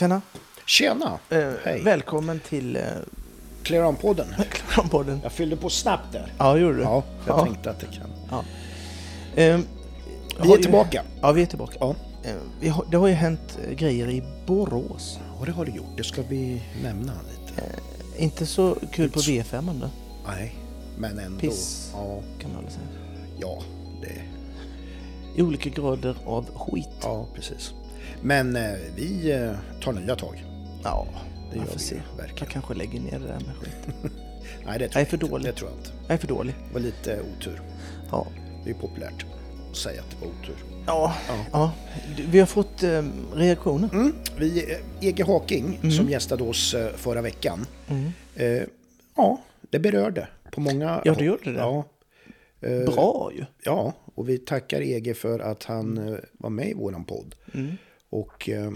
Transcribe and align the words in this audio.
Tjena! 0.00 0.22
Tjena! 0.66 1.18
Eh, 1.30 1.50
Hej. 1.64 1.82
Välkommen 1.84 2.40
till 2.48 2.76
eh, 2.76 2.82
Clear 3.62 3.84
On-podden. 3.84 4.26
Klarpodden. 4.50 5.20
Jag 5.22 5.32
fyllde 5.32 5.56
på 5.56 5.70
snabbt 5.70 6.12
där. 6.12 6.32
Ja, 6.38 6.56
gjorde 6.56 6.76
du? 6.76 6.82
Ja, 6.82 7.02
jag 7.26 7.38
Ja. 7.38 7.44
tänkte 7.44 7.70
att 7.70 7.80
det 7.80 7.86
kan. 7.86 8.10
Eh, 9.34 9.60
Vi 10.42 10.52
är 10.52 10.56
ju- 10.56 10.62
tillbaka. 10.62 11.02
Ja, 11.20 11.32
vi 11.32 11.42
är 11.42 11.46
tillbaka. 11.46 11.76
Ja. 11.80 11.94
Eh, 12.24 12.34
vi 12.60 12.68
har, 12.68 12.84
det 12.90 12.96
har 12.96 13.08
ju 13.08 13.14
hänt 13.14 13.58
eh, 13.68 13.74
grejer 13.74 14.08
i 14.10 14.22
Borås. 14.46 15.18
Och 15.38 15.46
det 15.46 15.52
har 15.52 15.64
det 15.64 15.70
gjort. 15.72 15.96
Det 15.96 16.04
ska 16.04 16.22
vi 16.22 16.62
nämna 16.82 17.12
lite. 17.30 17.62
Inte 18.16 18.46
så 18.46 18.74
kul 18.92 19.10
på 19.10 19.18
Inte 19.18 19.44
så- 19.44 19.56
V5 19.56 19.80
då, 19.80 19.88
Nej, 20.26 20.54
men 20.98 21.18
ändå. 21.18 21.40
Piss. 21.40 21.90
Ja, 21.94 22.20
kan 22.40 22.52
man 22.52 22.62
väl 22.64 22.72
säga. 22.72 22.86
ja, 23.40 23.58
det, 24.02 24.22
I 25.36 25.42
olika 25.42 25.70
grader 25.70 26.16
av 26.26 26.46
skit. 26.54 26.88
ja, 27.02 27.26
precis. 27.34 27.72
Men 28.22 28.56
eh, 28.56 28.72
vi 28.96 29.30
eh, 29.32 29.52
tar 29.82 29.92
nya 29.92 30.16
tag. 30.16 30.44
Ja, 30.84 31.06
Det 31.52 31.58
gör 31.58 31.64
får 31.64 31.72
vi 31.72 31.78
se. 31.78 31.94
ju, 31.94 32.00
Jag 32.10 32.22
verkligen. 32.22 32.52
kanske 32.52 32.74
lägger 32.74 33.00
ner 33.00 33.18
det 33.18 33.26
där 33.26 33.40
med 33.46 33.56
skit. 33.56 33.94
Nej, 34.66 34.78
det 34.78 34.88
tror 34.88 34.90
Jag 34.90 34.96
är 34.96 35.00
jag 35.00 35.08
för 35.08 35.16
inte. 35.16 35.26
dålig. 35.26 35.44
Det 35.46 35.52
tror 35.52 35.70
jag 35.70 35.78
inte. 35.78 35.90
Jag 36.06 36.14
är 36.14 36.18
för 36.18 36.28
dålig. 36.28 36.54
Det 36.68 36.74
var 36.74 36.80
lite 36.80 37.20
otur. 37.36 37.60
Ja. 38.10 38.26
Det 38.64 38.70
är 38.70 38.74
populärt 38.74 39.26
att 39.70 39.76
säga 39.76 40.00
att 40.00 40.10
det 40.10 40.26
var 40.26 40.32
otur. 40.32 40.56
Ja, 40.86 41.14
Ja. 41.28 41.44
ja. 41.52 41.72
Vi 42.30 42.38
har 42.38 42.46
fått 42.46 42.82
eh, 42.82 43.02
reaktioner. 43.34 43.88
Mm. 43.92 44.12
Vi, 44.38 44.72
eh, 44.72 45.08
Ege 45.08 45.24
Haking 45.24 45.78
Mm. 45.82 45.90
som 45.90 46.08
gästade 46.10 46.42
oss 46.44 46.74
förra 46.96 47.22
veckan. 47.22 47.66
Mm. 47.88 48.10
Eh, 48.34 48.62
ja, 49.16 49.40
det 49.70 49.78
berörde 49.78 50.28
på 50.52 50.60
många 50.60 51.02
Ja, 51.04 51.14
det 51.18 51.24
gjorde 51.24 51.52
det. 51.52 51.58
Ja. 51.58 51.84
Eh, 52.60 52.84
Bra 52.94 53.30
ju. 53.34 53.44
Ja, 53.64 53.92
och 54.14 54.28
vi 54.28 54.38
tackar 54.38 54.80
Ege 54.80 55.14
för 55.14 55.38
att 55.40 55.64
han 55.64 56.16
var 56.32 56.50
med 56.50 56.68
i 56.70 56.74
våran 56.74 57.04
podd. 57.04 57.34
Mm. 57.54 57.76
Och 58.10 58.48
eh, 58.48 58.70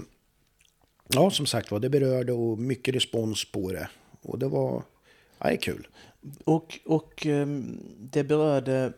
ja, 1.09 1.31
som 1.31 1.47
sagt 1.47 1.71
var, 1.71 1.81
det 1.81 1.91
berörde 1.91 2.33
och 2.33 2.59
mycket 2.59 2.95
respons 2.95 3.53
på 3.53 3.73
det. 3.73 3.89
Och 4.23 4.39
det 4.39 4.49
var, 4.49 4.83
ja, 5.39 5.47
det 5.49 5.53
är 5.53 5.57
kul. 5.57 5.89
Och, 6.45 6.81
och 6.85 7.27
ehm, 7.27 7.81
det 7.99 8.25
berörde, 8.25 8.93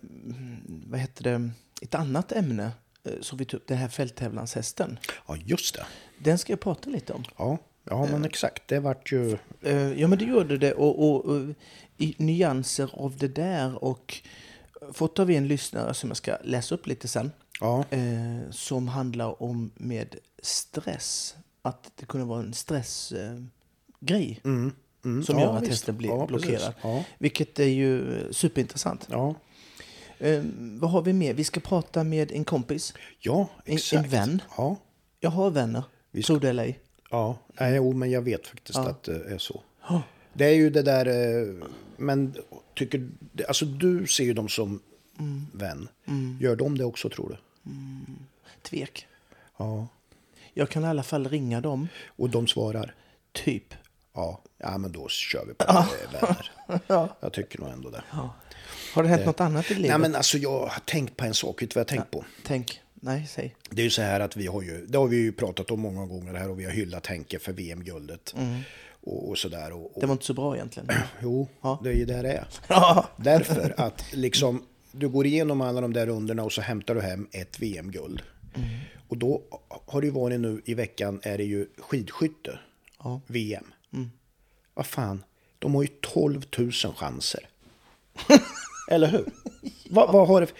vad 0.86 1.00
heter 1.00 1.24
det, 1.24 1.50
ett 1.82 1.94
annat 1.94 2.32
ämne 2.32 2.70
eh, 3.04 3.12
som 3.20 3.38
vi 3.38 3.44
tog 3.44 3.60
upp, 3.60 3.66
den 3.66 3.78
här 3.78 3.88
fälttävlanshästen. 3.88 4.98
Ja, 5.28 5.36
just 5.36 5.74
det. 5.74 5.86
Den 6.18 6.38
ska 6.38 6.52
jag 6.52 6.60
prata 6.60 6.90
lite 6.90 7.12
om. 7.12 7.24
Ja, 7.38 7.58
ja 7.84 8.08
men 8.10 8.24
exakt. 8.24 8.68
Det 8.68 8.80
vart 8.80 9.12
ju, 9.12 9.38
Eh, 9.62 9.92
Ja, 10.00 10.08
men 10.08 10.18
det 10.18 10.24
gjorde 10.24 10.58
det. 10.58 10.72
Och, 10.72 11.08
och, 11.08 11.24
och 11.24 11.54
i 11.98 12.14
nyanser 12.18 12.90
av 12.92 13.16
det 13.16 13.28
där. 13.28 13.84
Och 13.84 14.22
fått 14.92 15.18
av 15.18 15.30
en 15.30 15.48
lyssnare 15.48 15.94
som 15.94 16.10
jag 16.10 16.16
ska 16.16 16.36
läsa 16.44 16.74
upp 16.74 16.86
lite 16.86 17.08
sen. 17.08 17.30
ja, 17.60 17.84
Eh, 17.90 18.50
som 18.50 18.88
handlar 18.88 19.42
om 19.42 19.70
med 19.74 20.16
stress. 20.42 21.34
Att 21.62 21.90
det 21.96 22.06
kunde 22.06 22.26
vara 22.26 22.40
en 22.42 22.54
stressgrej. 22.54 23.40
Eh, 24.44 24.50
mm, 24.50 24.72
mm, 25.04 25.22
som 25.24 25.38
ja, 25.38 25.44
gör 25.44 25.56
att 25.56 25.62
visst. 25.62 25.70
hästen 25.70 25.96
blir 25.96 26.08
ja, 26.08 26.26
blockerad. 26.26 26.74
Vilket 27.18 27.58
är 27.58 27.64
ju 27.64 28.18
eh, 28.20 28.30
superintressant. 28.30 29.08
Eh, 30.18 30.42
vad 30.80 30.90
har 30.90 31.02
vi 31.02 31.12
mer? 31.12 31.34
Vi 31.34 31.44
ska 31.44 31.60
prata 31.60 32.04
med 32.04 32.32
en 32.32 32.44
kompis. 32.44 32.94
ja 33.18 33.48
En, 33.64 33.74
exakt. 33.74 34.04
en 34.04 34.10
vän. 34.10 34.42
Ja, 34.56 34.76
Jag 35.20 35.30
har 35.30 35.50
vänner. 35.50 35.82
Vi 36.10 36.22
ska- 36.22 36.26
Tror 36.32 36.40
det 36.40 36.48
eller 36.50 36.62
ej. 36.64 36.78
ja. 37.10 37.38
Nej, 37.60 37.74
jo, 37.76 37.92
men 37.92 38.10
jag 38.10 38.22
vet 38.22 38.46
faktiskt 38.46 38.78
att 38.78 39.02
det 39.02 39.24
är 39.34 39.38
så. 39.38 39.62
Det 40.32 40.44
är 40.44 40.54
ju 40.54 40.70
det 40.70 40.82
där, 40.82 41.06
eh, 41.06 41.64
men 41.96 42.34
tycker, 42.74 43.08
alltså 43.48 43.64
du 43.64 44.06
ser 44.06 44.24
ju 44.24 44.32
dem 44.34 44.48
som 44.48 44.80
Mm. 45.18 45.46
vän. 45.52 45.88
Gör 46.40 46.56
de 46.56 46.78
det 46.78 46.84
också 46.84 47.08
tror 47.10 47.28
du? 47.28 47.36
Tvek. 48.62 49.06
Ja. 49.56 49.88
Jag 50.54 50.68
kan 50.70 50.84
i 50.84 50.86
alla 50.86 51.02
fall 51.02 51.28
ringa 51.28 51.60
dem. 51.60 51.88
Och 52.06 52.30
de 52.30 52.46
svarar? 52.46 52.94
Typ. 53.32 53.74
Ja, 54.14 54.40
ja 54.58 54.78
men 54.78 54.92
då 54.92 55.08
kör 55.08 55.44
vi 55.46 55.54
på 55.54 55.64
det, 55.64 56.18
vänner. 56.20 56.50
Ja. 56.86 57.16
Jag 57.20 57.32
tycker 57.32 57.60
nog 57.60 57.68
ändå 57.68 57.90
det. 57.90 58.02
Har 58.94 59.02
det 59.02 59.08
hänt 59.08 59.26
något 59.26 59.40
annat 59.40 59.70
i 59.70 59.74
livet? 59.74 59.90
Nej 59.90 59.98
men 59.98 60.14
alltså 60.14 60.38
jag 60.38 60.60
har 60.66 60.80
tänkt 60.84 61.16
på 61.16 61.24
en 61.24 61.34
sak, 61.34 61.62
vet 61.62 61.70
du 61.70 61.74
vad 61.74 61.80
jag 61.80 61.84
har 61.84 62.02
tänkt 62.02 62.10
på? 62.10 62.24
Tänk. 62.44 62.80
Nej, 62.94 63.26
säg. 63.30 63.54
Det 63.70 63.82
är 63.82 63.84
ju 63.84 63.90
så 63.90 64.02
här 64.02 64.20
att 64.20 64.36
vi 64.36 64.46
har 64.46 64.62
ju, 64.62 64.86
det 64.86 64.98
har 64.98 65.06
vi 65.06 65.16
ju 65.16 65.32
pratat 65.32 65.70
om 65.70 65.80
många 65.80 66.06
gånger 66.06 66.34
här 66.34 66.50
och 66.50 66.60
vi 66.60 66.64
har 66.64 66.72
hyllat 66.72 67.06
Henke 67.06 67.38
för 67.38 67.52
VM-guldet. 67.52 68.34
Och, 69.00 69.28
och 69.28 69.38
sådär. 69.38 69.72
Och, 69.72 69.80
och, 69.84 69.90
Mm. 69.90 70.00
Det 70.00 70.06
var 70.06 70.12
inte 70.12 70.24
så 70.24 70.34
bra 70.34 70.54
egentligen. 70.56 70.88
Jo, 71.22 71.48
Ja. 71.60 71.80
det 71.82 71.88
är 71.90 71.94
ju 71.94 72.04
där 72.04 72.22
det 72.22 72.32
är. 72.32 72.46
Ja. 72.68 73.08
Därför 73.16 73.74
att 73.80 74.04
liksom, 74.12 74.62
du 74.98 75.08
går 75.08 75.26
igenom 75.26 75.60
alla 75.60 75.80
de 75.80 75.92
där 75.92 76.06
rundorna 76.06 76.42
och 76.44 76.52
så 76.52 76.60
hämtar 76.60 76.94
du 76.94 77.00
hem 77.00 77.28
ett 77.32 77.58
VM-guld. 77.60 78.22
Mm. 78.54 78.68
Och 79.08 79.16
då 79.16 79.42
har 79.86 80.00
det 80.00 80.06
ju 80.06 80.12
varit 80.12 80.40
nu 80.40 80.62
i 80.64 80.74
veckan 80.74 81.20
är 81.22 81.38
det 81.38 81.44
ju 81.44 81.66
skidskytte, 81.78 82.58
Ja. 82.98 83.08
Mm. 83.10 83.20
VM. 83.26 83.72
Vad 84.74 84.86
fan, 84.86 85.24
de 85.58 85.74
har 85.74 85.82
ju 85.82 85.88
12 86.00 86.42
000 86.58 86.72
chanser. 86.72 87.48
Eller 88.90 89.06
hur? 89.08 89.24
Vad, 89.90 90.12
vad 90.12 90.28
har 90.28 90.40
det, 90.40 90.52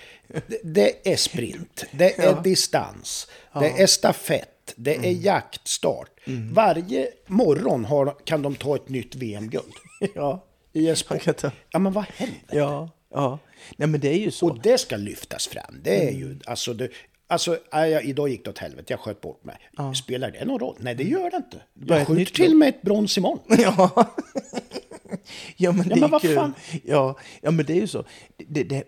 det, 0.49 0.61
det 0.65 1.13
är 1.13 1.17
sprint, 1.17 1.85
det 1.93 2.19
är 2.19 2.25
Ja. 2.25 2.41
distans, 2.45 3.27
det 3.61 3.83
är 3.83 3.87
stafett, 3.87 4.75
det 4.77 4.95
är 4.95 4.99
Mm. 4.99 5.21
jaktstart. 5.21 6.11
Varje 6.53 7.09
morgon 7.27 7.85
har, 7.85 8.17
kan 8.25 8.43
de 8.43 8.55
ta 8.55 8.77
ett 8.77 8.89
nytt 8.89 9.15
VM-guld. 9.15 9.75
Ja. 10.15 10.45
I 10.73 10.89
en 10.89 10.97
sport. 10.97 11.43
Ja, 11.71 11.79
men 11.79 11.93
vad 11.93 12.05
händer? 12.05 12.39
Ja. 12.51 12.91
Ja. 13.11 13.39
Nej, 13.77 13.89
men 13.89 14.01
det 14.01 14.09
är 14.09 14.19
ju 14.19 14.31
så. 14.31 14.49
Och 14.49 14.61
det 14.63 14.79
ska 14.79 14.97
lyftas 14.97 15.47
fram. 15.47 15.81
Det 15.83 15.97
är 16.05 16.09
Mm. 16.09 16.21
ju, 16.21 16.39
alltså, 16.47 16.75
det, 16.75 16.89
alltså 17.27 17.59
jag, 17.71 18.05
idag 18.05 18.29
gick 18.29 18.45
det 18.45 18.51
åt 18.51 18.59
helvete, 18.59 18.93
jag 18.93 19.01
sköt 19.01 19.21
bort 19.21 19.45
mig. 19.45 19.57
Spelar 19.95 20.31
det 20.31 20.45
någon 20.45 20.61
roll? 20.61 20.77
Nej, 20.81 20.95
det 20.95 21.05
gör 21.05 21.31
det 21.31 21.37
inte. 21.37 21.63
Jag 21.87 22.07
skjuter 22.07 22.35
till 22.35 22.57
med 22.57 22.69
ett 22.69 22.83
brons 22.83 23.19
imorgon. 23.19 23.41
Ja. 23.59 24.07
ja, 25.57 25.73
men 25.73 25.89
det 25.89 25.97
men 26.01 26.15
är 26.15 26.19
kul. 26.19 26.35
fan? 26.35 26.55
Ja, 26.85 27.17
ja, 27.41 27.51
men 27.51 27.67
det 27.67 27.73
är 27.73 27.81
ju 27.81 27.87
så. 27.87 28.05
Det, 28.37 28.65
det, 28.65 28.85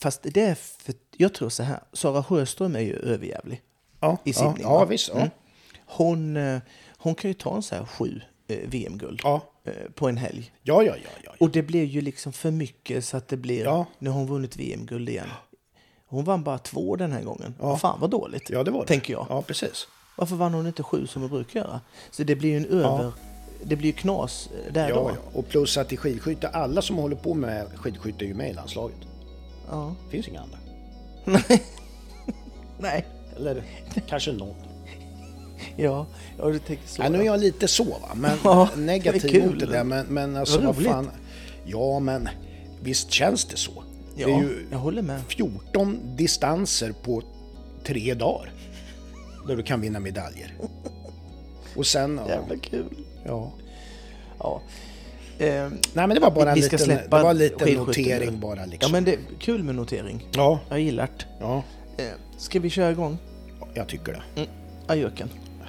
fast 0.00 0.22
det 0.22 0.40
är 0.40 0.54
för, 0.54 0.94
jag 1.16 1.34
tror 1.34 1.48
så 1.48 1.62
här. 1.62 1.80
Sara 1.92 2.22
Sjöström 2.24 2.76
är 2.76 2.80
ju 2.80 2.96
överjävlig. 2.96 3.60
Ja, 4.00 4.18
I 4.24 4.30
ja, 4.30 4.34
simning, 4.34 4.56
ja 4.62 4.78
va? 4.78 4.84
visst. 4.84 5.08
Ja. 5.08 5.16
Mm. 5.16 5.30
Hon, 5.86 6.36
eh, 6.36 6.58
hon 6.96 7.14
kan 7.14 7.30
ju 7.30 7.34
ta 7.34 7.56
en 7.56 7.62
så 7.62 7.74
här 7.74 7.84
sju 7.84 8.20
eh, 8.48 8.58
VM-guld 8.68 9.20
Ja. 9.24 9.49
Eh, 9.64 9.72
på 9.94 10.08
en 10.08 10.16
helg. 10.16 10.52
Ja, 10.62 10.82
ja, 10.82 10.94
ja, 11.04 11.10
ja. 11.24 11.30
Och 11.40 11.50
det 11.50 11.62
blir 11.62 11.84
ju 11.84 12.00
liksom 12.00 12.32
för 12.32 12.50
mycket 12.50 13.04
så 13.04 13.16
att 13.16 13.28
det 13.28 13.36
blir... 13.36 13.64
Ja. 13.64 13.86
Nu 13.98 14.10
har 14.10 14.18
hon 14.18 14.26
vunnit 14.28 14.56
VM-guld 14.56 15.08
igen. 15.08 15.28
Hon 16.06 16.24
vann 16.24 16.42
bara 16.44 16.58
två 16.58 16.96
den 16.96 17.12
här 17.12 17.22
gången. 17.22 17.54
Ja. 17.60 17.76
Fan 17.76 18.00
vad 18.00 18.10
dåligt. 18.10 18.50
Ja, 18.50 18.62
det 18.64 18.70
var 18.70 18.80
det. 18.80 18.86
Tänker 18.86 19.12
jag. 19.12 19.26
Ja, 19.28 19.42
precis. 19.42 19.86
Varför 20.16 20.36
vann 20.36 20.54
hon 20.54 20.66
inte 20.66 20.82
sju 20.82 21.06
som 21.06 21.22
hon 21.22 21.30
brukar 21.30 21.60
göra? 21.60 21.80
Så 22.10 22.22
det 22.24 22.36
blir 22.36 22.50
ju 22.50 22.56
en 22.56 22.64
över... 22.66 23.12
Det 23.64 23.76
blir 23.76 23.86
ju 23.86 23.92
knas 23.92 24.48
eh, 24.66 24.72
där 24.72 24.88
Ja, 24.88 24.94
då. 24.94 25.10
ja. 25.10 25.38
Och 25.38 25.48
plus 25.48 25.76
att 25.78 25.92
i 25.92 25.96
skidskytte, 25.96 26.48
alla 26.48 26.82
som 26.82 26.96
håller 26.96 27.16
på 27.16 27.34
med 27.34 27.66
skidskytte 27.76 28.24
är 28.24 28.26
ju 28.26 28.34
med 28.34 28.50
i 28.50 28.52
landslaget. 28.52 28.96
Ja. 29.70 29.94
Finns 30.10 30.28
inga 30.28 30.40
andra. 30.40 30.58
Nej. 32.78 33.06
Eller 33.36 33.62
kanske 34.08 34.32
någon. 34.32 34.54
Ja, 35.76 36.06
ja 36.38 36.44
du 36.48 36.58
tänker 36.58 36.88
så. 36.88 37.02
Ja, 37.02 37.08
nu 37.08 37.20
är 37.20 37.24
jag 37.24 37.40
lite 37.40 37.68
så 37.68 37.84
va, 37.84 38.14
men 38.14 38.38
Ja, 38.44 38.68
det 38.74 38.80
negativ 38.80 39.28
kul. 39.28 39.46
mot 39.50 39.58
det 39.60 39.66
där. 39.66 39.84
Men, 39.84 40.06
men 40.06 40.36
alltså 40.36 40.60
Vad 40.60 40.76
fan. 40.84 41.10
Ja, 41.64 41.98
men 42.00 42.28
visst 42.82 43.10
känns 43.10 43.44
det 43.44 43.56
så. 43.56 43.82
ja, 44.16 44.26
Det 44.26 44.32
är 44.32 44.38
ju 44.40 44.66
jag 44.70 44.78
håller 44.78 45.02
med. 45.02 45.20
14 45.28 45.98
distanser 46.16 46.92
på 47.02 47.22
tre 47.84 48.14
dagar. 48.14 48.52
Där 49.46 49.56
du 49.56 49.62
kan 49.62 49.80
vinna 49.80 50.00
medaljer. 50.00 50.54
Och 51.76 51.86
sen... 51.86 52.20
Ja, 52.28 52.34
Jävla 52.34 52.56
kul. 52.56 52.86
ja. 53.26 53.52
Ja. 54.38 54.60
Ehm, 55.38 55.70
Nej 55.94 56.06
men 56.06 56.10
det 56.10 56.20
var 56.20 56.30
bara 56.30 56.52
en 56.52 56.58
liten, 56.60 56.88
det 56.88 57.08
var 57.10 57.30
en 57.30 57.38
liten 57.38 57.58
skidskytte 57.58 57.80
nu. 57.80 58.14
notering 58.14 58.40
bara 58.40 58.60
ja, 58.60 58.66
liksom. 58.66 58.92
men 58.92 59.04
det 59.04 59.12
är 59.12 59.18
kul 59.38 59.62
med 59.62 59.74
notering. 59.74 60.26
Ja, 60.32 60.60
Jag 60.68 60.80
gillar 60.80 61.06
det. 61.18 61.24
ja, 61.40 61.62
Ehm, 61.98 62.06
ska 62.38 62.60
vi 62.60 62.70
köra 62.70 62.90
igång? 62.90 63.18
jag 63.74 63.88
tycker 63.88 64.12
det. 64.12 64.22
Mm. 64.40 64.48
Ajöken. 64.86 65.28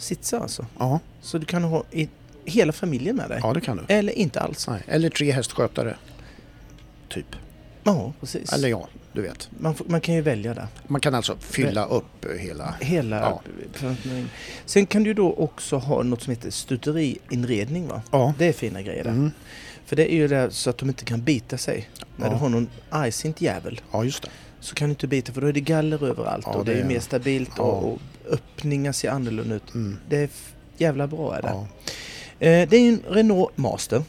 sitsar 0.00 0.40
alltså. 0.40 0.66
Ja, 0.78 1.00
Så 1.20 1.38
du 1.38 1.46
kan 1.46 1.64
ha 1.64 1.84
i, 1.90 2.08
hela 2.44 2.72
familjen 2.72 3.16
med 3.16 3.28
dig. 3.28 3.40
ja, 3.42 3.52
det 3.52 3.60
kan 3.60 3.76
du. 3.76 3.94
Eller 3.94 4.12
inte 4.12 4.40
alls. 4.40 4.68
Nej, 4.68 4.82
eller 4.86 5.10
tre 5.10 5.30
hästskötare. 5.32 5.96
Typ. 7.08 7.26
Ja, 7.84 8.12
precis. 8.20 8.52
Eller 8.52 8.68
ja, 8.68 8.88
du 9.12 9.22
vet. 9.22 9.50
Man, 9.58 9.74
man 9.86 10.00
kan 10.00 10.14
ju 10.14 10.20
välja 10.20 10.54
där. 10.54 10.66
Man 10.86 11.00
kan 11.00 11.14
alltså 11.14 11.36
fylla 11.40 11.84
upp 11.86 12.26
hela... 12.38 12.74
Hela 12.80 13.20
Ja. 13.20 13.42
Sen 14.64 14.86
kan 14.86 15.02
du 15.02 15.14
då 15.14 15.32
också 15.34 15.76
ha 15.76 16.02
något 16.02 16.22
som 16.22 16.30
heter 16.30 16.50
stuteriinredning 16.50 17.88
va? 17.88 18.02
Ja. 18.10 18.34
Det 18.38 18.46
är 18.48 18.52
fina 18.52 18.82
grejer 18.82 19.04
där. 19.04 19.10
Mm. 19.10 19.30
För 19.90 19.96
det 19.96 20.12
är 20.12 20.16
ju 20.16 20.28
där 20.28 20.50
så 20.50 20.70
att 20.70 20.78
de 20.78 20.88
inte 20.88 21.04
kan 21.04 21.22
bita 21.22 21.58
sig. 21.58 21.88
När 22.16 22.26
Ja. 22.26 22.32
du 22.32 22.38
har 22.38 22.48
någon 22.48 22.68
argsint 22.90 23.40
jävel 23.40 23.80
ja, 23.92 24.04
just 24.04 24.22
det. 24.22 24.28
så 24.60 24.74
kan 24.74 24.88
du 24.88 24.90
inte 24.90 25.06
bita 25.06 25.32
för 25.32 25.40
då 25.40 25.46
är 25.46 25.52
det 25.52 25.60
galler 25.60 26.04
överallt 26.04 26.46
Ja, 26.48 26.54
och 26.54 26.64
det, 26.64 26.74
det 26.74 26.80
är 26.80 26.84
mer 26.84 27.00
stabilt 27.00 27.50
Ja. 27.56 27.62
och, 27.62 27.92
och 27.92 27.98
öppningar 28.30 28.92
ser 28.92 29.10
annorlunda 29.10 29.54
ut. 29.54 29.74
Mm. 29.74 29.98
Det 30.08 30.16
är 30.16 30.28
jävla 30.76 31.06
bra 31.06 31.36
är 31.36 31.42
det. 31.42 31.48
Eh, 32.48 32.68
det 32.68 32.76
är 32.76 32.88
en 32.88 33.02
Renault 33.08 33.56
Master 33.56 34.02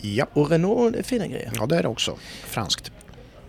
Ja. 0.00 0.26
och 0.32 0.50
Renault 0.50 0.96
är 0.96 1.02
fina 1.02 1.26
grejer. 1.26 1.52
ja, 1.54 1.66
det 1.66 1.76
är 1.78 1.82
det 1.82 1.88
också. 1.88 2.16
Franskt. 2.44 2.92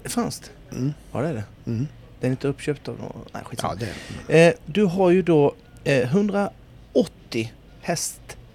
Franskt? 0.03 0.51
Mm. 0.71 0.93
Ja 1.11 1.21
det 1.21 1.27
är 1.27 1.33
det. 1.33 1.43
Mm. 1.65 1.87
Den 2.19 2.27
är 2.29 2.31
inte 2.31 2.47
uppköpt 2.47 2.87
av 2.87 2.99
någon... 2.99 3.17
Nej 3.33 3.43
skitsamma. 3.45 3.73
Ja, 3.79 3.85
det 4.27 4.33
är 4.33 4.47
Eh, 4.49 4.53
du 4.65 4.83
har 4.83 5.09
ju 5.09 5.21
då 5.21 5.55
eh, 5.83 5.99
180 6.01 7.53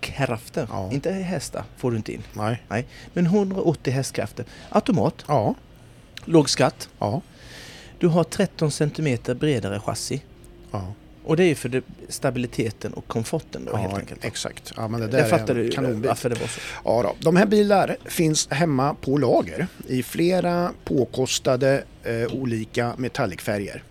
hästkrafter. 0.07 0.67
Ja. 0.71 0.93
Inte 0.93 1.11
hästar 1.13 1.65
får 1.77 1.91
du 1.91 1.97
inte 1.97 2.13
in. 2.13 2.23
Nej. 2.33 2.63
Nej, 2.69 2.87
men 3.13 3.27
180 3.27 3.93
hästkrafter. 3.93 4.45
Automat, 4.69 5.15
Ja. 5.29 5.55
låg 6.25 6.51
skatt. 6.51 6.89
Ja. 6.99 7.21
Du 7.99 8.09
har 8.09 8.25
13 8.25 8.71
cm 8.71 9.19
bredare 9.27 9.81
chassi. 9.81 10.23
Ja. 10.71 10.93
Och 11.25 11.37
det 11.37 11.45
är 11.45 11.49
ju 11.49 11.55
för 11.55 11.69
det, 11.69 11.83
stabiliteten 12.09 12.93
och 12.93 13.07
komforten 13.07 13.65
då 13.65 13.77
helt 13.77 13.93
ja 13.93 13.99
enkelt. 13.99 14.25
exakt. 14.25 14.73
Ja, 14.77 14.89
men 14.89 15.01
det 15.01 15.07
där 15.07 15.19
Jag 15.19 15.29
fattar 15.31 15.55
du 15.55 15.71
kanonbil. 15.71 16.09
varför 16.09 16.29
det 16.31 16.41
var 16.41 16.47
så. 16.47 16.61
Ja, 16.85 17.03
då. 17.03 17.15
De 17.19 17.37
här 17.37 17.47
bilar 17.47 17.97
finns 18.05 18.49
hemma 18.51 18.95
på 18.95 19.17
lager 19.19 19.67
i 19.89 20.03
flera 20.03 20.73
påkostade 20.85 21.85
eh, 22.05 22.27
olika 22.35 22.95
metallicfärger. 22.97 23.83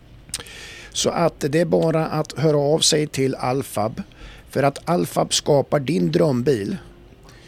Så 0.94 1.10
att 1.10 1.40
det 1.40 1.60
är 1.60 1.66
bara 1.66 2.08
att 2.08 2.40
höra 2.40 2.58
av 2.58 2.80
sig 2.80 3.08
till 3.08 3.36
Alfab 3.36 4.02
för 4.52 4.64
att 4.64 4.90
Alfab 4.90 5.34
skapar 5.34 5.80
din 5.80 6.12
drömbil 6.12 6.78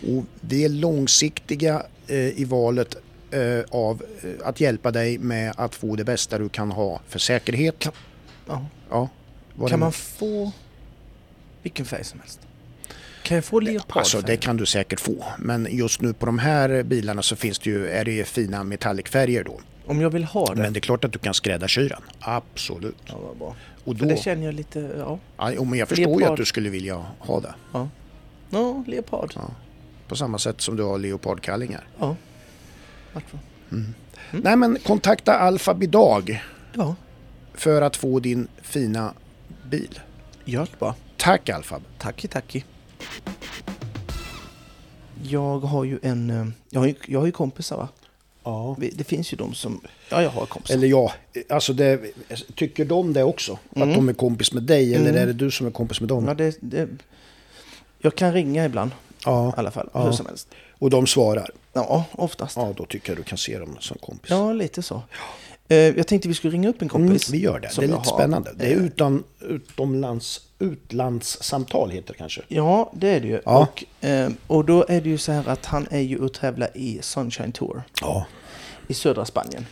och 0.07 0.23
vi 0.41 0.65
är 0.65 0.69
långsiktiga 0.69 1.83
eh, 2.07 2.17
i 2.17 2.45
valet 2.45 2.95
eh, 3.31 3.59
av 3.69 4.03
eh, 4.23 4.47
att 4.47 4.59
hjälpa 4.59 4.91
dig 4.91 5.17
med 5.17 5.53
att 5.57 5.75
få 5.75 5.95
det 5.95 6.03
bästa 6.03 6.37
du 6.37 6.49
kan 6.49 6.71
ha 6.71 7.01
för 7.07 7.19
säkerhet. 7.19 7.87
Ja. 8.47 8.65
Ja, 8.89 9.09
vad 9.55 9.69
Kan 9.69 9.79
man 9.79 9.91
få 9.91 10.51
vilken 11.61 11.85
färg 11.85 12.03
som 12.03 12.19
helst? 12.19 12.39
Kan 13.23 13.35
jag 13.35 13.45
få 13.45 13.59
leopardfärg? 13.59 13.99
Alltså 13.99 14.21
det 14.21 14.37
kan 14.37 14.57
du 14.57 14.65
säkert 14.65 14.99
få. 14.99 15.25
Men 15.39 15.67
just 15.71 16.01
nu 16.01 16.13
på 16.13 16.25
de 16.25 16.39
här 16.39 16.83
bilarna 16.83 17.21
så 17.21 17.35
finns 17.35 17.59
det 17.59 17.69
ju, 17.69 17.87
är 17.87 18.05
det 18.05 18.11
ju 18.11 18.23
fina 18.23 18.63
metallicfärger 18.63 19.43
då. 19.43 19.59
Om 19.85 20.01
jag 20.01 20.09
vill 20.09 20.23
ha 20.23 20.53
det? 20.53 20.61
Men 20.61 20.73
det 20.73 20.79
är 20.79 20.81
klart 20.81 21.03
att 21.03 21.13
du 21.13 21.19
kan 21.19 21.33
skräddarsy 21.33 21.87
den. 21.87 22.01
Absolut. 22.19 22.95
Ja, 23.05 23.17
vad 23.27 23.37
bra. 23.37 23.55
Och 23.85 23.97
För 23.97 24.05
då, 24.05 24.09
det 24.09 24.17
känner 24.21 24.45
jag 24.45 24.53
lite... 24.53 24.79
Ja, 24.97 25.19
ja, 25.51 25.63
men 25.63 25.79
jag 25.79 25.87
förstår 25.89 26.07
ju 26.13 26.17
Leopard. 26.19 26.31
att 26.33 26.37
du 26.37 26.45
skulle 26.45 26.69
vilja 26.69 27.05
ha 27.19 27.39
det. 27.39 27.53
ja. 27.73 27.89
ja 28.49 28.83
leopard. 28.87 29.31
Ja. 29.35 29.49
På 30.07 30.15
samma 30.15 30.37
sätt 30.37 30.61
som 30.61 30.75
du 30.75 30.83
har 30.83 30.97
leopardkallingar. 30.97 31.87
Ja. 31.99 32.15
Vart 33.13 33.23
så? 33.31 33.37
Mm. 33.75 33.93
Nej 34.31 34.55
men 34.55 34.77
kontakta 34.85 35.33
Alfab 35.33 35.83
idag 35.83 36.43
Ja, 36.73 36.95
för 37.53 37.81
att 37.81 37.95
få 37.95 38.19
din 38.19 38.47
fina 38.61 39.13
bil. 39.69 39.99
gör 40.45 40.61
det 40.71 40.79
bara. 40.79 40.95
Tack 41.17 41.49
Alfab. 41.49 41.81
Tacki, 41.97 42.27
tacki. 42.27 42.63
Jag 45.23 45.59
har 45.59 45.83
ju 45.83 45.99
en... 46.03 46.29
eh, 46.29 46.47
Jag 46.69 46.79
har 46.79 46.87
ju, 46.87 46.95
jag 47.07 47.19
har 47.19 47.25
ju 47.25 47.31
kompisar 47.31 47.77
va? 47.77 47.87
Ja. 48.43 48.75
Det 48.93 49.03
finns 49.03 49.33
ju 49.33 49.37
de 49.37 49.53
som... 49.53 49.81
Ja, 50.09 50.21
jag 50.21 50.29
har 50.29 50.45
kompisar. 50.45 50.75
Eller 50.75 50.87
ja, 50.87 51.13
alltså 51.49 51.73
det, 51.73 51.99
tycker 52.55 52.85
de 52.85 53.13
det 53.13 53.23
också? 53.23 53.51
Att 53.53 53.93
de 53.93 54.09
är 54.09 54.13
kompis 54.13 54.53
med 54.53 54.63
dig 54.63 54.95
eller 54.95 55.09
Mm. 55.09 55.21
är 55.21 55.25
det 55.25 55.33
du 55.33 55.51
som 55.51 55.67
är 55.67 55.71
kompis 55.71 55.99
med 56.01 56.09
dem? 56.09 56.25
Ja, 56.27 56.33
det, 56.33 56.57
det, 56.61 56.87
jag 58.01 58.15
kan 58.15 58.33
ringa 58.33 58.65
ibland 58.65 58.91
Ja. 59.25 59.49
i 59.49 59.53
alla 59.59 59.71
fall. 59.71 59.89
Ja. 59.93 60.03
Hur 60.05 60.11
som 60.11 60.25
helst. 60.25 60.47
Och 60.79 60.89
de 60.89 61.07
svarar? 61.07 61.49
Ja, 61.73 62.05
oftast. 62.11 62.55
Ja, 62.57 62.67
Ja, 62.67 62.73
då 62.77 62.85
tycker 62.85 63.09
jag 63.11 63.17
du 63.19 63.23
kan 63.23 63.37
se 63.37 63.59
dem 63.59 63.77
som 63.79 63.97
kompis. 63.97 64.31
lite 64.55 64.81
så. 64.81 64.95
Eh, 64.95 65.01
Jag 65.67 66.07
tänkte 66.07 66.27
vi 66.27 66.33
skulle 66.33 66.53
ringa 66.53 66.69
upp 66.69 66.81
en 66.81 66.89
Mm, 66.89 67.07
kompis. 67.07 67.29
vi 67.29 67.37
gör 67.39 67.59
det. 67.59 67.69
Det 67.79 67.83
är 67.83 67.87
lite 67.87 68.03
spännande. 68.03 68.53
Det 68.57 68.65
är 68.73 68.77
Eh, 68.77 68.83
utan, 68.85 69.23
utomlands, 69.41 70.41
utlandssamtal 70.59 71.89
heter 71.91 72.13
det 72.13 72.17
kanske. 72.17 72.41
Ja, 72.47 72.91
det 72.95 73.09
är 73.09 73.19
det 73.21 73.27
ju. 73.27 73.41
Ja. 73.45 73.57
Och, 74.01 74.05
eh, 74.07 74.29
och 74.47 74.65
då 74.65 74.85
är 74.89 75.01
det 75.01 75.09
ju 75.09 75.17
så 75.17 75.31
här 75.31 75.49
att 75.49 75.65
han 75.65 75.87
är 75.91 75.99
ju 75.99 76.17
och 76.17 76.33
tävlar 76.33 76.69
i 76.77 76.99
Sunshine 77.01 77.51
Tour 77.51 77.83
Ja. 78.01 78.25
i 78.87 78.93
södra 78.93 79.25
Spanien. 79.25 79.65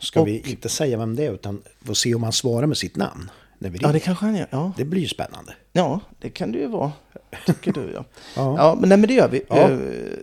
Ska 0.00 0.20
Och- 0.20 0.26
vi 0.28 0.42
inte 0.50 0.68
säga 0.68 0.98
vem 0.98 1.16
det 1.16 1.26
är 1.26 1.32
utan 1.34 1.62
få 1.84 1.94
se 1.94 2.14
om 2.14 2.22
han 2.22 2.32
svarar 2.32 2.66
med 2.66 2.76
sitt 2.76 2.96
namn? 2.96 3.30
När 3.58 3.70
vi 3.70 3.78
Ja, 3.78 3.82
ringer. 3.82 3.92
det 3.92 4.00
kanske 4.00 4.24
han 4.24 4.36
gör. 4.36 4.46
Ja, 4.50 4.72
det 4.76 4.84
blir 4.84 5.00
ju 5.02 5.08
spännande. 5.08 5.54
ja 5.72 6.00
det 6.20 6.30
kan 6.30 6.52
det 6.52 6.58
ju 6.58 6.66
vara. 6.66 6.92
Tycker 7.46 7.72
du 7.72 7.90
ja. 7.94 8.04
Ja. 8.36 8.54
Ja, 8.58 8.76
men, 8.80 8.88
nej, 8.88 8.98
men 8.98 9.08
det 9.08 9.14
gör 9.14 9.28
vi. 9.28 9.42
Ja. 9.48 9.56
Eh, 9.70 9.78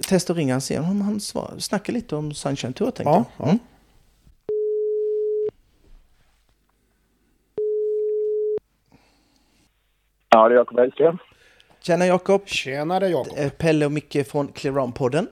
testa 0.08 0.34
att 0.34 0.38
ringa 0.38 0.56
och 0.56 0.64
se 0.64 0.80
om 0.80 1.02
han 1.02 1.20
svarar. 1.20 1.60
Snacka 1.60 1.92
lite 1.92 2.16
om 2.16 2.34
Sunshine 2.34 2.74
Tour 2.74 2.92
tänkte 2.92 3.04
Ja, 3.04 3.26
jag. 3.38 3.46
ja. 3.48 3.50
Mm. 3.50 3.60
Ja, 3.62 3.71
det 10.32 10.38
är 10.38 10.50
Jakob 10.50 10.80
Hellström. 10.80 11.18
Tjena 11.80 12.06
Jakob! 12.06 12.48
Tjenare 12.48 13.08
Jakob. 13.10 13.38
Eh, 13.38 13.50
Pelle 13.50 13.86
och 13.86 13.92
Micke 13.92 14.28
från 14.28 14.48
Clearon-podden. 14.48 15.28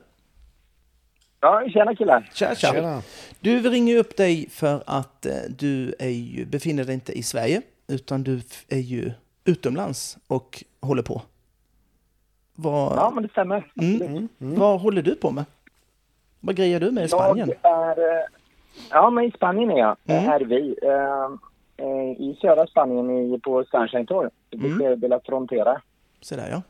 Ja, 1.42 1.64
tjena 1.70 1.96
killar. 1.96 2.30
Tja, 2.34 2.56
tja. 2.56 2.74
Tjena. 2.74 3.02
Du, 3.40 3.60
vi 3.60 3.70
ringer 3.70 3.98
upp 3.98 4.18
dig 4.18 4.50
för 4.50 4.84
att 4.86 5.26
eh, 5.26 5.34
du 5.50 5.96
är 6.00 6.10
ju, 6.10 6.46
befinner 6.46 6.84
dig 6.84 6.94
inte 6.94 7.12
i 7.12 7.24
Sverige, 7.24 7.62
utan 7.88 8.24
du 8.24 8.42
är 8.70 8.78
ju 8.80 9.12
utomlands 9.46 10.18
och 10.28 10.64
håller 10.82 11.04
på. 11.04 11.22
Vad, 12.56 12.98
Ja, 12.98 13.12
men 13.14 13.24
det 13.24 13.30
stämmer. 13.30 13.72
mm. 13.82 14.28
vad 14.40 14.82
håller 14.82 15.02
du 15.02 15.16
på 15.16 15.32
med? 15.32 15.46
Vad 16.40 16.56
grejer 16.56 16.80
du 16.80 16.92
med 16.92 17.04
i 17.06 17.08
Spanien? 17.08 17.52
Jag 17.62 17.90
är... 17.90 18.18
eh, 18.18 18.24
Ja, 18.90 19.10
men 19.10 19.24
i 19.26 19.32
Spanien 19.32 19.72
är 19.72 19.78
jag. 19.78 19.98
Mm. 20.08 20.30
Är 20.30 20.40
vi. 20.40 20.76
Eh, 21.80 22.22
I 22.22 22.38
södra 22.42 22.68
Spanien 22.68 23.10
i, 23.10 23.40
på 23.40 23.64
Sunshine 23.72 24.06
Tour. 24.06 24.30
Det 24.50 24.58
Mm. 24.58 24.76
sker 24.80 24.96
de 24.96 25.08
la 25.08 25.20
Frontera. 25.26 25.82
Så 26.22 26.36
där 26.36 26.50
ja. 26.50 26.62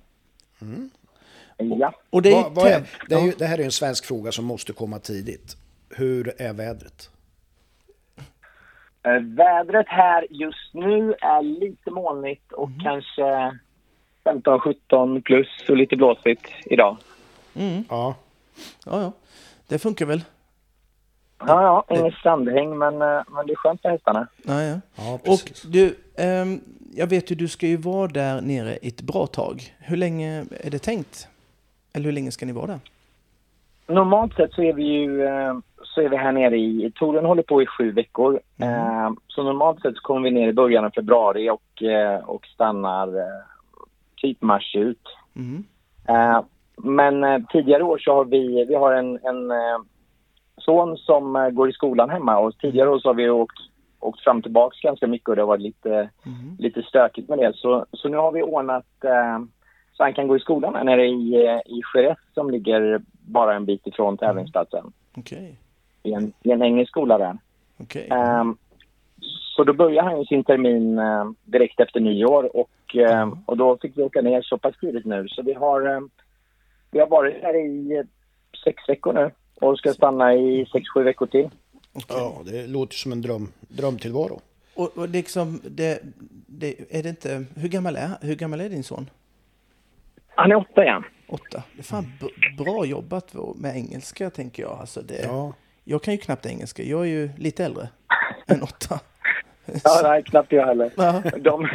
Ja. 1.58 1.94
Och 2.10 2.22
det 2.22 2.30
är, 2.34 2.44
Vad, 2.44 2.52
vad 2.56 2.68
är, 2.68 2.82
det, 3.10 3.16
är 3.16 3.20
ju, 3.26 3.32
det 3.32 3.46
här 3.46 3.58
är 3.60 3.64
en 3.64 3.72
svensk 3.72 4.06
fråga 4.06 4.32
som 4.32 4.46
måste 4.46 4.74
komma 4.74 5.00
tidigt. 5.00 5.56
Hur 5.90 6.42
är 6.42 6.54
vädret? 6.54 7.10
Eh, 9.04 9.20
vädret 9.22 9.86
här 9.88 10.28
just 10.30 10.74
nu 10.74 11.14
är 11.22 11.42
lite 11.60 11.92
molnigt 11.92 12.52
och 12.52 12.68
Mm. 12.70 12.80
kanske 12.80 13.58
15-17 14.24 15.22
plus 15.22 15.48
och 15.70 15.78
lite 15.78 15.96
blåsigt 15.96 16.46
idag. 16.66 16.98
Mm. 17.56 17.84
Ja. 17.90 18.16
ja, 18.86 19.02
ja. 19.02 19.12
Det 19.68 19.80
funkar 19.80 20.06
väl? 20.06 20.22
Ja, 21.48 21.86
ja, 21.88 21.96
inget 21.98 22.14
strandhäng 22.14 22.78
men, 22.78 23.02
eh, 23.02 23.22
men 23.28 23.48
det 23.48 23.54
är 23.54 23.56
skönt 23.56 23.84
med 23.84 23.92
hästarna. 23.92 24.28
Ja, 24.44 24.62
ja. 24.62 24.80
Ja, 24.96 25.14
Och 25.14 25.52
du, 25.72 25.96
ehm, 26.18 26.60
jag 26.94 27.08
vet 27.08 27.32
ju 27.32 27.36
du 27.36 27.48
ska 27.48 27.68
ju 27.68 27.78
vara 27.78 28.08
där 28.08 28.42
nere 28.42 28.74
ett 28.74 29.02
bra 29.02 29.28
tag. 29.28 29.76
Hur 29.80 29.98
länge 29.98 30.46
är 30.64 30.70
det 30.70 30.80
tänkt? 30.80 31.28
Eller 31.94 32.06
hur 32.06 32.12
länge 32.12 32.32
ska 32.32 32.46
ni 32.46 32.52
vara 32.52 32.68
där? 32.68 32.80
Normalt 33.88 34.34
sett 34.34 34.54
så 34.54 34.64
är 34.64 34.74
vi 34.74 34.84
ju 34.84 35.24
eh, 35.24 35.54
så 35.84 36.02
är 36.02 36.10
vi 36.10 36.18
här 36.18 36.32
nere 36.32 36.58
i, 36.58 36.92
touren 36.96 37.26
håller 37.26 37.44
på 37.44 37.62
i 37.62 37.66
sju 37.66 37.92
veckor. 37.92 38.40
Mm. 38.58 39.16
Så 39.28 39.44
normalt 39.44 39.82
sett 39.82 39.96
så 39.96 40.02
kommer 40.02 40.22
vi 40.22 40.32
ner 40.32 40.48
i 40.48 40.54
början 40.54 40.86
av 40.86 40.90
februari 40.90 41.50
och, 41.50 41.84
eh, 41.84 42.20
och 42.30 42.46
stannar 42.46 43.10
typ 44.16 44.42
mars 44.42 44.76
ut. 44.76 45.04
Mm. 45.36 45.64
Men 46.78 47.46
tidigare 47.46 47.84
år 47.84 47.98
så 47.98 48.14
har 48.14 48.26
vi, 48.26 48.66
vi 48.66 48.76
har 48.76 48.94
en, 48.94 49.20
en 49.24 49.52
son 50.60 50.98
som 50.98 51.36
eh, 51.36 51.50
går 51.50 51.70
i 51.70 51.74
skolan 51.74 52.10
hemma 52.10 52.38
och 52.38 52.58
tidigare 52.58 53.00
så 53.00 53.10
har 53.10 53.14
vi 53.14 53.30
åkt, 53.30 53.58
åkt 54.00 54.24
fram 54.24 54.38
och 54.38 54.44
tillbaks 54.44 54.82
ganska 54.82 55.08
mycket 55.08 55.30
och 55.30 55.36
det 55.36 55.42
har 55.42 55.48
varit 55.48 55.62
lite, 55.62 56.10
Mm. 56.26 56.56
lite 56.60 56.82
stökigt 56.84 57.30
med 57.30 57.38
det. 57.40 57.54
Så, 57.56 57.86
så 57.92 58.10
nu 58.10 58.18
har 58.18 58.32
vi 58.32 58.42
ordnat 58.44 58.86
eh, 59.04 59.40
så 59.94 60.04
han 60.04 60.14
kan 60.14 60.28
gå 60.28 60.36
i 60.38 60.40
skolan 60.40 60.76
här 60.76 60.84
nere 60.84 61.06
i, 61.08 61.46
eh, 61.48 61.58
i 61.66 61.82
Jerez 61.94 62.18
som 62.34 62.50
ligger 62.52 63.02
bara 63.12 63.56
en 63.56 63.66
bit 63.66 63.88
ifrån 63.88 64.18
tävlingsplatsen. 64.18 64.94
Okej, 65.18 65.56
I 66.04 66.14
en, 66.14 66.34
i 66.44 66.52
en 66.52 66.62
engelsk 66.64 66.90
skola 66.92 67.18
där. 67.18 67.38
okej. 67.80 68.08
Ehm, 68.12 68.58
så 69.56 69.64
då 69.64 69.74
börjar 69.74 70.04
han 70.04 70.20
ju 70.20 70.26
sin 70.26 70.44
termin 70.44 71.00
eh, 71.00 71.26
direkt 71.46 71.80
efter 71.80 72.00
nyår 72.00 72.58
och, 72.58 72.96
eh, 72.96 73.34
och 73.46 73.58
då 73.58 73.78
fick 73.78 73.98
vi 73.98 74.04
åka 74.04 74.22
ner 74.22 74.42
så 74.42 74.58
pass 74.58 74.76
tidigt 74.82 75.06
nu. 75.06 75.28
Så 75.28 75.42
vi 75.42 75.54
har, 75.54 75.96
eh, 75.96 76.00
vi 76.92 77.00
har 77.00 77.08
varit 77.08 77.44
här 77.44 77.56
i 77.56 78.04
sex 78.64 78.90
veckor 78.90 79.14
nu 79.14 79.32
och 79.60 79.78
ska 79.78 79.94
stanna 79.94 80.34
i 80.36 80.66
sex, 80.72 80.90
sju 80.90 81.04
veckor 81.04 81.26
till. 81.28 81.50
Ja, 82.10 82.42
det 82.46 82.68
låter 82.68 82.96
som 82.96 83.12
en 83.12 83.22
dröm, 83.22 83.52
drömtillvaro. 83.60 84.42
Och, 84.76 84.98
och 84.98 85.10
liksom, 85.10 85.62
det, 85.64 86.00
det, 86.48 86.76
är 86.90 87.04
det 87.04 87.10
inte... 87.10 87.46
Hur 87.56 87.70
gammal 87.70 87.96
är, 87.96 88.10
hur 88.22 88.36
gammal 88.36 88.62
är 88.62 88.70
din 88.70 88.84
son? 88.84 89.10
Han 90.36 90.52
är 90.52 90.56
åtta 90.56 90.84
igen. 90.84 91.04
Åtta. 91.28 91.64
Det 91.74 91.80
är 91.80 91.84
fan 91.84 92.06
bra 92.58 92.86
jobbat 92.86 93.36
med 93.56 93.76
engelska, 93.76 94.30
tänker 94.30 94.64
jag. 94.64 94.72
Alltså 94.80 95.02
det, 95.02 95.24
Ja. 95.24 95.54
Jag 95.84 96.04
kan 96.04 96.14
ju 96.14 96.18
knappt 96.18 96.46
engelska. 96.46 96.84
Jag 96.84 97.02
är 97.02 97.06
ju 97.10 97.30
lite 97.38 97.66
äldre 97.66 97.90
än 98.48 98.62
åtta. 98.64 99.00
Ja, 99.84 100.00
nej, 100.04 100.24
knappt 100.24 100.52
jag 100.52 100.66
heller. 100.66 100.92
Ja. 100.98 101.22
De, 101.38 101.68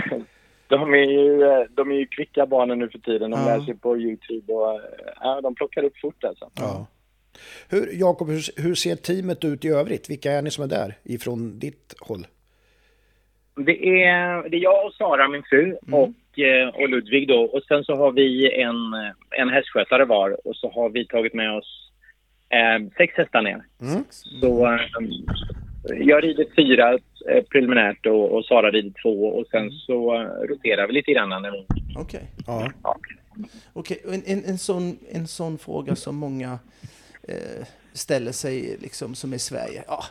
de, 0.68 0.92
är 0.94 0.96
ju, 0.96 1.38
de 1.74 1.90
är 1.90 1.94
ju 1.94 2.06
kvicka 2.06 2.46
barnen 2.46 2.78
nu 2.78 2.88
för 2.88 2.98
tiden. 2.98 3.30
De 3.30 3.40
Ja. 3.40 3.46
lär 3.46 3.60
sig 3.64 3.74
på 3.74 3.96
Youtube 3.98 4.52
och 4.52 4.80
ja, 5.20 5.40
de 5.40 5.54
plockar 5.54 5.82
upp 5.82 5.98
fort 6.02 6.24
alltså. 6.24 6.50
Ja. 6.54 6.86
Hur, 7.68 7.88
Jakob, 7.92 8.28
hur, 8.28 8.62
hur 8.62 8.74
ser 8.74 8.96
teamet 8.96 9.44
ut 9.44 9.64
i 9.64 9.68
övrigt? 9.68 10.10
Vilka 10.10 10.32
är 10.32 10.42
ni 10.42 10.50
som 10.50 10.64
är 10.64 10.68
där 10.68 10.94
ifrån 11.04 11.58
ditt 11.58 11.94
håll? 12.00 12.26
Det 13.56 14.02
är, 14.02 14.48
det 14.48 14.56
är 14.56 14.62
jag 14.62 14.86
och 14.86 14.92
Sara, 14.92 15.28
min 15.28 15.42
fru, 15.42 15.76
och, 15.92 16.38
eh, 16.38 16.68
och 16.68 16.88
Ludvig 16.88 17.28
då. 17.28 17.40
Och 17.40 17.62
sen 17.62 17.84
så 17.84 17.96
har 17.96 18.12
vi 18.12 18.60
en, 18.62 18.76
en 19.30 19.48
hästskötare 19.48 20.04
var 20.04 20.46
och 20.46 20.56
så 20.56 20.70
har 20.70 20.88
vi 20.90 21.06
tagit 21.06 21.34
med 21.34 21.56
oss 21.56 21.90
eh, 22.48 22.88
sex 22.96 23.14
hästar 23.16 23.42
ner. 23.42 23.62
Så 24.40 24.66
eh, 24.66 24.78
jag 26.00 26.24
rider 26.24 26.46
fyra 26.56 26.98
eh, 27.28 27.44
preliminärt 27.50 28.06
och, 28.06 28.32
och 28.32 28.44
Sara 28.44 28.70
rider 28.70 28.92
två 29.02 29.26
och 29.26 29.46
sen 29.50 29.70
så 29.70 30.14
eh, 30.14 30.48
roterar 30.48 30.86
vi 30.86 30.92
lite 30.92 31.12
grann 31.12 31.28
när 31.28 31.50
vi... 31.50 31.66
Okej. 31.96 32.30
Ja. 32.46 32.70
Ja. 32.82 32.96
Okej, 33.72 34.02
och 34.06 34.14
en, 34.14 34.22
en, 34.26 34.44
en, 34.44 34.58
sån, 34.58 34.98
en 35.12 35.26
sån 35.26 35.58
fråga 35.58 35.96
som 35.96 36.16
många 36.16 36.58
eh, 37.28 37.66
ställer 37.92 38.32
sig 38.32 38.76
liksom 38.80 39.14
som 39.14 39.34
i 39.34 39.38
Sverige. 39.38 39.84
Ja, 39.86 40.04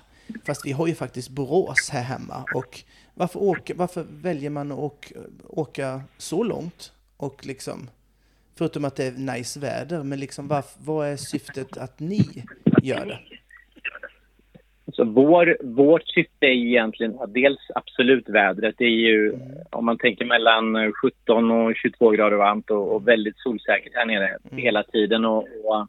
fast 0.46 0.66
vi 0.66 0.72
har 0.72 0.88
ju 0.88 0.96
faktiskt 0.96 1.30
Borås 1.30 1.90
här 1.94 2.04
hemma. 2.04 2.46
Och 2.56 2.80
varför, 3.14 3.44
åka, 3.44 3.74
varför 3.76 4.06
väljer 4.10 4.50
man 4.50 4.72
att 4.72 4.80
åka, 4.80 5.16
åka 5.48 6.02
så 6.18 6.44
långt? 6.44 6.94
Och 7.18 7.46
liksom, 7.46 7.90
förutom 8.58 8.86
att 8.86 8.96
det 8.96 9.06
är 9.06 9.36
nice 9.36 9.60
väder, 9.60 10.04
men 10.04 10.20
liksom 10.20 10.48
varf, 10.48 10.76
vad 10.86 11.08
är 11.08 11.16
syftet 11.16 11.78
att 11.78 12.00
ni 12.00 12.44
gör 12.84 13.06
det? 13.06 13.20
Så 14.94 15.04
vår, 15.04 15.58
vårt 15.64 16.08
syfte 16.08 16.46
är 16.46 16.52
egentligen 16.52 17.18
dels 17.28 17.60
absolut 17.76 18.30
vädret. 18.30 18.76
Det 18.78 18.86
är 18.86 18.90
ju 18.90 19.40
om 19.70 19.86
man 19.86 19.98
tänker 19.98 20.26
mellan 20.26 20.94
17 20.94 21.52
och 21.52 21.76
22 21.76 22.12
grader 22.12 22.38
varmt 22.38 22.70
och, 22.70 22.96
och 22.96 23.08
väldigt 23.08 23.38
solsäkert 23.38 23.94
här 23.96 24.06
nere 24.06 24.38
hela 24.52 24.84
tiden. 24.84 25.26
Och, 25.26 25.48
och 25.64 25.88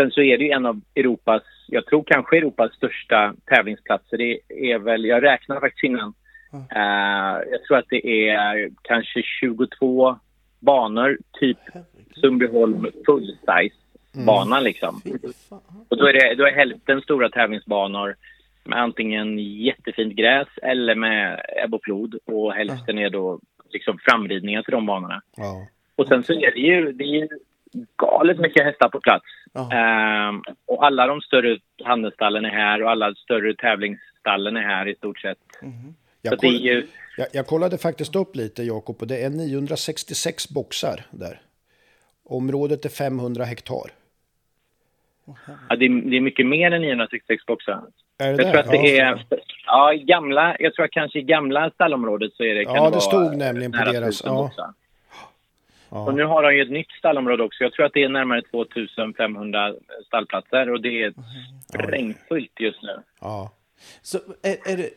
sen 0.00 0.10
så 0.10 0.20
är 0.20 0.38
det 0.38 0.44
ju 0.44 0.50
en 0.50 0.66
av 0.66 0.80
Europas, 0.94 1.42
jag 1.66 1.86
tror 1.86 2.04
kanske 2.06 2.36
Europas 2.36 2.72
största 2.72 3.34
tävlingsplatser. 3.46 4.16
Det 4.16 4.40
är 4.48 4.78
väl, 4.78 5.04
jag 5.04 5.22
räknar 5.22 5.60
faktiskt 5.60 5.84
innan. 5.84 6.14
Eh, 6.52 7.50
jag 7.50 7.64
tror 7.64 7.78
att 7.78 7.88
det 7.90 8.28
är 8.28 8.70
kanske 8.82 9.22
22 9.40 10.18
banor, 10.60 11.18
typ 11.40 11.58
Sundbyholm 12.14 12.86
full 13.06 13.26
size 13.26 13.76
banan 14.26 14.64
liksom. 14.64 15.00
Fy 15.04 15.18
fan. 15.48 15.60
Och 15.88 15.96
då 15.96 16.06
är, 16.06 16.12
det, 16.12 16.34
då 16.34 16.46
är 16.46 16.52
hälften 16.52 17.00
stora 17.00 17.30
tävlingsbanor 17.30 18.16
med 18.64 18.82
antingen 18.82 19.38
jättefint 19.38 20.14
gräs 20.14 20.48
eller 20.62 20.94
med 20.94 21.40
ebb 21.64 21.74
och 21.74 21.80
flod 21.84 22.18
och 22.24 22.52
hälften 22.52 22.98
är 22.98 23.10
då 23.10 23.40
liksom 23.70 23.98
framridningar 23.98 24.62
till 24.62 24.72
de 24.72 24.86
banorna. 24.86 25.22
Ja. 25.36 25.66
Och 25.96 26.08
sen 26.08 26.22
så 26.22 26.32
är 26.32 26.50
det 26.50 26.60
ju, 26.60 26.92
det 26.92 27.04
är 27.04 27.20
ju 27.20 27.28
galet 27.96 28.38
mycket 28.38 28.64
hästar 28.64 28.88
på 28.88 29.00
plats. 29.00 29.24
Ehm, 29.72 30.42
och 30.66 30.86
alla 30.86 31.06
de 31.06 31.20
större 31.20 31.58
handelsstallen 31.84 32.44
är 32.44 32.50
här 32.50 32.82
och 32.82 32.90
alla 32.90 33.14
större 33.14 33.54
tävlingsstallen 33.54 34.56
är 34.56 34.62
här 34.62 34.88
i 34.88 34.94
stort 34.94 35.18
sett. 35.18 35.38
Så 35.60 35.66
Jag, 36.22 36.38
koll, 36.38 36.54
ju, 36.54 36.86
jag, 37.16 37.26
jag 37.32 37.46
kollade 37.46 37.78
faktiskt 37.78 38.16
upp 38.16 38.36
lite, 38.36 38.62
Jakob, 38.62 38.96
och 39.00 39.06
det 39.06 39.24
är 39.24 39.30
966 39.30 40.48
boxar 40.48 41.00
där. 41.10 41.40
Området 42.24 42.84
är 42.84 42.88
500 42.88 43.44
hektar. 43.44 43.90
ja, 45.68 45.76
det, 45.76 45.84
är, 45.84 46.10
det 46.10 46.16
är 46.16 46.20
mycket 46.20 46.46
mer 46.46 46.70
än 46.70 46.82
966 46.82 47.46
boxar. 47.46 47.82
Är 48.18 48.26
det 48.26 48.28
Jag 48.28 48.36
där? 48.38 48.50
tror 48.50 48.60
att 48.60 48.70
det 48.70 48.76
ja. 48.96 49.04
är, 49.04 49.24
ja, 49.66 49.92
gamla, 50.04 50.56
jag 50.58 50.74
tror 50.74 50.84
att 50.84 50.90
kanske 50.90 51.18
i 51.18 51.22
gamla 51.22 51.70
stallområdet 51.70 52.32
så 52.32 52.42
är 52.44 52.54
det, 52.54 52.64
kan 52.64 52.74
Ja, 52.74 52.84
det 52.90 52.96
det 52.96 53.00
stod 53.00 53.36
nämligen 53.36 53.72
på 53.72 53.78
deras, 53.78 54.20
1000 54.20 54.32
ja. 54.32 54.42
boxar. 54.42 54.72
Ja. 55.90 56.06
Och 56.06 56.14
nu 56.14 56.24
har 56.24 56.42
de 56.42 56.56
ju 56.56 56.62
ett 56.62 56.70
nytt 56.70 56.90
stallområde 56.90 57.42
också. 57.42 57.64
Jag 57.64 57.72
tror 57.72 57.86
att 57.86 57.92
det 57.92 58.02
är 58.02 58.08
närmare 58.08 58.42
2500 58.42 59.74
stallplatser 60.06 60.70
och 60.70 60.80
det 60.80 61.02
är 61.02 61.14
regnfullt 61.72 62.60
just 62.60 62.82
nu. 62.82 62.96
Ja. 63.20 63.52
Så 64.02 64.18
är, 64.42 64.72
är 64.72 64.76
det 64.76 64.90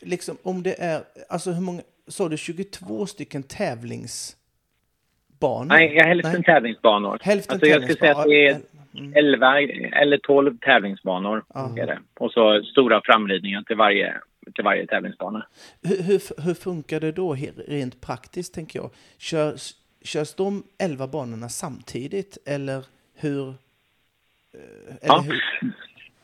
liksom 0.00 0.36
om 0.42 0.62
det 0.62 0.74
är, 0.78 1.02
alltså 1.28 1.50
hur 1.50 1.62
många, 1.62 1.82
sa 2.08 2.28
du 2.28 2.36
22 2.36 3.06
stycken 3.06 3.42
tävlingsbanor? 3.42 5.64
Nej, 5.64 5.94
jag 5.94 6.04
hälften 6.04 6.32
Nej. 6.32 6.44
tävlingsbanor. 6.44 7.18
Hälften 7.22 7.54
alltså 7.54 7.66
jag 7.66 7.82
skulle 7.82 7.98
säga 7.98 8.16
att 8.16 8.24
det 8.24 8.46
är 8.46 8.52
tävlingsbanor. 8.52 8.82
11 9.14 9.60
eller 9.92 10.18
12 10.18 10.58
tävlingsbanor. 10.58 11.44
Är 11.54 11.86
det. 11.86 11.98
Och 12.18 12.32
så 12.32 12.62
stora 12.62 13.00
framridningar 13.04 13.62
till 13.62 13.76
varje, 13.76 14.14
till 14.54 14.64
varje 14.64 14.86
tävlingsbana. 14.86 15.46
Hur, 15.82 16.02
hur, 16.02 16.42
hur 16.42 16.54
funkar 16.54 17.00
det 17.00 17.12
då 17.12 17.36
rent 17.68 18.00
praktiskt, 18.00 18.54
tänker 18.54 18.78
jag? 18.78 18.90
Körs, 19.18 19.72
körs 20.04 20.34
de 20.34 20.62
11 20.78 21.06
banorna 21.06 21.48
samtidigt, 21.48 22.38
eller 22.46 22.84
hur? 23.14 23.48
eh, 23.48 24.96
Eller 25.02 25.16
Ja. 25.16 25.20
hur, 25.20 25.40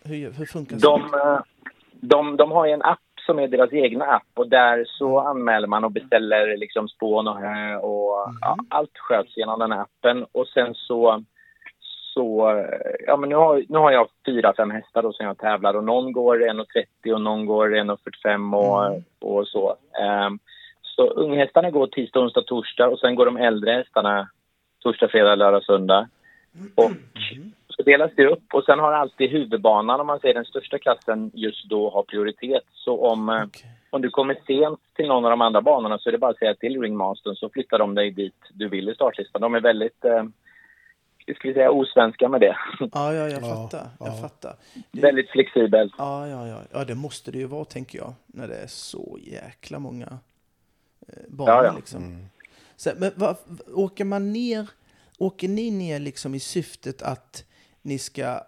hur, 0.04 0.30
hur 0.32 0.46
funkar 0.46 0.76
De, 0.78 1.14
eh, 1.14 1.40
de, 2.00 2.36
de 2.36 2.50
har 2.50 2.66
ju 2.66 2.72
en 2.72 2.82
app 2.82 2.98
som 3.26 3.38
är 3.38 3.48
deras 3.48 3.72
egna 3.72 4.04
app 4.04 4.28
och 4.34 4.48
där 4.48 4.84
så 4.88 5.18
anmäler 5.20 5.66
man 5.66 5.84
och 5.84 5.92
beställer 5.92 6.56
liksom 6.56 6.88
spån 6.88 7.28
och 7.28 7.38
hö 7.38 7.76
och 7.76 8.32
ja, 8.40 8.56
allt 8.68 8.98
sköts 8.98 9.36
genom 9.36 9.58
den 9.58 9.72
appen 9.72 10.26
och 10.32 10.48
sen 10.48 10.74
så 10.74 11.24
så, 12.14 12.64
ja 13.06 13.16
men 13.16 13.28
nu 13.28 13.34
har, 13.34 13.64
nu 13.68 13.78
har 13.78 13.92
jag 13.92 14.08
fyra, 14.26 14.54
fem 14.56 14.70
hästar 14.70 15.02
då 15.02 15.12
som 15.12 15.26
jag 15.26 15.38
tävlar 15.38 15.74
och 15.74 15.84
någon 15.84 16.12
går 16.12 16.36
1,30 16.38 17.12
och 17.12 17.20
någon 17.20 17.46
går 17.46 17.68
1,45 17.68 18.56
och, 18.56 19.38
och 19.38 19.48
så. 19.48 19.76
Ehm, 20.02 20.38
så 20.98 21.10
unghästarna 21.10 21.70
går 21.70 21.86
tisdag, 21.86 22.20
onsdag, 22.20 22.42
torsdag 22.42 22.88
och 22.88 22.98
sen 22.98 23.14
går 23.14 23.26
de 23.26 23.36
äldre 23.36 23.70
hästarna 23.72 24.28
torsdag, 24.82 25.08
fredag, 25.08 25.34
lördag, 25.34 25.64
söndag. 25.64 26.08
Och 26.74 26.90
så 27.68 27.82
delas 27.82 28.10
det 28.16 28.26
upp 28.26 28.54
och 28.54 28.64
sen 28.64 28.78
har 28.78 28.92
alltid 28.92 29.30
huvudbanan, 29.30 30.00
om 30.00 30.06
man 30.06 30.20
säger 30.20 30.34
den 30.34 30.44
största 30.44 30.78
klassen, 30.78 31.30
just 31.34 31.64
då 31.68 31.90
har 31.90 32.02
prioritet. 32.02 32.62
Så 32.72 33.06
om, 33.06 33.28
eh, 33.28 33.42
Okej. 33.44 33.70
om 33.90 34.02
du 34.02 34.10
kommer 34.10 34.34
sent 34.46 34.80
till 34.96 35.06
någon 35.08 35.24
av 35.24 35.30
de 35.30 35.40
andra 35.40 35.62
banorna 35.62 35.98
så 35.98 36.08
är 36.08 36.12
det 36.12 36.18
bara 36.18 36.30
att 36.30 36.38
säga 36.38 36.54
till 36.54 36.80
ringmastern 36.82 37.34
så 37.36 37.48
flyttar 37.48 37.78
de 37.78 37.94
dig 37.94 38.10
dit 38.10 38.34
du 38.52 38.68
vill 38.68 38.88
i 38.88 38.94
startlistan. 38.94 39.40
De 39.40 39.54
är 39.54 39.60
väldigt, 39.60 40.04
eh, 40.04 40.24
ska 41.36 41.48
vi 41.48 41.54
säga, 41.54 41.70
osvenska 41.70 42.28
med 42.28 42.40
det. 42.40 42.56
Ja, 42.92 43.14
ja, 43.14 43.28
jag 43.28 43.42
Ja, 43.42 43.54
fattar. 43.54 43.86
Jag 43.98 44.08
ja. 44.08 44.12
fattar. 44.12 44.54
Det, 44.92 45.00
väldigt 45.00 45.30
flexibelt. 45.30 45.94
ja, 45.98 46.26
ja, 46.28 46.46
ja, 46.48 46.60
ja, 46.72 46.84
det 46.84 46.94
måste 46.94 47.30
det 47.30 47.38
ju 47.38 47.46
vara, 47.46 47.64
tänker 47.64 47.98
jag, 47.98 48.14
när 48.26 48.48
det 48.48 48.56
är 48.56 48.66
så 48.66 49.18
jäkla 49.22 49.78
många 49.78 50.18
banor. 51.28 51.54
Ja, 51.54 51.64
ja. 51.64 51.76
Liksom. 51.76 52.28
Så, 52.76 52.90
men 52.96 53.12
vad, 53.16 53.36
åker 53.74 54.04
man 54.04 54.32
ner, 54.32 54.70
åker 55.18 55.48
ni 55.48 55.70
ner 55.70 55.98
liksom 55.98 56.34
i 56.34 56.40
syftet 56.40 57.02
att 57.02 57.44
ni 57.82 57.98
ska 57.98 58.40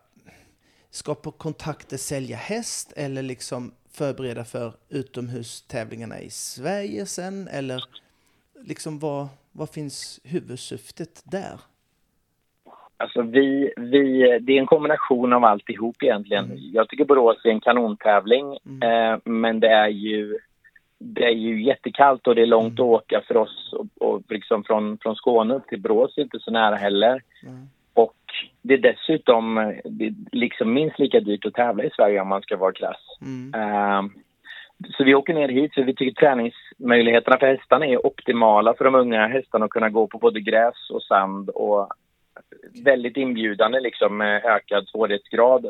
skapa 0.90 1.31
kontakter, 1.31 1.97
sälja 1.97 2.37
häst 2.37 2.93
eller 2.97 3.23
liksom 3.23 3.73
förbereda 3.93 4.45
för 4.45 4.73
utomhustävlingarna 4.88 6.21
i 6.21 6.31
Sverige 6.31 7.07
sen? 7.07 7.49
Eller 7.49 7.85
liksom 8.64 8.99
vad, 8.99 9.29
vad 9.52 9.71
finns 9.71 10.21
huvudsyftet 10.25 11.23
där? 11.25 11.61
Alltså 12.97 13.23
vi, 13.23 13.73
vi, 13.76 14.38
det 14.40 14.52
är 14.52 14.61
en 14.61 14.67
kombination 14.67 15.33
av 15.33 15.45
alltihop 15.45 16.02
egentligen. 16.02 16.50
Jag 16.73 16.88
tycker 16.88 17.05
Borås 17.05 17.45
är 17.45 17.50
en 17.50 17.61
kanontävling, 17.61 18.52
eh, 18.83 19.19
men 19.25 19.61
det 19.61 19.69
är 19.69 19.88
ju 19.88 20.38
det 21.00 21.25
är 21.25 21.30
ju 21.30 21.62
jättekallt 21.62 22.26
och 22.26 22.35
det 22.35 22.42
är 22.42 22.47
långt 22.47 22.80
att 22.80 22.87
åka 22.87 23.23
för 23.28 23.37
oss 23.37 23.73
och, 23.73 24.09
och 24.09 24.23
liksom 24.28 24.64
från, 24.64 24.99
från 24.99 25.16
Skåne 25.16 25.54
upp 25.54 25.66
till 25.66 25.80
Borås 25.80 26.19
är 26.19 26.23
inte 26.23 26.38
så 26.40 26.50
nära 26.50 26.76
heller. 26.76 27.23
Mm. 27.42 27.69
Och 27.95 28.16
det 28.62 28.75
är 28.75 28.78
dessutom 28.78 29.54
det 29.85 30.07
är 30.07 30.14
liksom 30.33 30.73
minst 30.73 30.99
lika 30.99 31.21
dyrt 31.21 31.47
att 31.47 31.54
tävla 31.54 31.85
i 31.85 31.90
Sverige 31.97 32.21
om 32.21 32.28
man 32.28 32.42
ska 32.42 32.57
vara 32.57 32.73
krass. 32.73 33.19
Mm. 33.23 33.54
Ehm, 33.54 34.11
så 34.97 35.04
vi 35.04 35.14
åker 35.14 35.35
ner 35.35 35.49
hit 35.49 35.75
för 35.75 35.83
vi 35.83 35.95
tycker 35.95 36.21
träningsmöjligheterna 36.21 37.38
för 37.38 37.47
hästarna 37.47 37.87
är 37.87 38.07
optimala 38.07 38.75
för 38.75 38.85
de 38.85 38.95
unga 38.95 39.26
hästarna 39.26 39.64
att 39.64 39.71
kunna 39.71 39.88
gå 39.88 40.07
på 40.07 40.19
både 40.19 40.40
gräs 40.40 40.90
och 40.90 41.02
sand 41.02 41.50
och 41.50 41.88
väldigt 42.85 43.16
inbjudande 43.16 43.80
liksom 43.80 44.16
med 44.16 44.45
ökad 44.45 44.88
svårighetsgrad 44.88 45.66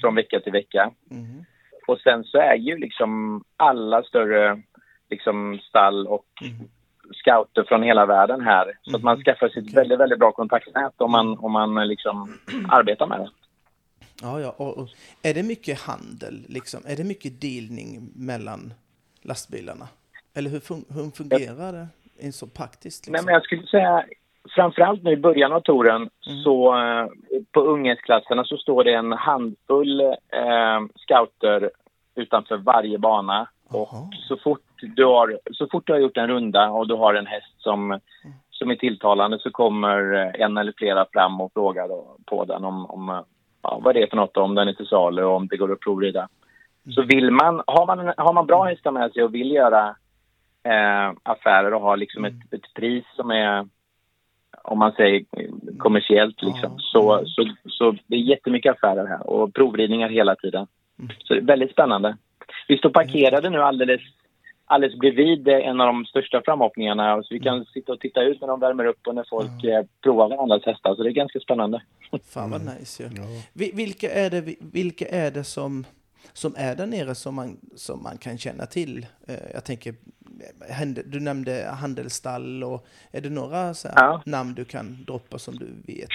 från 0.00 0.14
vecka 0.14 0.40
till 0.40 0.52
vecka. 0.52 0.90
Mm. 1.10 1.44
Och 1.86 1.98
sen 1.98 2.24
så 2.24 2.38
är 2.38 2.54
ju 2.54 2.78
liksom 2.78 3.44
alla 3.56 4.02
större 4.02 4.62
liksom 5.10 5.58
stall 5.68 6.06
och 6.06 6.26
scouter 7.14 7.64
från 7.68 7.82
hela 7.82 8.06
världen 8.06 8.40
här. 8.40 8.78
Så 8.82 8.96
att 8.96 9.02
man 9.02 9.22
skaffar 9.22 9.48
sig 9.48 9.62
ett 9.62 9.74
väldigt, 9.74 9.98
väldigt 9.98 10.18
bra 10.18 10.32
kontaktnät 10.32 10.94
om 10.96 11.10
man, 11.10 11.38
om 11.38 11.52
man 11.52 11.88
liksom 11.88 12.38
arbetar 12.68 13.06
med 13.06 13.20
det. 13.20 13.30
Ja, 14.22 14.40
ja. 14.40 14.54
Och, 14.56 14.78
och, 14.78 14.88
är 15.22 15.34
det 15.34 15.42
mycket 15.42 15.80
handel? 15.80 16.44
Liksom? 16.48 16.80
Är 16.86 16.96
det 16.96 17.04
mycket 17.04 17.40
dealning 17.40 18.10
mellan 18.14 18.74
lastbilarna? 19.22 19.88
Eller 20.34 20.50
hur, 20.50 20.60
fun 20.60 20.84
hur 20.88 21.10
fungerar 21.10 21.72
det 21.72 21.88
in 22.18 22.32
så 22.32 22.46
praktiskt? 22.46 23.06
Nej, 23.06 23.12
Liksom? 23.12 23.24
men 23.24 23.34
jag 23.34 23.42
skulle 23.42 23.66
säga 23.66 24.04
framförallt 24.54 25.02
nu 25.02 25.10
i 25.10 25.16
början 25.16 25.52
av 25.52 25.60
touren 25.60 26.10
så 26.44 26.76
eh, 26.76 27.06
på 27.52 27.60
ungdomsklasserna 27.60 28.44
så 28.44 28.56
står 28.56 28.84
det 28.84 28.94
en 28.94 29.12
handfull 29.12 30.00
eh, 30.00 30.80
scouter 30.94 31.70
utanför 32.14 32.56
varje 32.56 32.98
bana. 32.98 33.48
Och 33.68 33.88
Jaha. 33.92 34.10
så 34.28 34.36
fort, 34.36 34.62
du 34.96 35.04
har, 35.04 35.38
så 35.52 35.66
fort 35.72 35.86
du 35.86 35.92
har 35.92 36.00
gjort 36.00 36.16
en 36.16 36.28
runda 36.28 36.70
och 36.70 36.88
du 36.88 36.94
har 36.94 37.14
en 37.14 37.26
häst 37.26 37.54
som, 37.58 38.00
som 38.50 38.70
är 38.70 38.76
tilltalande 38.76 39.38
så 39.38 39.50
kommer 39.50 40.14
eh, 40.14 40.42
en 40.42 40.56
eller 40.56 40.72
flera 40.76 41.06
fram 41.12 41.40
och 41.40 41.52
frågar 41.52 41.88
då 41.88 42.16
på 42.26 42.44
den 42.44 42.64
om, 42.64 42.86
om 42.86 43.08
eh, 43.08 43.20
ja, 43.62 43.80
vad 43.82 43.94
det 43.94 44.02
är 44.02 44.06
för 44.06 44.16
något, 44.16 44.36
om 44.36 44.54
den 44.54 44.68
är 44.68 44.72
till 44.72 44.86
salu 44.86 45.22
och 45.22 45.36
om 45.36 45.46
det 45.48 45.56
går 45.56 45.72
att 45.72 45.80
provrida. 45.80 46.28
Så 46.94 47.02
vill 47.02 47.30
man, 47.30 47.62
har 47.66 47.86
man, 47.86 48.12
har 48.16 48.32
man 48.32 48.46
bra 48.46 48.64
hästar 48.64 48.90
med 48.90 49.12
sig 49.12 49.24
och 49.24 49.34
vill 49.34 49.50
göra 49.50 49.88
eh, 50.62 51.12
affärer 51.22 51.74
och 51.74 51.80
ha 51.80 51.96
liksom 51.96 52.24
ett, 52.24 52.52
ett 52.52 52.74
pris 52.74 53.04
som 53.16 53.30
är 53.30 53.68
om 54.66 54.78
man 54.78 54.92
säger 54.92 55.24
kommersiellt 55.78 56.42
liksom. 56.42 56.72
Ja. 56.72 56.78
Så, 56.78 57.22
så, 57.26 57.54
så 57.68 57.94
det 58.06 58.16
är 58.16 58.20
jättemycket 58.20 58.72
affärer 58.72 59.06
här 59.06 59.30
och 59.30 59.54
provridningar 59.54 60.08
hela 60.08 60.36
tiden. 60.36 60.66
Så 61.18 61.34
det 61.34 61.40
är 61.40 61.44
väldigt 61.44 61.70
spännande. 61.70 62.16
Vi 62.68 62.78
står 62.78 62.90
parkerade 62.90 63.50
nu 63.50 63.62
alldeles, 63.62 64.00
alldeles 64.64 64.98
bredvid 64.98 65.48
eh, 65.48 65.54
en 65.68 65.80
av 65.80 65.86
de 65.86 66.04
största 66.04 66.42
framhoppningarna 66.44 67.22
så 67.22 67.34
vi 67.34 67.40
kan 67.40 67.64
sitta 67.64 67.92
och 67.92 68.00
titta 68.00 68.22
ut 68.22 68.40
när 68.40 68.48
de 68.48 68.60
värmer 68.60 68.84
upp 68.86 69.06
och 69.06 69.14
när 69.14 69.24
folk 69.30 69.64
eh, 69.64 69.84
provar 70.02 70.28
varandras 70.28 70.62
hästar. 70.66 70.94
Så 70.94 71.02
det 71.02 71.08
är 71.10 71.12
ganska 71.12 71.40
spännande. 71.40 71.82
Fan 72.34 72.50
vad 72.50 72.60
nice 72.60 73.02
ju. 73.02 73.08
Vi- 73.54 73.72
Vilka 73.74 74.10
är 74.10 74.30
det, 74.30 74.54
vilka 74.72 75.06
är 75.08 75.30
det 75.30 75.44
som, 75.44 75.84
som 76.32 76.54
är 76.58 76.74
där 76.76 76.86
nere 76.86 77.14
som 77.14 77.34
man, 77.34 77.56
som 77.76 78.02
man 78.02 78.18
kan 78.18 78.38
känna 78.38 78.66
till? 78.66 79.06
Eh, 79.28 79.34
Jag 79.54 79.64
tänker, 79.64 79.94
eh, 80.68 80.88
du 81.06 81.20
nämnde 81.20 81.70
handelsstall 81.80 82.64
och 82.64 82.86
är 83.12 83.20
det 83.20 83.30
några 83.30 83.74
så 83.74 83.88
Ja. 83.96 84.22
namn 84.26 84.54
du 84.54 84.64
kan 84.64 85.04
droppa 85.06 85.38
som 85.38 85.54
du 85.54 85.66
vet? 85.86 86.08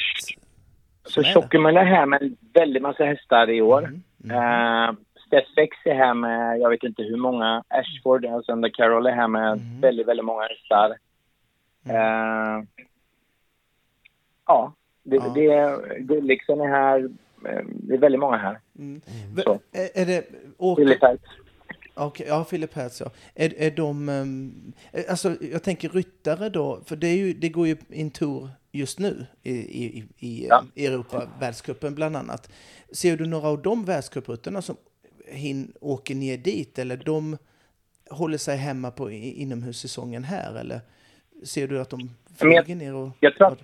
Så 1.06 1.24
som? 1.24 1.24
Tjockumön 1.24 1.78
är 1.78 1.86
här 1.86 2.06
med 2.06 2.36
väldigt 2.54 2.82
massa 2.82 3.04
hästar 3.04 3.50
i 3.50 3.62
år. 3.62 3.80
Mm, 3.84 4.02
Uh, 4.32 4.96
Steffex 5.28 5.78
är 5.86 5.94
här 5.96 6.14
med, 6.14 6.60
jag 6.60 6.70
vet 6.70 6.84
inte 6.84 7.04
hur 7.04 7.18
många. 7.18 7.64
Ashford, 7.68 8.26
alltså 8.26 8.52
Under 8.52 8.70
Carroll 8.70 9.06
är 9.08 9.12
här 9.12 9.28
med 9.28 9.52
Mm. 9.52 9.82
väldigt, 9.82 10.08
väldigt 10.08 10.26
många 10.26 10.44
hästar. 10.44 10.98
Eh, 11.90 12.64
ja, 14.48 14.74
det, 15.04 15.16
Ja. 15.16 15.30
det 15.36 16.00
Gulliksen 16.00 16.62
är 16.62 16.68
här. 16.68 17.10
Eh, 17.46 17.66
Det 17.68 17.94
är 17.94 17.98
väldigt 17.98 18.20
många 18.20 18.38
här. 18.38 18.60
Mm. 18.80 19.02
Så. 19.44 19.54
V- 19.54 19.60
Är, 19.72 20.02
är 20.02 20.06
det 20.06 20.26
Åke, 20.58 20.82
Philip 20.82 21.02
Hertz. 21.02 21.24
Okej, 21.94 22.26
ja, 22.30 22.44
Philip 22.50 22.74
Hertz, 22.74 23.00
ja. 23.02 23.12
Är, 23.36 23.54
är 23.58 23.72
de... 23.72 24.10
eh, 24.92 25.02
alltså, 25.10 25.36
jag 25.52 25.64
tänker 25.64 25.90
ryttare 25.90 26.50
då, 26.50 26.82
för 26.86 26.96
det, 26.96 27.08
är 27.08 27.16
ju, 27.18 27.34
det 27.34 27.50
går 27.50 27.68
ju 27.68 27.78
en 27.90 28.12
tour 28.12 28.50
just 28.72 29.00
nu 29.00 29.26
i, 29.44 29.52
i, 29.54 30.04
i 30.20 30.46
Ja. 30.50 30.64
eh, 30.76 30.86
Europa, 30.92 31.28
världscupen 31.40 31.96
bland 31.96 32.16
annat. 32.16 32.52
Ser 32.92 33.18
du 33.18 33.26
några 33.28 33.48
av 33.48 33.62
de 33.62 33.86
världscuprutterna 33.86 34.62
som 34.62 34.76
hin, 35.28 35.74
åker 35.82 36.16
ner 36.16 36.38
dit, 36.38 36.80
eller 36.80 36.98
de 36.98 37.38
håller 38.10 38.38
sig 38.38 38.58
hemma 38.58 38.92
på 38.92 39.12
inomhussäsongen 39.12 40.24
här, 40.24 40.56
eller 40.56 40.80
ser 41.44 41.68
du 41.68 41.82
att 41.82 41.90
de 41.90 42.00
jag- 42.00 42.38
flyger 42.38 42.76
ner 42.76 42.96
och... 42.96 43.10
jag 43.20 43.36
tror 43.36 43.48
att- 43.48 43.60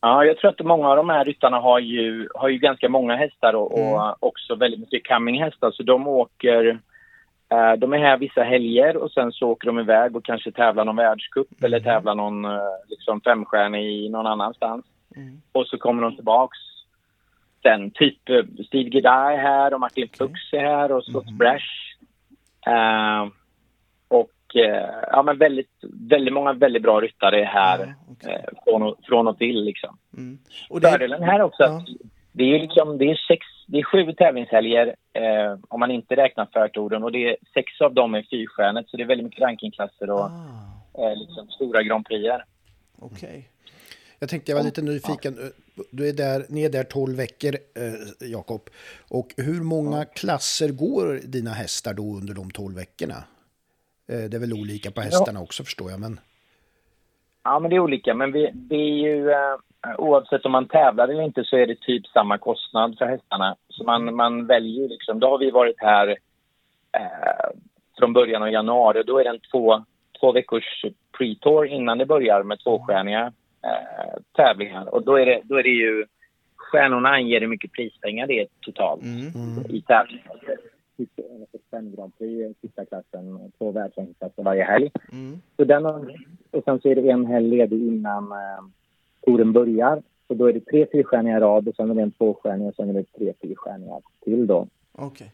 Ja, 0.00 0.24
jag 0.24 0.38
tror 0.38 0.50
att 0.50 0.66
många 0.66 0.88
av 0.88 0.96
de 0.96 1.08
här 1.08 1.24
ryttarna 1.24 1.60
har 1.60 1.78
ju, 1.78 2.28
har 2.34 2.48
ju 2.48 2.58
ganska 2.58 2.88
många 2.88 3.16
hästar 3.16 3.54
och, 3.54 3.72
och 3.72 4.16
också 4.20 4.54
väldigt 4.54 4.80
mycket 4.80 5.08
coming-hästar. 5.08 5.70
Så 5.70 5.82
de 5.82 6.08
åker... 6.08 6.80
eh, 7.50 7.72
de 7.72 7.92
är 7.92 7.98
här 7.98 8.18
vissa 8.18 8.42
helger 8.42 8.96
och 8.96 9.10
sen 9.10 9.32
så 9.32 9.48
åker 9.48 9.66
de 9.66 9.78
iväg 9.78 10.16
och 10.16 10.24
kanske 10.24 10.52
tävlar 10.52 10.84
någon 10.84 10.96
världscup 10.96 11.62
eller 11.62 11.80
tävlar 11.80 12.14
någon 12.14 12.44
eh, 12.44 12.60
liksom 12.88 13.20
femstjärnig 13.20 14.10
någon 14.10 14.26
annanstans. 14.26 14.84
Mm. 15.16 15.40
Och 15.52 15.66
så 15.66 15.78
kommer 15.78 16.02
de 16.02 16.16
tillbaks 16.16 16.58
sen. 17.62 17.90
Typ 17.90 18.28
eh, 18.28 18.44
Steve 18.66 18.90
Gedai 18.90 19.34
är 19.34 19.38
här 19.38 19.74
och 19.74 19.80
Martin 19.80 20.04
Okej. 20.04 20.28
Fuchs 20.28 20.52
är 20.52 20.60
här 20.60 20.92
och 20.92 21.04
Scott 21.04 21.30
Brash. 21.30 21.96
Eh, 22.66 23.26
eh, 24.56 24.88
ja, 25.10 25.22
men 25.22 25.38
väldigt, 25.38 25.70
väldigt 26.10 26.34
många 26.34 26.52
väldigt 26.52 26.82
bra 26.82 27.00
ryttare 27.00 27.40
är 27.40 27.44
här 27.44 27.78
Ja, 27.78 28.12
okej. 28.12 28.34
eh, 28.34 28.58
från, 28.64 28.82
och, 28.82 28.96
från 29.02 29.28
och 29.28 29.38
till. 29.38 29.64
Liksom. 29.64 29.98
Mm. 30.16 30.38
Och 30.70 30.80
det, 30.80 30.90
Fördelen 30.90 31.22
här 31.22 31.40
också 31.42 31.62
Ja. 31.62 31.76
att 31.76 31.86
det 32.32 32.44
är 32.54 32.58
liksom, 32.58 32.98
det 32.98 33.04
är 33.04 33.14
sex, 33.28 33.46
det 33.66 33.78
är 33.78 33.82
sju 33.82 34.12
tävlingshelger 34.12 34.86
eh, 35.12 35.58
om 35.68 35.80
man 35.80 35.90
inte 35.90 36.16
räknar 36.16 36.46
förtouren 36.52 37.02
och 37.04 37.12
det 37.12 37.28
är, 37.28 37.36
sex 37.54 37.80
av 37.80 37.94
dem 37.94 38.14
är 38.14 38.22
fyrstjärnet 38.30 38.88
så 38.88 38.96
det 38.96 39.02
är 39.02 39.06
väldigt 39.06 39.24
mycket 39.24 39.40
rankingklasser 39.40 40.10
och 40.10 40.20
ah, 40.20 40.30
eh, 40.98 41.16
liksom 41.16 41.48
stora 41.48 41.82
Grand 41.82 42.06
Prix. 42.06 42.28
okej. 42.98 43.48
Jag 44.20 44.28
tänkte 44.30 44.50
jag 44.52 44.56
var 44.56 44.64
lite 44.64 44.82
nyfiken. 44.82 45.38
Du 45.90 46.08
är 46.08 46.12
där, 46.12 46.44
ni 46.48 46.64
är 46.64 46.70
där 46.70 46.84
12 46.84 47.16
veckor, 47.16 47.54
eh, 47.74 48.28
Jakob. 48.28 48.60
Och 49.08 49.28
hur 49.36 49.60
många 49.62 50.04
klasser 50.04 50.68
går 50.68 51.20
dina 51.24 51.50
hästar 51.50 51.94
då 51.94 52.02
under 52.02 52.34
de 52.34 52.50
12 52.50 52.74
veckorna? 52.74 53.14
Eh, 54.08 54.30
det 54.30 54.36
är 54.36 54.40
väl 54.40 54.52
olika 54.52 54.90
på 54.90 55.00
hästarna 55.00 55.40
också 55.40 55.64
förstår 55.64 55.90
jag, 55.90 56.00
men... 56.00 56.20
Ja, 57.44 57.58
men 57.58 57.70
det 57.70 57.76
är 57.76 57.80
olika. 57.80 58.14
Men 58.14 58.32
vi, 58.32 58.50
det 58.54 58.74
är 58.74 58.98
ju, 59.06 59.30
eh, 59.30 59.56
oavsett 59.98 60.46
om 60.46 60.52
man 60.52 60.68
tävlar 60.68 61.08
eller 61.08 61.22
inte 61.22 61.44
så 61.44 61.56
är 61.56 61.66
det 61.66 61.80
typ 61.80 62.06
samma 62.06 62.38
kostnad 62.38 62.98
för 62.98 63.06
hästarna. 63.06 63.56
Så 63.68 63.84
man, 63.84 64.14
man 64.14 64.46
väljer 64.46 64.88
liksom, 64.88 65.20
då 65.20 65.28
har 65.30 65.38
vi 65.38 65.50
varit 65.50 65.76
här 65.78 66.08
eh, 66.92 67.50
från 67.98 68.12
början 68.12 68.42
av 68.42 68.50
januari. 68.50 69.02
Då 69.06 69.18
är 69.18 69.24
det 69.24 69.30
en 69.30 69.40
två, 69.52 69.84
två 70.20 70.32
veckors 70.32 70.84
pre-tour 71.18 71.66
innan 71.66 71.98
det 71.98 72.06
börjar 72.06 72.42
med 72.42 72.58
tvåstjärniga 72.60 73.32
eh, 73.64 74.20
tävlingar. 74.32 74.94
Och 74.94 75.04
då 75.04 75.16
är, 75.16 75.26
det, 75.26 75.40
då 75.44 75.58
är 75.58 75.62
det 75.62 75.68
ju, 75.68 76.06
stjärnorna 76.56 77.08
anger 77.08 77.40
hur 77.40 77.46
mycket 77.46 77.72
prispengar 77.72 78.26
det 78.26 78.40
är 78.40 78.46
totalt 78.60 79.02
Mm. 79.02 79.66
i 79.68 79.82
tävlingen. 79.82 80.22
Fem 81.70 81.92
Grand 81.96 82.18
Prix, 82.18 82.60
sista 82.60 82.84
klassen, 82.84 83.52
två 83.58 83.70
världsrankingklasser 83.70 84.42
varje 84.42 84.64
helg. 84.64 84.90
Mm. 85.12 85.38
Så 85.56 85.64
den 85.64 85.84
har, 85.84 86.14
och 86.50 86.64
sen 86.64 86.80
så 86.80 86.88
är 86.88 86.94
det 86.94 87.10
en 87.10 87.26
helg 87.26 87.48
ledig 87.48 87.82
innan 87.86 88.32
eh, 88.32 88.64
touren 89.20 89.52
börjar. 89.52 90.02
Så 90.28 90.34
då 90.34 90.46
är 90.46 90.52
det 90.52 90.60
tre 90.60 90.86
fyrstjärniga 90.92 91.36
i 91.36 91.40
rad 91.40 91.68
och 91.68 91.74
sen 91.74 91.90
är 91.90 91.94
det 91.94 92.02
en 92.02 92.10
tvåstjärnig 92.10 92.68
och 92.68 92.74
sen 92.74 92.88
är 92.88 92.92
det 92.94 93.04
tre 93.04 93.32
fyrstjärniga 93.40 94.00
till 94.24 94.46
då. 94.46 94.66
Okej. 94.92 95.32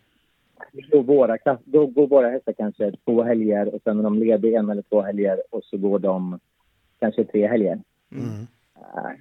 Då, 0.90 1.03
våra, 1.03 1.38
klass- 1.38 1.62
då 1.64 1.87
går 1.87 2.07
våra 2.07 2.31
hästar 2.31 2.53
kanske 2.53 2.92
två 3.05 3.22
helger 3.22 3.74
och 3.74 3.83
sen 3.85 3.98
är 3.98 4.03
de 4.03 4.18
lediga 4.18 4.59
en 4.59 4.70
eller 4.70 4.83
två 4.83 5.00
helger 5.03 5.42
och 5.50 5.64
så 5.64 5.77
går 5.77 5.98
de 5.98 6.38
kanske 6.98 7.24
tre 7.24 7.46
helger. 7.46 7.81
Mm. 8.12 8.46
Eh, 8.77 9.12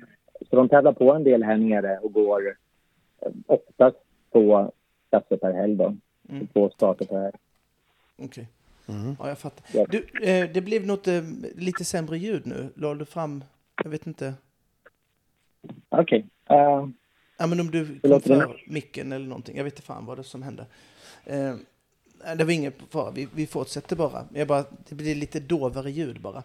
Så 0.49 0.55
de 0.55 0.69
tävlar 0.69 0.93
på 0.93 1.13
en 1.13 1.23
del 1.23 1.43
här 1.43 1.57
nere 1.57 1.97
och 1.97 2.13
går 2.13 2.41
eh, 3.21 3.31
oftast 3.47 3.97
två 4.31 4.71
klasser 5.09 5.37
per 5.37 5.53
helg 5.53 5.75
då. 5.75 5.95
Mm. 6.29 6.47
Två 6.47 6.69
starter 6.69 7.05
per 7.05 7.21
helg. 7.21 7.35
Okej. 8.17 8.47
Mm. 8.87 9.15
Ja, 9.19 9.27
jag 9.27 9.37
fattar. 9.37 9.65
Ja. 9.71 9.85
Du, 9.89 10.07
eh, 10.23 10.49
det 10.53 10.61
blev 10.61 10.85
något 10.85 11.07
eh, 11.07 11.23
lite 11.55 11.85
sämre 11.85 12.17
ljud 12.17 12.45
nu. 12.45 12.69
La 12.75 12.93
du 12.93 13.05
fram, 13.05 13.43
jag 13.83 13.89
vet 13.89 14.07
inte. 14.07 14.33
Okej. 15.89 16.25
Eh, 16.49 16.87
Ja, 17.37 17.47
men 17.47 17.59
om 17.59 17.71
du 17.71 17.99
kom 17.99 18.21
för 18.21 18.61
micken 18.67 19.11
eller 19.11 19.27
någonting. 19.27 19.57
Jag 19.57 19.63
vet 19.63 19.73
inte 19.73 19.81
fan 19.85 20.05
vad 20.05 20.17
det 20.17 20.23
som 20.23 20.43
hände. 20.43 20.65
Eh, 21.25 21.55
det 22.37 22.43
var 22.43 22.51
ingen 22.51 22.73
fara, 22.89 23.11
vi, 23.11 23.27
vi 23.35 23.47
fortsätter 23.47 23.95
bara. 23.95 24.25
Jag 24.33 24.47
bara. 24.47 24.65
Det 24.89 24.95
blir 24.95 25.15
lite 25.15 25.39
dovare 25.39 25.91
ljud 25.91 26.21
bara. 26.21 26.43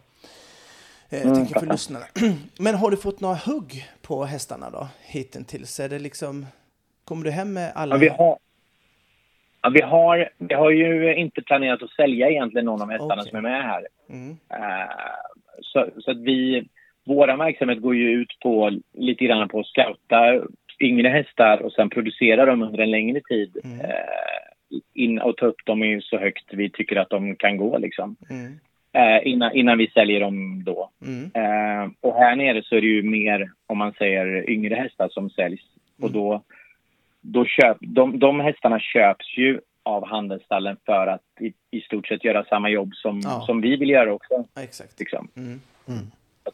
Eh, 1.09 1.23
jag 1.23 1.35
tänker 1.35 1.61
för 1.61 1.67
lyssnarna. 1.67 2.07
Men 2.59 2.75
har 2.75 2.91
du 2.91 2.97
fått 2.97 3.21
några 3.21 3.35
hugg 3.35 3.89
på 4.03 4.25
hästarna 4.25 4.71
då? 4.71 4.89
Hittills? 5.01 5.81
Är 5.81 5.89
det 5.89 5.99
liksom... 5.99 6.47
Kommer 7.05 7.25
du 7.25 7.31
hem 7.31 7.53
med 7.53 7.73
alla? 7.75 7.95
Ja, 7.95 7.99
vi, 7.99 8.09
har, 8.09 8.39
ja, 9.63 9.71
vi, 9.71 9.83
har, 9.83 10.29
vi 10.39 10.55
har 10.55 10.71
ju 10.71 11.15
inte 11.15 11.43
planerat 11.43 11.83
att 11.83 11.91
sälja 11.91 12.31
egentligen 12.31 12.65
någon 12.65 12.83
av 12.83 12.91
hästarna 12.91 13.15
Okej. 13.15 13.31
som 13.31 13.39
är 13.39 13.43
med 13.43 13.63
här. 13.63 13.87
Mm. 14.09 14.31
Eh, 14.31 14.91
så, 15.63 15.87
så 15.99 16.11
att 16.11 16.19
vi, 16.19 16.69
vår 17.07 17.37
verksamhet 17.37 17.81
går 17.81 17.97
ju 17.97 18.11
ut 18.11 18.39
på 18.43 18.79
lite 18.93 19.25
grann 19.25 19.49
på 19.49 19.61
att 19.61 19.67
scouta 19.67 20.41
yngre 20.81 21.09
hästar 21.09 21.63
och 21.63 21.73
sen 21.73 21.91
producera 21.91 22.45
dem 22.45 22.63
under 22.63 22.79
en 22.79 22.91
längre 22.91 23.21
tid. 23.21 23.57
Mm. 23.65 23.81
Eh, 23.81 24.81
in, 24.95 25.19
och 25.19 25.37
ta 25.37 25.47
upp 25.47 25.67
dem 25.67 26.01
så 26.03 26.19
högt 26.19 26.45
vi 26.53 26.71
tycker 26.71 26.97
att 26.97 27.11
de 27.11 27.37
kan 27.37 27.57
gå 27.57 27.79
liksom. 27.79 28.17
Mm. 28.31 28.59
Eh, 28.93 29.29
innan, 29.29 29.57
innan 29.57 29.79
vi 29.79 29.91
säljer 29.91 30.21
dem 30.21 30.65
då. 30.65 30.91
Mm. 31.07 31.95
Och 32.01 32.15
här 32.15 32.37
nere 32.37 32.63
så 32.63 32.77
är 32.77 32.81
det 32.81 32.87
ju 32.87 33.03
mer, 33.03 33.51
om 33.67 33.79
man 33.79 33.93
säger, 33.93 34.51
yngre 34.51 34.75
hästar 34.75 35.09
som 35.09 35.31
säljs. 35.31 35.61
Och 36.03 36.13
då, 36.13 36.43
då 37.21 37.45
köp, 37.45 37.77
de, 37.81 38.19
de 38.19 38.41
hästarna 38.41 38.81
köps 38.81 39.39
ju 39.39 39.61
av 39.83 40.07
handelsstallen 40.07 40.77
för 40.87 41.07
att 41.07 41.23
i, 41.41 41.53
i 41.71 41.81
stort 41.81 42.07
sett 42.07 42.25
göra 42.25 42.45
samma 42.45 42.69
jobb 42.69 42.95
som, 42.95 43.21
Ja. 43.25 43.43
som 43.47 43.61
vi 43.61 43.77
vill 43.77 43.91
göra 43.91 44.13
också. 44.13 44.45
Ja, 44.55 44.63
exakt. 44.63 45.01
Liksom. 45.01 45.29
Mm. 45.37 45.61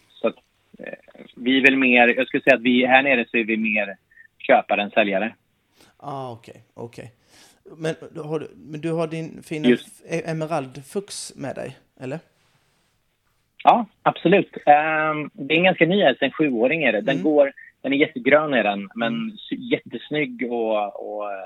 Så 0.08 0.28
att, 0.28 0.34
eh, 0.78 0.92
vi 1.36 1.58
är 1.58 1.62
väl 1.62 1.76
mer, 1.76 2.08
jag 2.08 2.26
skulle 2.26 2.42
säga 2.42 2.56
att 2.56 2.62
vi 2.62 2.86
här 2.86 3.02
nere 3.02 3.26
så 3.30 3.36
är 3.36 3.44
vi 3.44 3.56
mer 3.56 3.96
köpare 4.38 4.82
än 4.82 4.90
säljare. 4.90 5.34
Ah, 5.96 6.32
okej, 6.32 6.62
okej. 6.74 7.12
Men, 7.78 7.94
då 8.14 8.22
har 8.22 8.38
du, 8.40 8.48
men 8.56 8.80
du 8.80 8.92
har 8.92 9.06
din 9.06 9.42
fina 9.42 9.68
Just. 9.68 10.04
f- 10.10 10.22
emeraldfux 10.26 11.32
med 11.36 11.54
dig, 11.54 11.76
eller? 12.00 12.18
Ja, 13.64 13.86
absolut. 14.02 14.56
Um, 14.56 15.30
det 15.32 15.54
är 15.54 15.58
en 15.58 15.64
ganska 15.64 15.86
ny 15.86 16.02
häst, 16.02 16.22
en 16.22 16.30
sjuåring 16.32 16.82
är 16.82 16.92
det. 16.92 17.00
Den, 17.00 17.14
Mm. 17.14 17.24
går, 17.24 17.52
den 17.84 17.92
är 17.92 17.96
jättegrön 17.96 18.54
är 18.54 18.64
den, 18.64 18.88
men 18.94 19.36
sy- 19.48 19.56
jättesnygg 19.70 20.46
och, 20.52 20.76
och 21.16 21.32
eh, 21.32 21.44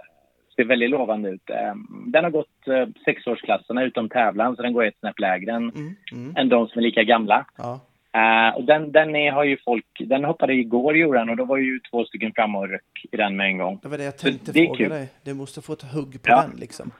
ser 0.56 0.64
väldigt 0.64 0.90
lovande 0.90 1.28
ut. 1.30 1.50
Um, 1.72 2.04
den 2.12 2.24
har 2.24 2.30
gått 2.30 2.58
uh, 2.68 2.86
sexårsklasserna 3.04 3.82
utom 3.84 4.08
tävlan, 4.08 4.56
så 4.56 4.62
den 4.62 4.72
går 4.72 4.84
ett 4.84 4.98
snäpp 5.00 5.18
lägre 5.18 5.52
än, 5.52 5.70
Mm, 5.70 5.94
mm, 6.12 6.36
än 6.36 6.48
de 6.48 6.68
som 6.68 6.78
är 6.78 6.82
lika 6.82 7.02
gamla. 7.02 7.46
ja. 7.56 7.80
Eh, 8.12 8.56
och 8.56 8.64
den, 8.64 8.92
den 8.92 9.16
är, 9.16 9.32
har 9.32 9.44
ju 9.44 9.56
folk, 9.64 9.86
den 10.00 10.24
hoppade 10.24 10.54
igår 10.54 10.96
gjorde 10.96 11.18
den 11.18 11.30
och 11.30 11.36
då 11.36 11.44
var 11.44 11.56
ju 11.56 11.80
två 11.90 12.04
stycken 12.04 12.32
fram 12.32 12.54
och 12.54 12.68
röck 12.68 13.04
i 13.12 13.16
den 13.16 13.36
med 13.36 13.46
en 13.46 13.58
gång. 13.58 13.78
Det 13.82 13.88
var 13.88 13.98
det 13.98 14.04
jag 14.04 14.18
tänkte 14.18 14.52
det 14.52 14.66
fråga 14.66 14.88
dig. 14.88 15.08
Du 15.24 15.34
måste 15.34 15.62
få 15.62 15.72
ett 15.72 15.82
hugg 15.82 16.12
på 16.22 16.28
Ja. 16.30 16.44
den 16.50 16.60
liksom. 16.60 16.90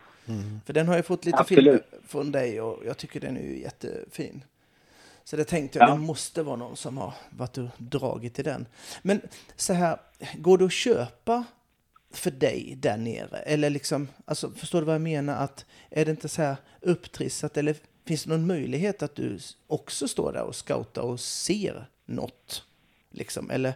För 0.67 0.73
den 0.73 0.89
har 0.89 0.95
jag 0.97 1.07
fått 1.07 1.27
lite 1.27 1.39
Absolut. 1.39 1.65
filmer 1.65 1.81
från 2.09 2.33
dig 2.33 2.61
och 2.61 2.83
jag 2.87 2.99
tycker 2.99 3.21
den 3.21 3.37
är 3.37 3.41
ju 3.43 3.59
jättefin. 3.61 4.43
Så 5.29 5.37
det 5.37 5.45
tänkte 5.45 5.79
jag, 5.79 5.89
Ja. 5.89 5.93
det 5.95 6.01
måste 6.01 6.43
vara 6.43 6.57
någon 6.57 6.77
som 6.77 6.99
har 6.99 7.13
varit 7.31 7.59
och 7.59 7.69
dragit 7.79 8.39
i 8.39 8.43
den. 8.43 8.67
Men 9.03 9.21
så 9.57 9.73
här, 9.73 9.99
går 10.39 10.59
det 10.59 10.65
att 10.65 10.73
köpa 10.73 11.45
för 12.15 12.31
dig 12.31 12.75
där 12.79 12.97
nere? 12.97 13.37
Eller 13.39 13.71
liksom, 13.71 14.09
alltså 14.25 14.51
förstår 14.51 14.81
du 14.81 14.85
vad 14.87 14.95
jag 14.95 15.03
menar? 15.03 15.45
Att 15.45 15.67
är 15.91 16.05
det 16.05 16.11
inte 16.11 16.29
så 16.29 16.43
här 16.43 16.57
upptrissat 16.81 17.57
eller 17.57 17.77
finns 18.07 18.25
det 18.25 18.31
någon 18.31 18.47
möjlighet 18.47 19.03
att 19.03 19.15
du 19.15 19.39
också 19.67 20.09
står 20.09 20.33
där 20.33 20.43
och 20.43 20.55
scoutar 20.55 21.03
och 21.03 21.21
ser 21.21 21.87
något? 22.07 22.65
Liksom, 23.11 23.51
eller 23.51 23.73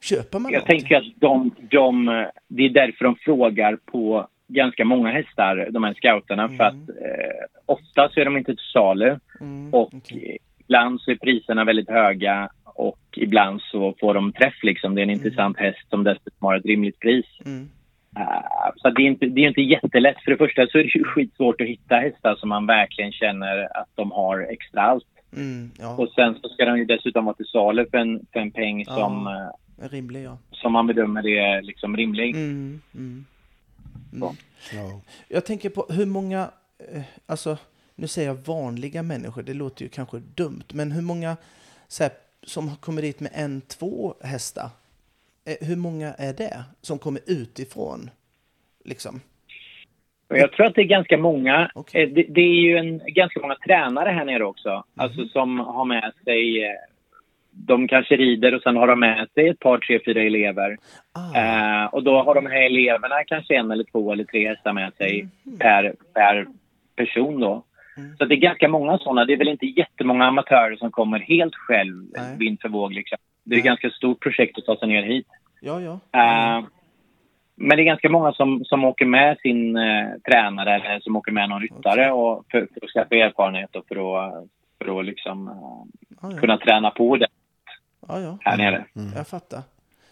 köper 0.00 0.38
man 0.38 0.52
Jag 0.52 0.60
något? 0.60 0.66
tänker 0.68 0.96
att 0.96 1.04
de, 1.16 1.50
de, 1.70 2.06
det 2.48 2.62
är 2.62 2.70
därför 2.70 3.04
de 3.04 3.16
frågar 3.16 3.76
på 3.76 4.28
ganska 4.48 4.84
många 4.84 5.10
hästar, 5.10 5.68
de 5.70 5.84
här 5.84 5.94
scouterna, 5.94 6.48
för 6.48 6.64
att 6.64 6.88
eh, 6.88 7.46
ofta 7.66 8.08
så 8.08 8.20
är 8.20 8.24
de 8.24 8.36
inte 8.36 8.52
till 8.54 8.64
salu 8.72 9.18
Mm, 9.40 9.74
och 9.74 9.94
okej. 9.94 10.38
ibland 10.58 11.00
så 11.00 11.10
är 11.10 11.16
priserna 11.16 11.64
väldigt 11.64 11.90
höga 11.90 12.48
och 12.64 12.98
ibland 13.16 13.60
så 13.62 13.94
får 14.00 14.14
de 14.14 14.32
träff 14.32 14.62
liksom. 14.62 14.94
Det 14.94 15.00
är 15.00 15.02
en 15.02 15.10
intressant 15.10 15.58
häst 15.58 15.88
som 15.90 16.04
dessutom 16.04 16.46
har 16.46 16.56
ett 16.56 16.64
rimligt 16.64 17.00
pris. 17.00 17.26
Mm. 17.44 17.68
Eh, 18.16 18.70
så 18.76 18.90
det 18.90 19.02
är, 19.02 19.06
inte, 19.06 19.26
det 19.26 19.40
är 19.44 19.48
inte 19.48 19.60
jättelätt. 19.62 20.16
För 20.24 20.30
det 20.30 20.36
första 20.36 20.66
så 20.66 20.78
är 20.78 20.82
det 20.82 20.94
ju 20.94 21.04
skitsvårt 21.04 21.60
att 21.60 21.66
hitta 21.66 21.96
hästar 21.96 22.34
som 22.36 22.48
man 22.48 22.66
verkligen 22.66 23.12
känner 23.12 23.78
att 23.80 23.88
de 23.94 24.10
har 24.10 24.40
extra 24.52 24.82
allt. 24.82 25.04
Mm, 25.36 25.70
ja, 25.78 25.96
Och 25.96 26.08
sen 26.14 26.34
så 26.42 26.48
ska 26.48 26.64
de 26.64 26.78
ju 26.78 26.84
dessutom 26.84 27.24
vara 27.24 27.36
till 27.36 27.46
salu 27.46 27.86
för 27.90 27.98
en, 27.98 28.26
för 28.32 28.40
en 28.40 28.50
peng 28.50 28.84
Ja. 28.86 28.94
som, 28.94 29.26
eh, 29.26 29.88
rimlig 29.90 30.24
ja. 30.24 30.38
som 30.50 30.72
man 30.72 30.86
bedömer 30.86 31.26
är 31.26 31.62
liksom 31.62 31.96
rimlig. 31.96 32.34
Mm, 34.22 34.28
mm. 34.72 34.90
Ja. 34.90 35.00
Jag 35.28 35.44
tänker 35.44 35.70
på 35.70 35.86
hur 35.90 36.06
många, 36.06 36.50
eh, 36.92 37.02
alltså 37.26 37.58
nu 37.94 38.06
säger 38.06 38.28
jag 38.28 38.34
vanliga 38.34 39.02
människor, 39.02 39.42
det 39.42 39.54
låter 39.54 39.82
ju 39.82 39.88
kanske 39.88 40.18
dumt, 40.18 40.64
men 40.72 40.92
hur 40.92 41.02
många 41.02 41.36
så 41.88 42.02
här, 42.02 42.12
som 42.42 42.76
kommer 42.76 43.02
dit 43.02 43.20
med 43.20 43.30
en, 43.34 43.60
två 43.60 44.14
hästar, 44.20 44.70
eh, 45.44 45.66
hur 45.68 45.76
många 45.76 46.14
är 46.14 46.32
det 46.32 46.64
som 46.80 46.98
kommer 46.98 47.20
utifrån? 47.26 48.10
Liksom. 48.84 49.20
Jag 50.28 50.52
tror 50.52 50.66
att 50.66 50.74
det 50.74 50.80
är 50.80 50.84
ganska 50.84 51.18
många. 51.18 51.70
Okej. 51.74 52.02
eh, 52.02 52.08
Det, 52.08 52.22
det 52.22 52.40
är 52.40 52.60
ju 52.60 52.76
en, 52.76 53.02
ganska 53.06 53.40
många 53.40 53.56
tränare 53.66 54.10
här 54.10 54.24
nere 54.24 54.44
också. 54.44 54.68
Mhm. 54.68 54.82
Alltså 54.94 55.28
som 55.28 55.58
har 55.58 55.84
med 55.84 56.12
sig... 56.24 56.64
De 57.58 57.88
kanske 57.88 58.16
rider 58.16 58.54
och 58.54 58.62
sen 58.62 58.76
har 58.76 58.86
de 58.86 59.00
med 59.00 59.28
sig 59.34 59.48
ett 59.48 59.58
par, 59.58 59.78
tre, 59.78 60.00
fyra 60.04 60.22
elever. 60.22 60.76
Ah, 61.12 61.26
Eh, 61.34 61.84
och 61.86 62.02
då 62.02 62.22
har 62.22 62.34
de 62.34 62.46
här 62.46 62.62
eleverna 62.62 63.24
kanske 63.26 63.56
en 63.56 63.70
eller 63.70 63.84
två 63.84 64.12
eller 64.12 64.24
tre 64.24 64.48
hästar 64.48 64.72
med 64.72 64.94
sig 64.94 65.28
per, 65.58 65.94
per 66.14 66.46
person 66.96 67.40
då. 67.40 67.64
Mm. 67.96 68.16
Så 68.16 68.24
det 68.24 68.34
är 68.34 68.36
ganska 68.36 68.68
många 68.68 68.98
sådana. 68.98 69.24
Det 69.24 69.32
är 69.32 69.36
väl 69.36 69.48
inte 69.48 69.66
jättemånga 69.66 70.24
amatörer 70.24 70.76
som 70.76 70.90
kommer 70.90 71.18
helt 71.18 71.54
själv 71.54 72.06
Nej. 72.16 72.36
vind 72.38 72.60
för 72.60 72.68
våg. 72.68 72.92
Liksom. 72.92 73.18
Det 73.44 73.54
är 73.54 73.58
ett 73.58 73.64
ganska 73.64 73.90
stort 73.90 74.20
projekt 74.20 74.58
att 74.58 74.64
ta 74.64 74.76
sig 74.76 74.88
ner 74.88 75.02
hit. 75.02 75.26
ja, 75.60 75.80
ja. 75.80 75.92
Eh, 76.20 76.64
men 77.58 77.76
det 77.76 77.82
är 77.82 77.84
ganska 77.84 78.08
många 78.08 78.32
som, 78.32 78.64
som 78.64 78.84
åker 78.84 79.06
med 79.06 79.38
sin 79.38 79.76
eh, 79.76 80.08
tränare 80.30 80.74
eller 80.74 81.00
som 81.00 81.16
åker 81.16 81.32
med 81.32 81.48
någon 81.48 81.60
ryttare 81.60 82.12
och 82.12 82.44
för, 82.50 82.60
för 82.60 82.84
att 82.84 82.90
skaffa 82.90 83.14
erfarenhet 83.14 83.76
och 83.76 83.84
för 83.88 83.96
att, 83.96 84.46
för 84.78 85.00
att 85.00 85.06
liksom, 85.06 85.50
ja, 86.22 86.30
ja. 86.32 86.38
kunna 86.40 86.58
träna 86.58 86.90
på 86.90 87.16
det 87.16 87.26
ja, 88.08 88.20
ja. 88.20 88.38
här 88.40 88.56
nere. 88.56 88.86
Jag 89.14 89.28
fattar. 89.28 89.62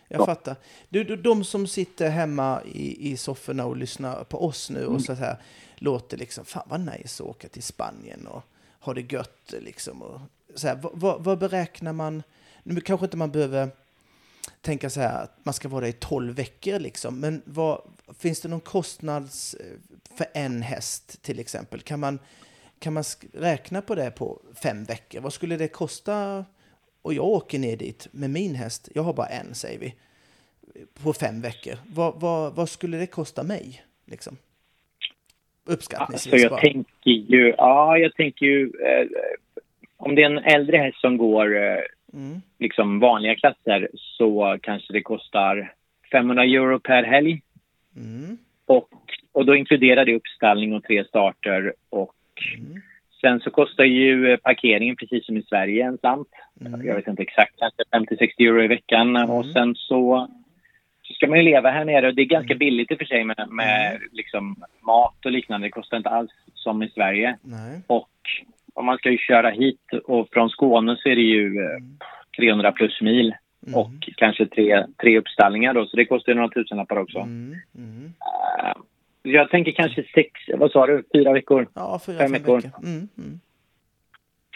Jag 0.08 0.20
Ja. 0.20 0.26
fattar. 0.26 0.56
Du, 0.88 1.04
du, 1.04 1.16
de 1.16 1.44
som 1.44 1.66
sitter 1.66 2.10
hemma 2.10 2.62
i, 2.64 3.10
i 3.12 3.16
sofforna 3.16 3.64
och 3.64 3.76
lyssnar 3.76 4.24
på 4.24 4.46
oss 4.46 4.70
nu 4.70 4.80
Mm. 4.82 4.94
och 4.94 5.02
så 5.02 5.12
här 5.12 5.36
låter 5.76 6.16
liksom, 6.16 6.44
fan 6.44 6.66
vad 6.66 6.80
nice 6.80 7.22
att 7.22 7.28
åka 7.28 7.48
till 7.48 7.62
Spanien 7.62 8.26
och 8.26 8.42
ha 8.80 8.94
det 8.94 9.12
gött 9.12 9.54
liksom. 9.60 10.02
Och 10.02 10.20
så 10.54 10.68
här, 10.68 10.78
vad, 10.82 11.24
vad, 11.24 11.38
beräknar 11.38 11.92
man? 11.92 12.22
Nu 12.62 12.80
kanske 12.80 13.06
inte 13.06 13.16
man 13.16 13.30
behöver 13.30 13.68
tänka 14.60 14.90
så 14.90 15.00
här 15.00 15.22
att 15.22 15.38
man 15.42 15.54
ska 15.54 15.68
vara 15.68 15.80
där 15.80 15.88
i 15.88 15.92
12 15.92 16.34
veckor 16.34 16.78
liksom, 16.78 17.20
men 17.20 17.42
vad, 17.44 17.80
finns 18.18 18.40
det 18.40 18.48
någon 18.48 18.60
kostnads 18.60 19.54
eh, 19.54 19.66
för 20.16 20.26
en 20.34 20.62
häst 20.62 21.22
till 21.22 21.38
exempel? 21.38 21.80
Kan 21.80 22.00
man, 22.00 22.18
kan 22.78 22.92
man 22.92 23.04
räkna 23.32 23.82
på 23.82 23.94
det 23.94 24.10
på 24.10 24.40
fem 24.54 24.84
veckor? 24.84 25.20
Vad 25.20 25.32
skulle 25.32 25.56
det 25.56 25.68
kosta? 25.68 26.44
Och 27.04 27.14
jag 27.14 27.24
åker 27.24 27.58
ner 27.58 27.76
dit 27.76 28.08
med 28.12 28.30
min 28.30 28.54
häst, 28.54 28.88
jag 28.94 29.02
har 29.02 29.12
bara 29.12 29.26
en 29.26 29.54
säger 29.54 29.78
vi, 29.80 29.94
på 31.02 31.12
fem 31.12 31.40
veckor. 31.40 31.74
Vad, 31.94 32.20
vad, 32.20 32.54
vad 32.54 32.68
skulle 32.68 32.96
det 32.96 33.06
kosta 33.06 33.42
mig? 33.42 33.82
Liksom? 34.06 34.36
Uppskattningsvis 35.66 36.32
Alltså 36.32 36.42
jag 36.44 36.50
bara. 36.50 36.60
tänker 36.60 37.10
ju, 37.10 37.54
ja 37.58 37.98
jag 37.98 38.14
tänker 38.14 38.46
ju, 38.46 38.62
eh, 38.64 39.06
om 39.96 40.14
det 40.14 40.22
är 40.22 40.26
en 40.26 40.38
äldre 40.38 40.76
häst 40.76 41.00
som 41.00 41.16
går 41.16 41.56
eh, 41.56 41.78
Mm. 42.14 42.42
liksom 42.58 43.00
vanliga 43.00 43.34
klasser 43.34 43.88
så 43.94 44.58
kanske 44.62 44.92
det 44.92 45.02
kostar 45.02 45.74
500 46.12 46.44
euro 46.44 46.80
per 46.80 47.02
helg. 47.02 47.42
Mm. 47.96 48.38
Och, 48.66 48.88
och 49.32 49.46
då 49.46 49.56
inkluderar 49.56 50.04
det 50.04 50.14
uppstallning 50.16 50.74
och 50.74 50.84
tre 50.84 51.04
starter 51.04 51.74
och 51.88 52.14
Mm. 52.58 52.82
Sen 53.24 53.40
så 53.40 53.50
kostar 53.50 53.84
ju 53.84 54.30
eh, 54.32 54.36
parkeringen 54.36 54.96
precis 54.96 55.26
som 55.26 55.36
i 55.36 55.42
Sverige 55.42 55.84
en 55.86 55.98
slant. 55.98 56.28
Mm. 56.60 56.86
Jag 56.86 56.94
vet 56.94 57.08
inte 57.08 57.22
exakt, 57.22 57.54
kanske 57.58 57.82
50-60 58.16 58.28
euro 58.38 58.62
i 58.62 58.66
veckan. 58.66 59.16
Och 59.16 59.46
sen 59.46 59.74
så, 59.74 60.28
så 61.02 61.14
ska 61.14 61.26
man 61.26 61.38
ju 61.38 61.44
leva 61.44 61.70
här 61.70 61.84
nere 61.84 62.08
och 62.08 62.14
det 62.14 62.22
är 62.22 62.26
ganska 62.26 62.52
Mm. 62.52 62.58
billigt 62.58 62.90
i 62.90 62.94
och 62.94 62.98
för 62.98 63.04
sig 63.04 63.24
med, 63.24 63.46
med 63.50 63.98
liksom 64.12 64.56
mat 64.86 65.26
och 65.26 65.32
liknande. 65.32 65.66
Det 65.66 65.70
kostar 65.70 65.96
inte 65.96 66.08
alls 66.08 66.30
som 66.54 66.82
i 66.82 66.88
Sverige. 66.88 67.36
Nej. 67.42 67.80
Och 67.86 68.10
om 68.74 68.86
man 68.86 68.98
ska 68.98 69.10
ju 69.10 69.18
köra 69.18 69.50
hit 69.50 69.92
och 70.04 70.28
från 70.32 70.50
Skåne 70.50 70.96
så 70.96 71.08
är 71.08 71.16
det 71.16 71.22
ju 71.22 71.46
eh, 71.64 71.78
300 72.38 72.72
plus 72.72 73.00
mil 73.00 73.34
Mm. 73.66 73.80
och 73.80 73.90
kanske 74.16 74.46
tre, 74.46 74.86
tre 75.02 75.18
uppstallningar 75.18 75.74
då, 75.74 75.86
så 75.86 75.96
det 75.96 76.04
kostar 76.04 76.32
ju 76.32 76.36
några 76.36 76.48
tusenlappar 76.48 76.96
också. 76.96 77.18
Mm. 77.18 77.56
Mm. 77.78 78.12
Jag 79.26 79.50
tänker 79.50 79.72
kanske 79.72 80.04
sex, 80.14 80.30
vad 80.56 80.70
sa 80.70 80.86
du, 80.86 81.04
fyra 81.12 81.32
veckor? 81.32 81.68
Ja, 81.74 82.00
fyra, 82.06 82.18
Fem 82.18 82.24
fem 82.32 82.32
veckor. 82.42 82.56
veckor. 82.60 82.78
Mm. 82.84 83.08
Mm. 83.18 83.40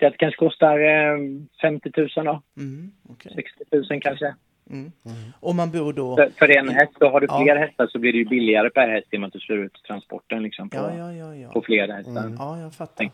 Så 0.00 0.07
att 0.07 0.12
det 0.12 0.18
kanske 0.18 0.38
kostar 0.38 0.78
eh, 0.81 1.18
50 1.62 1.92
000 1.96 2.09
då, 2.26 2.42
Mm. 2.57 2.90
okej. 3.09 3.33
60 3.35 3.64
000 3.94 4.00
kanske. 4.02 4.35
Mm. 4.70 4.92
Om 5.40 5.57
man 5.57 5.70
bor 5.70 5.92
då... 5.92 6.16
För, 6.16 6.31
för 6.38 6.48
en 6.57 6.68
häst, 6.68 6.92
då 7.00 7.09
har 7.09 7.20
du 7.20 7.26
Ja. 7.31 7.42
fler 7.44 7.57
hästar 7.57 7.87
så 7.87 7.98
blir 7.98 8.12
det 8.12 8.18
ju 8.18 8.24
billigare 8.24 8.70
per 8.70 8.88
häst 8.88 9.07
i 9.11 9.16
och 9.16 9.20
med 9.20 9.26
att 9.26 9.33
du 9.33 9.40
slår 9.40 9.59
ut 9.59 9.83
transporten 9.87 10.42
liksom 10.42 10.70
på, 10.70 10.76
Ja, 10.76 10.96
ja, 10.98 11.12
ja, 11.12 11.35
ja. 11.37 11.50
på 11.52 11.62
fler 11.62 11.88
hästar. 11.88 12.35
Ja, 12.38 12.61
jag 12.61 12.74
fattar. 12.74 12.94
Tänk. 12.96 13.12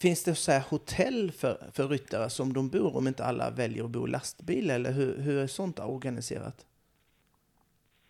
Finns 0.00 0.24
det 0.24 0.34
så 0.34 0.52
här 0.52 0.62
hotell 0.70 1.32
för, 1.32 1.56
för 1.72 1.88
ryttare 1.88 2.30
som 2.30 2.52
de 2.52 2.68
bor 2.68 2.96
om 2.96 3.08
inte 3.08 3.24
alla 3.24 3.50
väljer 3.50 3.84
att 3.84 3.90
bo 3.90 4.06
lastbil? 4.06 4.70
Eller 4.70 4.92
hur, 4.92 5.18
hur 5.18 5.38
är 5.42 5.46
sånt 5.46 5.80
organiserat? 5.80 6.56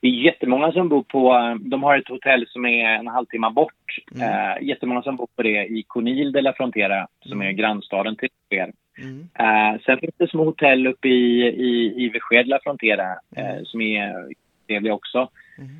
Det 0.05 0.09
är 0.09 0.13
jättemånga 0.13 0.73
som 0.73 0.89
bor 0.89 1.03
på, 1.03 1.57
de 1.61 1.83
har 1.83 1.99
ett 1.99 2.09
hotell 2.09 2.47
som 2.49 2.67
är 2.67 2.85
en 2.85 3.07
halvtimme 3.07 3.51
bort. 3.51 3.99
Mm. 4.15 4.29
Eh, 4.31 4.63
jättemånga 4.69 5.03
som 5.03 5.17
bor 5.17 5.29
på 5.37 5.43
det 5.43 5.65
i 5.65 5.85
Conil 5.87 6.33
de 6.33 6.43
la 6.43 6.53
Frontera 6.53 7.07
som 7.21 7.43
är 7.43 7.53
grannstaden 7.53 8.17
till 8.17 8.29
er. 8.51 8.73
Mm. 8.99 9.29
Eh, 9.39 9.81
sen 9.81 9.99
finns 9.99 10.15
det 10.19 10.31
små 10.31 10.45
hotell 10.45 10.87
uppe 10.87 11.09
i, 11.09 11.43
i, 11.47 12.05
i 12.05 12.09
Vejet 12.09 12.47
la 12.47 12.59
Frontera 12.63 13.11
eh, 13.37 13.51
Mm. 13.51 13.65
som 13.65 13.81
är 13.81 14.29
trevliga 14.67 14.95
också. 14.95 15.29
Mm. 15.59 15.75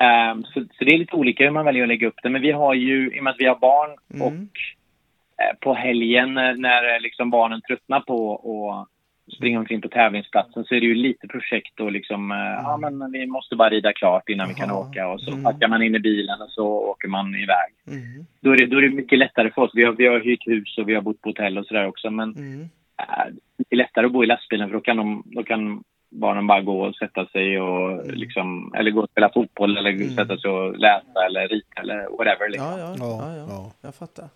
Eh, 0.00 0.42
så, 0.44 0.60
så 0.78 0.84
det 0.84 0.94
är 0.94 0.98
lite 0.98 1.16
olika 1.16 1.44
hur 1.44 1.50
man 1.50 1.64
väljer 1.64 1.82
att 1.82 1.88
lägga 1.88 2.08
upp 2.08 2.22
det. 2.22 2.30
Men 2.30 2.42
vi 2.42 2.50
har 2.50 2.74
ju, 2.74 3.16
i 3.16 3.20
och 3.20 3.24
med 3.24 3.30
att 3.30 3.40
vi 3.40 3.46
har 3.46 3.58
barn 3.58 3.90
Mm. 4.14 4.26
och 4.26 4.32
eh, 5.42 5.56
på 5.60 5.74
helgen 5.74 6.34
när, 6.34 7.00
liksom 7.00 7.30
barnen 7.30 7.60
tröttnar 7.60 8.00
på 8.00 8.34
att 8.34 8.88
springa 9.30 9.58
omkring 9.58 9.80
på 9.80 9.88
tävlingsplatsen 9.88 10.64
så 10.64 10.74
är 10.74 10.80
det 10.80 10.86
ju 10.86 10.94
lite 10.94 11.28
projekt 11.28 11.80
och 11.80 11.92
liksom, 11.92 12.30
eh, 12.30 12.36
ja 12.38 12.76
men 12.76 13.12
vi 13.12 13.26
måste 13.26 13.56
bara 13.56 13.68
rida 13.70 13.92
klart 13.92 14.28
innan 14.28 14.48
vi 14.48 14.54
kan 14.54 14.70
åka 14.70 15.08
och 15.08 15.20
så 15.20 15.30
Mm. 15.30 15.44
packar 15.44 15.68
man 15.68 15.82
in 15.82 15.94
i 15.94 15.98
bilen 16.00 16.42
och 16.42 16.50
så 16.50 16.66
åker 16.66 17.08
man 17.08 17.34
iväg. 17.34 17.72
Mm. 17.86 18.24
Då 18.40 18.50
är 18.52 18.56
det, 18.56 18.66
då 18.66 18.76
är 18.78 18.82
det 18.82 18.90
mycket 18.90 19.18
lättare 19.18 19.50
för 19.50 19.62
oss. 19.62 19.70
Vi 19.74 19.84
har, 19.84 19.92
vi 19.92 20.06
har 20.06 20.20
hyrt 20.20 20.46
hus 20.46 20.78
och 20.78 20.88
vi 20.88 20.94
har 20.94 21.02
bott 21.02 21.20
på 21.20 21.28
hotell 21.28 21.58
och 21.58 21.66
sådär 21.66 21.86
också 21.86 22.10
men 22.10 22.34
Mm. 22.36 22.60
äh, 22.98 23.24
det 23.56 23.64
är 23.70 23.76
lättare 23.76 24.06
att 24.06 24.12
bo 24.12 24.24
i 24.24 24.26
lastbilen 24.26 24.68
för 24.68 24.74
då 24.74 24.80
kan, 24.80 24.96
de, 24.96 25.22
då 25.26 25.42
kan 25.42 25.84
barnen 26.10 26.46
bara 26.46 26.60
gå 26.60 26.80
och 26.80 26.94
sätta 26.96 27.26
sig 27.26 27.60
och 27.60 28.06
liksom, 28.12 28.74
eller 28.76 28.90
gå 28.90 29.00
och 29.00 29.10
spela 29.10 29.30
fotboll 29.34 29.76
eller 29.76 29.90
Mm. 29.90 30.10
sätta 30.10 30.38
sig 30.38 30.50
och 30.50 30.78
läsa 30.78 31.26
eller 31.26 31.48
rita 31.48 31.80
eller 31.80 31.96
whatever. 32.18 32.48
Liksom. 32.48 32.66
Ja, 32.70 32.78
ja, 32.78 32.94
Ja, 32.98 33.22
ja, 33.22 33.36
ja, 33.36 33.46
ja. 33.48 33.72
jag 33.82 33.94
fattar. 33.94 34.28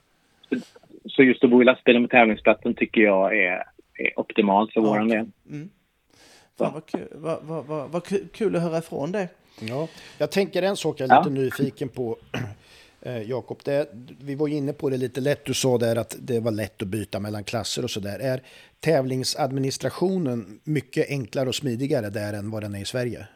så 1.06 1.22
just 1.22 1.44
att 1.44 1.50
bo 1.50 1.62
i 1.62 1.64
lastbilen 1.64 2.02
med 2.02 2.10
tävlingsplatsen 2.10 2.74
tycker 2.74 3.00
jag 3.00 3.38
är 3.38 3.62
optimalt 4.16 4.72
för 4.72 4.80
Ja, 4.80 4.86
våran 4.86 5.08
del. 5.08 5.26
Mm. 5.50 5.70
Fan 6.58 6.72
vad 6.74 6.86
kul, 6.86 7.08
vad, 7.12 7.42
vad, 7.42 7.66
vad, 7.66 7.90
vad 7.90 8.04
kul- 8.32 8.56
att 8.56 8.62
höra 8.62 8.78
ifrån 8.78 9.12
dig. 9.12 9.28
Ja, 9.60 9.88
jag 10.18 10.30
tänker 10.30 10.62
en 10.62 10.76
sak 10.76 11.00
jag 11.00 11.10
är 11.10 11.14
Ja. 11.14 11.20
lite 11.20 11.30
nyfiken 11.40 11.88
på. 11.88 12.16
Eh, 13.06 13.22
Jakob, 13.22 13.58
det, 13.64 13.88
vi 14.20 14.34
var 14.34 14.48
inne 14.48 14.72
på 14.72 14.90
det 14.90 14.96
lite 14.96 15.20
lätt. 15.20 15.44
Du 15.44 15.54
sa 15.54 15.78
där 15.78 15.96
att 15.96 16.16
det 16.20 16.40
var 16.40 16.50
lätt 16.50 16.82
att 16.82 16.88
byta 16.88 17.20
mellan 17.20 17.44
klasser 17.44 17.82
och 17.84 17.90
så 17.90 18.00
där. 18.00 18.18
Är 18.18 18.40
tävlingsadministrationen 18.80 20.60
mycket 20.64 21.08
enklare 21.10 21.48
och 21.48 21.54
smidigare 21.54 22.10
där 22.10 22.32
än 22.32 22.50
vad 22.50 22.62
den 22.62 22.74
är 22.74 22.80
i 22.80 22.84
Sverige? 22.84 23.26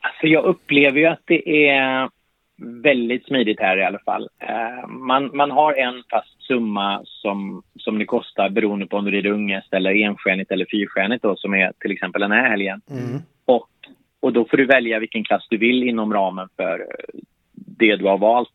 Alltså 0.00 0.26
jag 0.26 0.44
upplever 0.44 0.98
ju 0.98 1.06
att 1.06 1.22
det 1.24 1.68
är 1.68 2.10
väldigt 2.58 3.26
smidigt 3.26 3.60
här 3.60 3.76
i 3.76 3.84
alla 3.84 3.98
fall. 3.98 4.28
Eh, 4.38 4.88
man, 4.88 5.36
man 5.36 5.50
har 5.50 5.74
en 5.74 6.02
fast 6.10 6.42
summa 6.42 7.02
som, 7.04 7.62
som 7.76 7.98
det 7.98 8.04
kostar 8.04 8.48
beroende 8.50 8.86
på 8.86 8.96
om 8.96 9.04
du 9.04 9.10
rider 9.10 9.30
ungest 9.30 9.72
eller 9.72 9.94
enstjärnigt 9.94 10.50
eller 10.50 10.66
fyrstjärnigt 10.70 11.22
då, 11.22 11.36
som 11.36 11.54
är 11.54 11.72
till 11.80 11.92
exempel 11.92 12.20
den 12.20 12.32
här 12.32 12.48
helgen. 12.50 12.80
Och, 13.44 13.68
och 14.20 14.32
då 14.32 14.44
får 14.44 14.56
du 14.56 14.66
välja 14.66 14.98
vilken 14.98 15.24
klass 15.24 15.46
du 15.50 15.56
vill 15.56 15.82
inom 15.82 16.12
ramen 16.12 16.48
för 16.56 16.86
det 17.52 17.96
du 17.96 18.04
har 18.04 18.18
valt. 18.18 18.50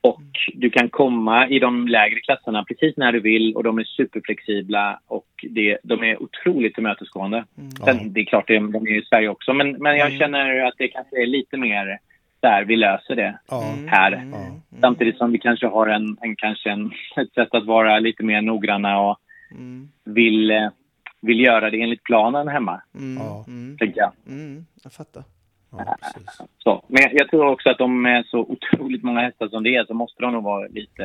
Och 0.00 0.22
du 0.54 0.70
kan 0.70 0.88
komma 0.88 1.48
i 1.48 1.58
de 1.58 1.88
lägre 1.88 2.20
klasserna 2.20 2.64
precis 2.64 2.96
när 2.96 3.12
du 3.12 3.20
vill 3.20 3.56
och 3.56 3.64
de 3.64 3.78
är 3.78 3.84
superflexibla 3.84 5.00
och 5.06 5.26
det, 5.42 5.78
de 5.82 6.04
är 6.04 6.22
otroligt 6.22 6.74
tillmötesgående. 6.74 7.44
Sen, 7.84 8.12
det 8.12 8.20
är 8.20 8.24
klart, 8.24 8.48
det 8.48 8.58
de 8.58 8.86
är 8.86 8.98
i 8.98 9.04
Sverige 9.04 9.28
också, 9.28 9.52
men, 9.52 9.72
men 9.72 9.96
jag 9.96 10.12
känner 10.12 10.64
att 10.64 10.74
det 10.78 10.88
kanske 10.88 11.22
är 11.22 11.26
lite 11.26 11.56
mer 11.56 11.98
där 12.40 12.64
vi 12.64 12.76
löser 12.76 13.16
det 13.16 13.38
Ja. 13.48 13.74
här. 13.86 14.24
Samtidigt 14.80 15.16
som 15.18 15.32
vi 15.32 15.38
kanske 15.38 15.66
har 15.66 15.86
en, 15.86 16.16
en, 16.20 16.36
kanske 16.36 16.70
en, 16.70 16.86
ett 17.16 17.32
sätt 17.34 17.54
att 17.54 17.66
vara 17.66 17.98
lite 17.98 18.22
mer 18.22 18.42
noggranna 18.42 19.00
och 19.00 19.18
Mm, 19.50 19.88
vill, 20.04 20.50
eh, 20.50 20.68
vill 21.20 21.40
göra 21.40 21.70
det 21.70 21.80
enligt 21.82 22.02
planen 22.04 22.48
hemma, 22.48 22.82
mm, 22.94 23.22
Ja. 23.26 23.44
mm, 23.46 23.78
tänker 23.78 24.00
jag. 24.00 24.12
mm, 24.26 24.66
jag 24.82 24.92
fattar. 24.92 25.24
Ja. 25.70 25.96
Så. 26.58 26.84
Men 26.88 27.02
jag, 27.02 27.14
jag 27.14 27.28
tror 27.30 27.46
också 27.46 27.70
att 27.70 27.78
de 27.78 28.06
är 28.06 28.22
så 28.22 28.38
otroligt 28.40 29.02
många 29.02 29.20
hästar 29.20 29.48
som 29.48 29.62
det 29.62 29.76
är 29.76 29.84
så 29.84 29.94
måste 29.94 30.22
de 30.22 30.32
nog 30.32 30.42
vara 30.44 30.66
lite 30.68 31.02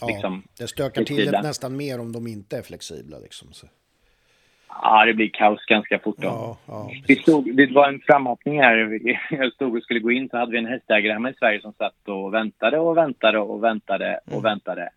Ja, 0.00 0.06
liksom... 0.06 0.42
det 0.58 0.66
stökar 0.68 1.04
till 1.04 1.26
det 1.32 1.42
nästan 1.42 1.76
mer 1.76 2.00
om 2.00 2.12
de 2.12 2.26
inte 2.26 2.58
är 2.58 2.62
flexibla. 2.62 3.18
Liksom. 3.18 3.48
Så. 3.52 3.66
Ja, 4.82 5.04
det 5.04 5.14
blir 5.14 5.28
kaos 5.28 5.64
ganska 5.64 5.98
fort 5.98 6.16
då. 6.18 6.28
Ja, 6.28 6.56
ja, 6.66 6.90
Vi 7.08 7.16
stod, 7.16 7.56
det 7.56 7.72
var 7.72 7.88
en 7.88 8.00
framhoppning 8.00 8.60
här. 8.60 9.00
Jag 9.30 9.52
stod 9.52 9.76
och 9.76 9.82
skulle 9.82 10.00
gå 10.00 10.12
in 10.12 10.28
så 10.28 10.36
hade 10.36 10.52
vi 10.52 10.58
en 10.58 10.66
hästägare 10.66 11.12
hemma 11.12 11.30
i 11.30 11.34
Sverige 11.34 11.60
som 11.60 11.72
satt 11.72 12.08
och 12.08 12.34
väntade 12.34 12.78
och 12.78 12.96
väntade 12.96 13.38
och 13.38 13.64
väntade 13.64 14.20
och 14.30 14.44
väntade. 14.44 14.88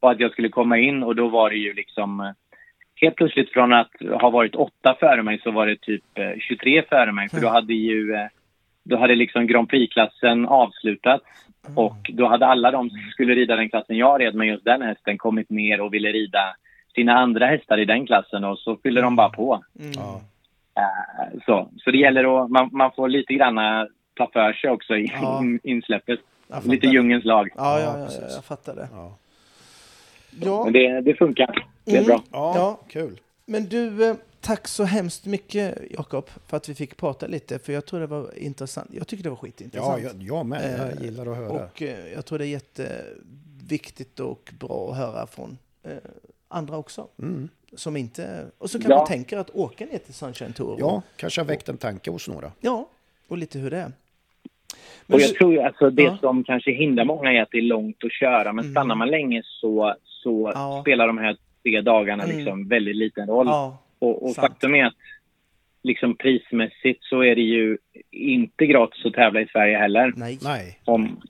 Och 0.00 0.10
att 0.10 0.20
jag 0.20 0.32
skulle 0.32 0.48
komma 0.48 0.78
in 0.78 1.02
och 1.02 1.16
då 1.16 1.28
var 1.28 1.50
det 1.50 1.56
ju 1.56 1.72
liksom 1.72 2.20
eh, 2.20 2.30
helt 3.00 3.16
plötsligt 3.16 3.52
från 3.52 3.72
att 3.72 3.90
ha 4.20 4.30
varit 4.30 4.54
åtta 4.54 4.96
före 5.00 5.22
mig 5.22 5.40
så 5.42 5.50
var 5.50 5.66
det 5.66 5.80
typ 5.80 6.18
eh, 6.18 6.38
23 6.38 6.82
före 6.82 7.12
mig. 7.12 7.28
För 7.28 7.40
då 7.40 7.48
hade 7.48 7.74
ju 7.74 8.14
eh, 8.14 8.26
då 8.84 8.96
hade 8.96 9.14
liksom 9.14 9.46
Grand 9.46 9.68
Prix-klassen 9.68 10.46
avslutats 10.46 11.24
och 11.74 12.10
då 12.12 12.26
hade 12.26 12.46
alla 12.46 12.70
de 12.70 12.90
som 12.90 12.98
skulle 13.10 13.34
rida 13.34 13.56
den 13.56 13.68
klassen 13.68 13.96
jag 13.96 14.20
red 14.20 14.34
med 14.34 14.48
just 14.48 14.64
den 14.64 14.82
hästen 14.82 15.18
kommit 15.18 15.50
ner 15.50 15.80
och 15.80 15.94
ville 15.94 16.12
rida 16.12 16.56
sina 16.96 17.12
andra 17.14 17.46
hästar 17.46 17.78
i 17.78 17.84
den 17.84 18.06
klassen 18.06 18.44
och 18.44 18.58
så 18.58 18.76
fyller 18.82 19.02
de 19.02 19.16
bara 19.16 19.28
på. 19.30 19.64
Ja. 19.96 20.20
Eh, 20.76 21.38
Så, 21.46 21.68
så 21.78 21.90
det 21.90 21.98
gäller 21.98 22.44
att 22.44 22.50
man, 22.50 22.68
man 22.72 22.90
får 22.96 23.08
lite 23.08 23.34
grann 23.34 23.56
ta 24.16 24.30
för 24.32 24.52
sig 24.52 24.70
också 24.70 24.96
i 24.96 25.12
Ja. 25.22 25.38
in, 25.42 25.60
insläppet. 25.62 26.20
Lite 26.64 26.86
djungens 26.86 27.24
lag. 27.24 27.48
Ja, 27.56 27.80
Ja, 27.80 27.98
ja, 27.98 28.08
ja, 28.20 28.26
jag 28.34 28.44
fattar 28.44 28.74
det. 28.74 28.88
Ja. 28.92 29.16
Ja, 30.44 30.64
Men 30.64 30.72
det, 30.72 31.00
det 31.00 31.14
funkar. 31.14 31.66
Det 31.84 31.90
är 31.92 31.96
Mm. 31.96 32.06
bra. 32.06 32.22
Ja, 32.32 32.52
Ja. 32.56 32.80
kul. 32.88 33.20
men 33.46 33.64
du, 33.68 34.10
eh, 34.10 34.16
tack 34.40 34.68
så 34.68 34.84
hemskt 34.84 35.26
mycket 35.26 35.78
Jakob 35.90 36.30
för 36.46 36.56
att 36.56 36.68
vi 36.68 36.74
fick 36.74 36.96
prata 36.96 37.26
lite, 37.26 37.58
för 37.58 37.72
jag 37.72 37.86
tror 37.86 38.00
det 38.00 38.06
var 38.06 38.38
intressant. 38.38 38.90
Jag 38.92 39.06
tycker 39.06 39.24
det 39.24 39.30
var 39.30 39.36
Ja, 39.36 39.40
skitintressant. 39.42 40.02
jag, 40.02 40.12
jag 40.22 40.46
med. 40.46 40.78
Jag 40.80 40.92
Eh, 40.92 41.02
gillar 41.04 41.26
att 41.26 41.36
höra. 41.36 41.48
Och 41.50 41.82
eh, 41.82 42.12
jag 42.14 42.26
tror 42.26 42.38
det 42.38 42.46
är 42.46 42.58
jätteviktigt 43.58 44.20
och 44.20 44.52
bra 44.60 44.88
att 44.90 44.96
höra 44.96 45.26
från 45.26 45.58
eh, 45.82 45.90
andra 46.48 46.76
också. 46.76 47.08
Mm. 47.22 47.48
Som 47.72 47.96
inte, 47.96 48.46
och 48.58 48.70
så 48.70 48.78
kanske 48.78 48.92
Ja. 48.94 49.06
tänker 49.06 49.38
att 49.38 49.50
åka 49.50 49.84
ner 49.86 49.98
till 49.98 50.14
Sunshine 50.14 50.52
Tour. 50.52 50.76
Ja, 50.78 51.02
kanske 51.16 51.40
har 51.40 51.46
väckt 51.46 51.68
en 51.68 51.76
tanke 51.76 52.10
hos 52.10 52.28
några. 52.28 52.52
ja, 52.60 52.88
och 53.28 53.38
lite 53.38 53.58
hur 53.58 53.70
det 53.70 53.76
är. 53.78 53.92
Men 55.06 55.14
Och 55.14 55.20
jag 55.20 55.34
tror 55.34 55.52
ju 55.52 55.60
alltså 55.60 55.90
det 55.90 56.02
Ja. 56.02 56.18
som 56.20 56.44
kanske 56.44 56.70
hindrar 56.72 57.04
många 57.04 57.32
är 57.32 57.42
att 57.42 57.48
det 57.52 57.58
är 57.58 57.62
långt 57.62 58.04
att 58.04 58.12
köra. 58.12 58.52
Men 58.52 58.70
stannar 58.70 58.94
man 58.94 59.08
länge 59.10 59.42
så, 59.44 59.94
så 60.04 60.52
Ja. 60.54 60.78
spelar 60.82 61.06
de 61.06 61.18
här 61.18 61.36
tre 61.62 61.80
dagarna 61.80 62.24
Mm. 62.24 62.36
liksom 62.36 62.68
väldigt 62.68 62.96
liten 62.96 63.26
roll. 63.28 63.46
ja, 63.46 63.78
och 63.98 64.22
och 64.28 64.34
faktum 64.34 64.74
är 64.74 64.84
att 64.84 64.94
liksom 65.82 66.16
prismässigt 66.16 67.04
så 67.04 67.22
är 67.24 67.34
det 67.34 67.42
ju 67.42 67.78
inte 68.10 68.66
gratis 68.66 69.06
att 69.06 69.12
tävla 69.12 69.40
i 69.40 69.46
Sverige 69.52 69.78
heller. 69.78 70.12
nej. 70.16 70.38
Nej. 70.42 70.80
Om, 70.84 71.20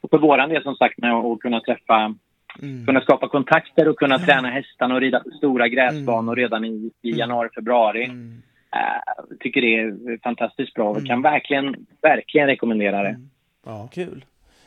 och 0.00 0.10
för 0.10 0.18
våran 0.18 0.48
del 0.48 0.62
som 0.62 0.74
sagt 0.74 0.98
med 0.98 1.12
att 1.12 1.40
kunna 1.40 1.60
träffa 1.60 2.14
Mm. 2.62 2.86
kunna 2.86 3.00
skapa 3.00 3.28
kontakter 3.28 3.88
och 3.88 3.96
kunna 3.98 4.18
träna 4.18 4.50
hästarna 4.50 4.94
och 4.94 5.00
rida 5.00 5.20
på 5.20 5.30
stora 5.30 5.68
gräsbanor 5.68 6.36
redan 6.36 6.64
i, 6.64 6.90
i 7.02 7.10
januari, 7.10 7.48
februari. 7.54 8.04
Mm. 8.04 8.42
Eh, 8.72 9.36
tycker 9.40 9.60
det 9.60 9.74
är 9.74 10.18
fantastiskt 10.22 10.74
bra 10.74 10.90
och 10.90 11.06
kan 11.06 11.22
verkligen, 11.22 11.86
verkligen 12.02 12.46
rekommendera 12.46 13.02
det. 13.02 13.20
Ja. 13.66 13.88
Kul. 13.92 14.24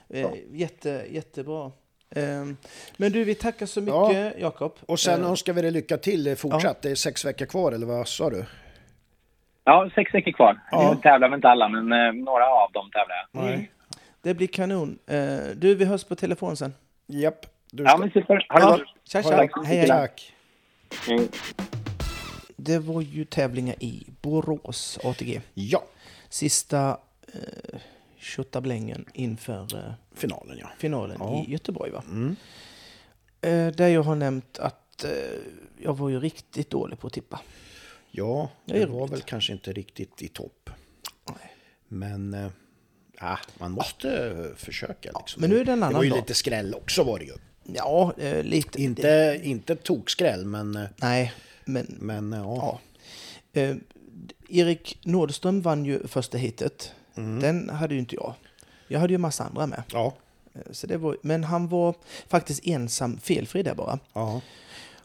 Eh, 0.09 0.25
jätte, 0.51 1.05
jättebra. 1.09 1.71
Eh, 2.15 2.45
men 2.97 3.11
du, 3.11 3.23
vi 3.23 3.35
tackar 3.35 3.65
så 3.65 3.81
mycket 3.81 4.39
Jakob. 4.39 4.73
Och 4.85 4.99
sen 4.99 5.21
Eh, 5.23 5.29
önskar 5.29 5.53
vi 5.53 5.61
dig 5.61 5.71
lycka 5.71 5.97
till 5.97 6.35
fortsatt. 6.37 6.81
Det 6.81 6.91
är 6.91 6.95
sex 6.95 7.25
veckor 7.25 7.45
kvar, 7.45 7.71
eller 7.71 7.87
vad 7.87 8.07
sa 8.07 8.29
du? 8.29 8.45
Ja, 9.63 9.89
sex 9.95 10.13
veckor 10.13 10.31
kvar. 10.31 10.59
Ja. 10.71 10.83
Jag 10.83 11.01
tävlar 11.01 11.29
väl 11.29 11.35
inte 11.37 11.49
alla, 11.49 11.69
men 11.69 11.91
eh, 11.91 12.23
några 12.23 12.45
av 12.45 12.71
dem 12.71 12.89
tävlar 12.91 13.15
jag. 13.31 13.43
Nej. 13.43 13.71
det 14.21 14.33
blir 14.33 14.47
kanon. 14.47 14.99
Eh, 15.07 15.55
du, 15.55 15.75
vi 15.75 15.85
hörs 15.85 16.03
på 16.03 16.15
telefon 16.15 16.57
sen. 16.57 16.73
Japp. 17.07 17.45
Du 17.71 17.83
Ja, 17.83 17.97
men 17.97 18.11
super. 18.11 18.45
Ha 18.49 18.59
det 18.59 18.65
Ja, 18.65 18.71
gott. 18.77 18.87
tja, 19.03 19.23
tja. 19.23 19.29
det. 19.29 19.49
Hej, 19.65 19.77
hej. 19.77 19.87
Tack. 19.87 20.33
Hej. 21.07 21.27
Det 22.57 22.79
var 22.79 23.01
ju 23.01 23.25
tävlingar 23.25 23.75
i 23.79 24.07
Borås 24.21 24.99
ATG. 25.03 25.41
Ja, 25.53 25.83
Sista 26.29 26.99
eh, 27.33 27.79
tjottablängen 28.17 29.05
inför 29.13 29.75
eh, 29.77 29.93
finalen 30.15 30.57
ja. 30.57 30.69
finalen 30.77 31.17
Ja. 31.19 31.43
i 31.47 31.51
Göteborg. 31.51 31.91
Va? 31.91 32.03
Mm. 32.07 32.35
Eh, 33.41 33.67
där 33.75 33.87
jag 33.87 34.03
har 34.03 34.15
nämnt 34.15 34.59
att 34.59 35.03
eh, 35.03 35.09
jag 35.77 35.97
var 35.97 36.09
ju 36.09 36.19
riktigt 36.19 36.69
dålig 36.69 36.99
på 36.99 37.07
att 37.07 37.13
tippa. 37.13 37.39
Ja, 38.11 38.49
Det 38.65 38.73
det 38.79 38.85
var 38.85 38.99
roligt. 38.99 39.13
väl 39.13 39.21
kanske 39.21 39.53
inte 39.53 39.73
riktigt 39.73 40.21
i 40.21 40.27
topp. 40.27 40.69
Nej. 41.29 41.55
Men 41.87 42.33
eh, 42.33 42.49
ja, 43.19 43.37
man 43.59 43.71
måste 43.71 44.27
eh, 44.27 44.55
försöka. 44.57 45.11
Liksom. 45.19 45.41
men 45.41 45.49
nu 45.49 45.59
är 45.59 45.65
det 45.65 45.71
en 45.71 45.79
Det 45.79 45.85
annan 45.85 45.97
var 45.97 46.03
ju 46.03 46.09
dag. 46.09 46.15
lite 46.19 46.33
skräll 46.33 46.75
också 46.75 47.03
var 47.03 47.19
det 47.19 47.25
ju. 47.25 47.33
Ja, 47.63 48.13
eh, 48.17 48.43
lite. 48.43 48.81
Inte, 48.81 49.39
inte 49.43 49.75
tokskräll, 49.75 50.45
men, 50.45 50.75
eh, 50.75 50.85
Nej, 50.97 51.33
men 51.65 51.85
men 51.99 52.33
eh, 52.33 52.39
ja. 52.39 52.79
ja. 53.53 53.61
Eh, 53.61 53.75
Erik 54.49 54.97
Nordström 55.03 55.61
vann 55.61 55.85
ju 55.85 56.07
första 56.07 56.37
hitet. 56.37 56.91
Mm. 57.15 57.39
Den 57.39 57.69
hade 57.69 57.93
ju 57.93 57.99
inte 57.99 58.15
jag. 58.15 58.33
Jag 58.87 58.99
hade 58.99 59.13
ju 59.13 59.17
massa 59.17 59.43
andra 59.43 59.67
med. 59.67 59.83
Ja, 59.93 60.13
Så 60.71 60.87
det 60.87 60.97
var, 60.97 61.17
men 61.21 61.43
han 61.43 61.67
var 61.67 61.95
faktiskt 62.27 62.67
ensam 62.67 63.17
felfri 63.17 63.63
där 63.63 63.75
bara. 63.75 63.99
ja. 64.13 64.41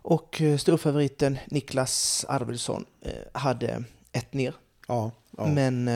Och 0.02 0.42
storfavoriten 0.58 1.38
Niklas 1.46 2.24
Arvidsson 2.28 2.84
hade 3.32 3.84
ett 4.12 4.32
ner. 4.32 4.54
ja, 4.88 5.10
ja, 5.36 5.46
Men 5.46 5.88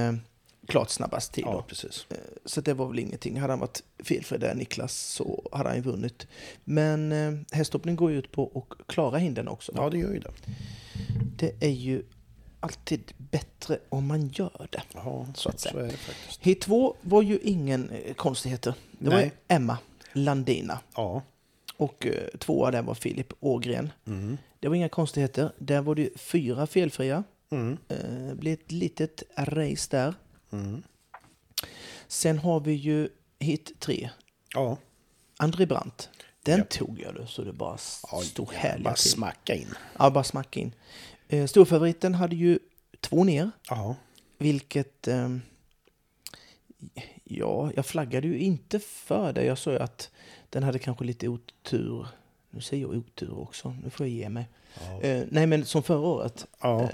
klart 0.71 0.91
snabbast 0.91 1.33
tid 1.33 1.45
ja 1.47 1.65
precis. 1.69 2.07
Så 2.45 2.61
det 2.61 2.75
var 2.75 2.87
väl 2.87 2.99
ingenting. 2.99 3.41
Hade 3.41 3.53
han 3.53 3.61
varit 3.61 3.83
felfri 3.99 4.39
där, 4.39 4.55
Niklas, 4.55 4.97
så 4.97 5.49
hade 5.53 5.69
han 5.69 5.77
ju 5.77 5.83
vunnit. 5.83 6.27
Men 6.65 7.13
eh, 7.13 7.33
hästhoppning 7.53 7.97
går 7.97 8.11
ju 8.11 8.19
ut 8.19 8.33
på 8.33 8.51
att 8.55 8.87
klara 8.87 9.19
hindren 9.19 9.49
också. 9.49 9.73
Ja, 9.75 9.91
det 9.91 9.99
gör 9.99 10.13
ju 10.13 10.19
det. 10.21 10.33
Det 11.37 11.67
är 11.67 11.71
ju 11.71 12.03
alltid 12.61 13.13
bättre 13.17 13.79
om 13.89 14.07
man 14.07 14.29
gör 14.29 14.67
det. 14.71 14.83
Ja, 14.95 15.27
Så 15.35 15.49
att 15.49 15.61
säga. 15.61 15.73
Så 15.73 15.79
är 15.79 15.85
det 15.85 15.97
faktiskt. 15.97 16.43
Hit 16.43 16.61
2 16.61 16.97
var 17.01 17.23
ju 17.23 17.39
ingen 17.39 17.91
eh, 17.91 18.15
konstigheter. 18.15 18.75
Det 18.99 19.11
var 19.11 19.17
Nej. 19.17 19.33
Emma 19.49 19.79
Landina. 20.13 20.81
Ja. 20.95 21.23
Och 21.77 22.07
eh, 22.07 22.39
tvåa 22.39 22.71
där 22.71 22.83
var 22.83 22.95
Filip 22.95 23.33
Ågren. 23.41 23.93
Mm. 24.07 24.39
Det 24.61 24.69
var 24.69 24.77
inga 24.77 24.89
konstigheter. 24.89 25.53
Där 25.59 25.81
var 25.81 25.95
det 25.95 26.21
fyra 26.21 26.67
felfria. 26.67 27.25
Mm. 27.51 27.77
Eh, 27.89 28.35
blev 28.35 28.53
ett 28.53 28.73
litet 28.73 29.23
race 29.37 29.89
där. 29.91 30.15
Mm. 30.53 30.83
Sen 32.09 32.39
har 32.39 32.61
vi 32.61 32.73
ju 32.73 33.09
hit 33.39 33.73
3. 33.81 34.11
Ja. 34.55 34.77
André 35.37 35.67
Brandt. 35.67 36.09
Den 36.43 36.59
Ja. 36.59 36.65
tog 36.71 37.01
jag 37.01 37.15
då 37.15 37.27
så 37.27 37.43
det 37.45 37.53
bara 37.53 37.79
ja 38.13 38.21
stod 38.21 38.47
bara 38.47 38.57
härliga 38.57 38.93
till. 38.95 39.11
smacka 39.11 39.55
in. 39.55 39.75
Ja, 39.99 40.11
bara 40.11 40.25
smacka 40.25 40.61
in. 40.61 40.75
Eh, 41.29 41.47
storfavoriten 41.47 42.15
hade 42.15 42.37
ju 42.37 42.59
två 43.01 43.25
ner, 43.25 43.51
Ja. 43.69 43.97
vilket 44.39 45.09
eh, 45.09 45.29
Ja, 47.25 47.71
jag 47.77 47.87
flaggade 47.87 48.27
ju 48.29 48.39
inte 48.39 48.79
för 48.79 49.33
det. 49.33 49.45
Jag 49.45 49.59
sa 49.59 49.73
ju 49.73 49.79
att 49.79 50.11
den 50.51 50.63
hade 50.63 50.79
kanske 50.79 51.05
lite 51.05 51.29
otur. 51.29 52.07
Nu 52.51 52.61
säger 52.61 52.83
jag 52.83 52.91
otur 52.97 53.39
också, 53.39 53.77
nu 53.85 53.91
får 53.91 54.07
jag 54.07 54.15
ge 54.17 54.29
mig. 54.29 54.49
Ja. 54.81 55.01
Eh, 55.01 55.25
nej, 55.31 55.47
men 55.47 55.65
som 55.65 55.83
förra 55.83 55.99
året. 55.99 56.47
Ja. 56.61 56.83
Eh, 56.83 56.89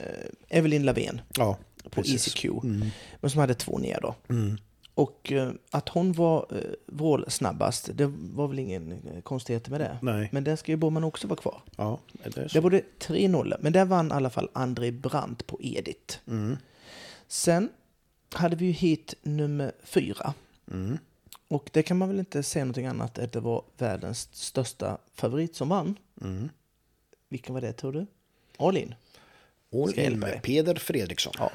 Evelyn 0.49 0.83
Lavén 0.85 1.21
Ja, 1.37 1.57
på 1.90 2.03
precis. 2.03 2.27
ECQ. 2.29 2.44
Mm. 2.44 2.88
Men 3.20 3.31
som 3.31 3.40
hade 3.40 3.55
två 3.55 3.79
ner 3.79 3.99
då. 4.03 4.14
Mm. 4.29 4.59
Och 4.94 5.33
eh, 5.33 5.51
att 5.70 5.88
hon 5.88 6.12
var 6.12 6.46
eh, 6.51 6.59
vrålsnabbast, 6.87 7.90
det 7.94 8.07
var 8.07 8.49
väl 8.49 8.59
ingen 8.59 8.92
eh, 8.92 9.20
konstighet 9.22 9.68
med 9.68 9.81
det. 9.81 9.99
Nej, 10.03 10.29
Men 10.33 10.44
där 10.44 10.57
ska 10.57 10.72
ju 10.72 10.77
Boman 10.77 11.05
också 11.05 11.27
vara 11.27 11.40
kvar. 11.40 11.62
ja, 11.77 11.99
det 12.25 12.37
är 12.37 12.49
så. 12.49 12.61
var 12.61 12.70
det 12.70 12.83
3-0, 12.99 13.57
men 13.61 13.72
där 13.72 13.85
vann 13.85 14.09
i 14.09 14.12
alla 14.12 14.31
fall 14.31 14.49
André 14.53 14.90
Brandt 14.90 15.46
på 15.46 15.59
Edith. 15.62 16.18
Mm. 16.27 16.57
Sen 17.29 17.68
hade 18.33 18.57
vi 18.57 18.66
ju 18.66 18.72
hit 18.72 19.14
nummer 19.22 19.72
fyra. 19.83 20.35
Mm. 20.72 20.99
Och 21.49 21.70
det 21.72 21.83
kan 21.83 21.96
man 21.99 22.09
väl 22.09 22.18
inte 22.18 22.42
säga 22.42 22.64
någonting 22.64 22.87
annat 22.87 23.18
än 23.18 23.25
att 23.25 23.33
det 23.33 23.40
var 23.40 23.62
världens 23.79 24.29
största 24.33 24.99
favorit 25.14 25.57
som 25.57 25.68
vann. 25.68 25.99
Mm. 26.20 26.49
Vilken 27.29 27.55
var 27.55 27.61
det 27.61 27.72
tror 27.72 27.92
du? 27.92 28.07
All 28.59 28.77
in. 28.77 28.94
All 29.83 29.99
in 29.99 30.19
med 30.19 30.43
Peder 30.43 30.75
Fredriksson. 30.75 31.33
Ja. 31.39 31.51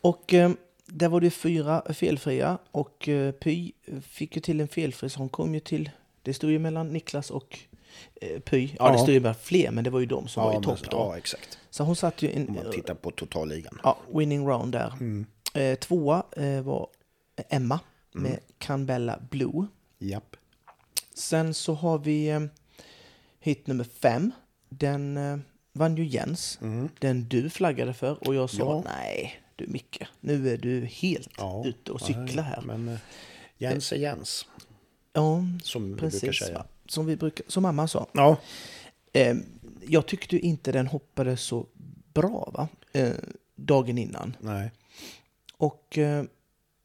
Och 0.00 0.34
eh, 0.34 0.50
där 0.86 1.08
var 1.08 1.20
det 1.20 1.30
fyra 1.30 1.82
felfria 1.94 2.58
och 2.70 3.08
eh, 3.08 3.32
Py 3.32 3.72
fick 4.02 4.36
ju 4.36 4.42
till 4.42 4.60
en 4.60 4.68
felfri 4.68 5.08
så 5.10 5.18
hon 5.18 5.28
kom 5.28 5.54
ju 5.54 5.60
till, 5.60 5.90
det 6.22 6.34
stod 6.34 6.50
ju 6.50 6.58
mellan 6.58 6.88
Niklas 6.88 7.30
och 7.30 7.58
eh, 8.20 8.40
Py. 8.40 8.68
Ja, 8.78 8.88
det 8.88 8.94
Ja. 8.94 8.98
stod 8.98 9.14
ju 9.14 9.20
bara 9.20 9.34
fler 9.34 9.70
men 9.70 9.84
det 9.84 9.90
var 9.90 10.00
ju 10.00 10.06
de 10.06 10.28
som 10.28 10.42
var 10.44 10.60
i 10.60 10.62
topp 10.64 10.80
då. 10.90 10.96
ja, 10.96 11.16
exakt. 11.18 11.58
Så 11.70 11.84
hon 11.84 11.96
satt 11.96 12.22
ju 12.22 12.28
Om 12.32 12.36
en 12.36 12.54
man 12.54 12.72
tittar 12.72 12.94
på 12.94 13.10
totalligan. 13.10 13.80
ja, 13.82 13.98
winning 14.14 14.46
round 14.48 14.72
där. 14.72 14.92
Mm. 15.00 15.26
Eh, 15.54 15.74
tvåa 15.78 16.22
var 16.64 16.88
Emma 17.48 17.80
Mm. 18.14 18.30
med 18.30 18.40
Canbella 18.58 19.18
Blue. 19.30 19.66
Japp. 19.98 20.36
Sen 21.14 21.54
så 21.54 21.74
har 21.74 21.98
vi 21.98 22.48
hit 23.40 23.66
nummer 23.66 23.84
fem. 23.84 24.32
Den 24.68 25.16
vann 25.76 25.96
ju 25.96 26.04
Jens. 26.06 26.58
Mm. 26.62 26.88
Den 26.98 27.28
du 27.28 27.50
flaggade 27.50 27.94
för 27.94 28.28
och 28.28 28.34
jag 28.34 28.50
sa 28.50 28.58
Ja. 28.58 28.82
nej 28.86 29.40
du 29.56 29.66
Micke, 29.66 30.02
nu 30.20 30.52
är 30.52 30.56
du 30.56 30.84
helt 30.84 31.28
Ja. 31.38 31.62
ute 31.66 31.92
och 31.92 32.00
cyklar 32.00 32.42
här. 32.42 32.62
Men 32.62 32.88
eh, 32.88 32.98
Jens 33.58 33.92
är 33.92 33.96
Jens, 33.96 34.46
Ja, 35.12 35.44
som 35.62 35.82
vi 35.88 35.94
brukar 35.94 36.10
precis. 36.20 36.38
säga. 36.38 36.64
Som, 36.88 37.06
vi 37.06 37.16
brukar, 37.16 37.44
som 37.48 37.62
mamma 37.62 37.88
sa. 37.88 38.06
Ja, 38.12 38.36
Eh, 39.12 39.36
jag 39.88 40.06
tyckte 40.06 40.38
inte 40.38 40.72
den 40.72 40.86
hoppade 40.86 41.36
så 41.36 41.66
bra 42.12 42.50
va? 42.54 42.68
Eh, 42.92 43.12
dagen 43.54 43.98
innan. 43.98 44.36
nej. 44.40 44.70
Och 45.56 45.98
eh, 45.98 46.24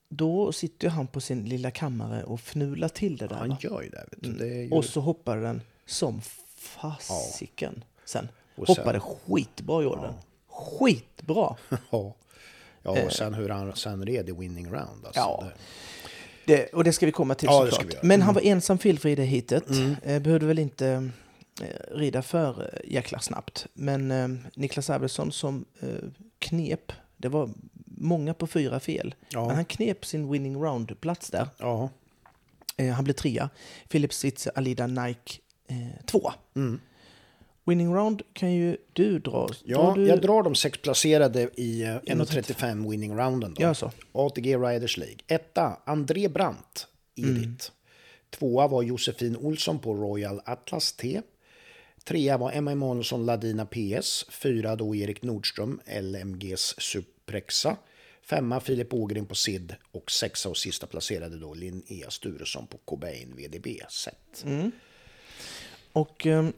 då 0.09 0.51
sitter 0.51 0.89
han 0.89 1.07
på 1.07 1.21
sin 1.21 1.45
lilla 1.45 1.71
kammare 1.71 2.23
och 2.23 2.39
fnular 2.41 2.89
till 2.89 3.17
det 3.17 3.27
där. 3.27 3.35
Han 3.35 3.49
va? 3.49 3.57
gör 3.61 3.81
ju 3.81 3.89
det. 3.89 4.05
Mm. 4.27 4.37
det 4.37 4.45
ju... 4.47 4.69
Och 4.71 4.85
så 4.85 5.01
hoppade 5.01 5.41
den 5.41 5.61
som 5.85 6.21
fasiken 6.57 7.83
sen. 8.05 8.27
Och 8.61 8.67
sen- 8.67 8.75
Hoppade 8.77 8.99
skitbra 8.99 9.83
gjorde 9.83 10.01
den. 10.01 10.13
Skitbra! 10.47 11.55
ja. 11.89 12.13
ja, 12.83 13.03
och 13.05 13.11
sen 13.13 13.33
hur 13.33 13.49
han 13.49 13.75
sen 13.75 14.05
red 14.05 14.29
i 14.29 14.31
winning 14.31 14.65
round. 14.65 15.05
Alltså. 15.05 15.19
Eh. 15.21 15.25
Ja. 15.27 15.43
Det- 15.43 15.53
Det, 16.45 16.73
och 16.73 16.83
det 16.83 16.93
ska 16.93 17.05
vi 17.05 17.11
komma 17.11 17.35
till 17.35 17.47
Ja, 17.51 17.67
såklart. 17.71 17.93
Mm. 17.93 18.07
Men 18.07 18.21
han 18.21 18.33
var 18.33 18.41
ensam 18.41 18.77
felfri 18.77 19.11
i 19.11 19.15
det 19.15 19.23
hitet. 19.23 19.63
Eh, 20.03 20.19
behövde 20.19 20.45
väl 20.45 20.59
inte 20.59 21.09
eh, 21.61 21.95
rida 21.95 22.21
för 22.21 22.61
eh, 22.73 22.91
jäkla 22.93 23.19
snabbt. 23.19 23.67
Men 23.73 24.11
eh, 24.11 24.27
Niklas 24.55 24.89
Arvidsson 24.89 25.31
som 25.31 25.65
eh, 25.79 25.89
knep, 26.39 26.91
det 27.17 27.27
var 27.29 27.49
många 27.85 28.33
på 28.33 28.47
fyra 28.47 28.79
fel. 28.79 29.15
Ja. 29.29 29.47
Men 29.47 29.55
han 29.55 29.65
knep 29.65 30.05
sin 30.05 30.31
winning 30.31 30.55
round-plats 30.63 31.29
där. 31.29 31.47
Ja. 31.57 31.89
Eh, 32.77 32.93
han 32.93 33.03
blev 33.03 33.13
trea. 33.13 33.49
Philip 33.89 34.13
Switzer, 34.13 34.51
Alida 34.55 34.87
Nike 34.87 35.33
eh, 35.67 36.05
tvåa. 36.05 36.33
Mm. 36.55 36.79
Winning 37.71 37.95
round 37.95 38.21
kan 38.33 38.53
ju 38.53 38.77
du 38.93 39.19
dra. 39.19 39.49
Ja, 39.63 39.93
du... 39.95 40.07
jag 40.07 40.21
drar 40.21 40.43
de 40.43 40.55
sex 40.55 40.77
placerade 40.77 41.49
i 41.55 41.81
eh, 41.81 41.87
1.35 41.87 42.89
winning 42.89 43.17
rounden. 43.17 43.53
Då. 43.53 43.61
Gör 43.61 43.73
så. 43.73 43.91
ATG 44.11 44.57
Riders 44.57 44.97
League. 44.97 45.17
Etta, 45.27 45.77
André 45.85 46.29
Brandt, 46.29 46.87
Edith. 47.15 47.37
Mm. 47.37 47.55
Tvåa 48.29 48.67
var 48.67 48.83
Josefin 48.83 49.37
Olsson 49.37 49.79
på 49.79 49.93
Royal 49.93 50.41
Atlas 50.45 50.93
T. 50.93 51.21
Trea 52.03 52.37
var 52.37 52.51
Emma 52.51 52.71
Emanuelsson 52.71 53.25
Ladina 53.25 53.65
PS. 53.65 54.25
Fyra 54.29 54.75
då 54.75 54.95
Erik 54.95 55.21
Nordström, 55.21 55.79
LMGs 56.01 56.75
Suprexa. 56.77 57.77
Femma 58.23 58.59
Filip 58.59 58.93
Ågren 58.93 59.25
på 59.25 59.35
SID 59.35 59.75
och 59.91 60.11
sexa 60.11 60.49
och 60.49 60.57
sista 60.57 60.87
placerade 60.87 61.37
då 61.39 61.53
Linnea 61.53 62.09
Sturesson 62.09 62.67
på 62.67 62.77
Cobain 62.77 63.33
VDB 63.35 63.67
set. 63.89 64.43
Mm. 64.45 64.71
Och 65.93 66.27
ehm, 66.27 66.53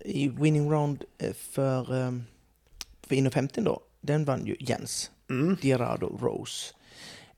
i 0.00 0.28
winning 0.28 0.70
round 0.70 1.04
eh, 1.18 1.32
för, 1.32 1.92
um, 1.92 2.24
för 3.02 3.14
1,50 3.14 3.64
då, 3.64 3.80
den 4.00 4.24
vann 4.24 4.46
ju 4.46 4.56
Jens. 4.60 5.10
Mm. 5.30 5.56
Gerardo 5.60 6.18
Rose. 6.20 6.74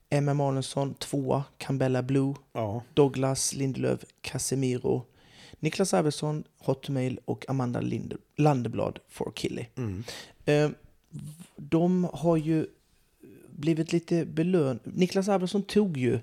Emma 0.09 0.31
Emanuelsson 0.31 0.93
tvåa, 0.93 1.43
Cambella 1.57 2.03
Blue. 2.03 2.33
Ja, 2.53 2.83
Douglas 2.93 3.53
Lindelöf, 3.53 3.99
Casemiro. 4.21 5.05
Niklas 5.59 5.93
Arvidsson, 5.93 6.43
Hotmail 6.57 7.19
och 7.25 7.45
Amanda 7.49 7.81
Linde, 7.81 8.17
Landeblad 8.35 8.99
for 9.09 9.31
Killy. 9.35 9.65
mm. 9.75 10.03
Eh, 10.45 10.69
de 11.55 12.09
har 12.13 12.37
ju 12.37 12.67
blivit 13.49 13.93
lite 13.93 14.25
belön... 14.25 14.79
Niklas 14.83 15.27
Arvidsson 15.27 15.63
tog 15.63 15.97
ju 15.97 16.19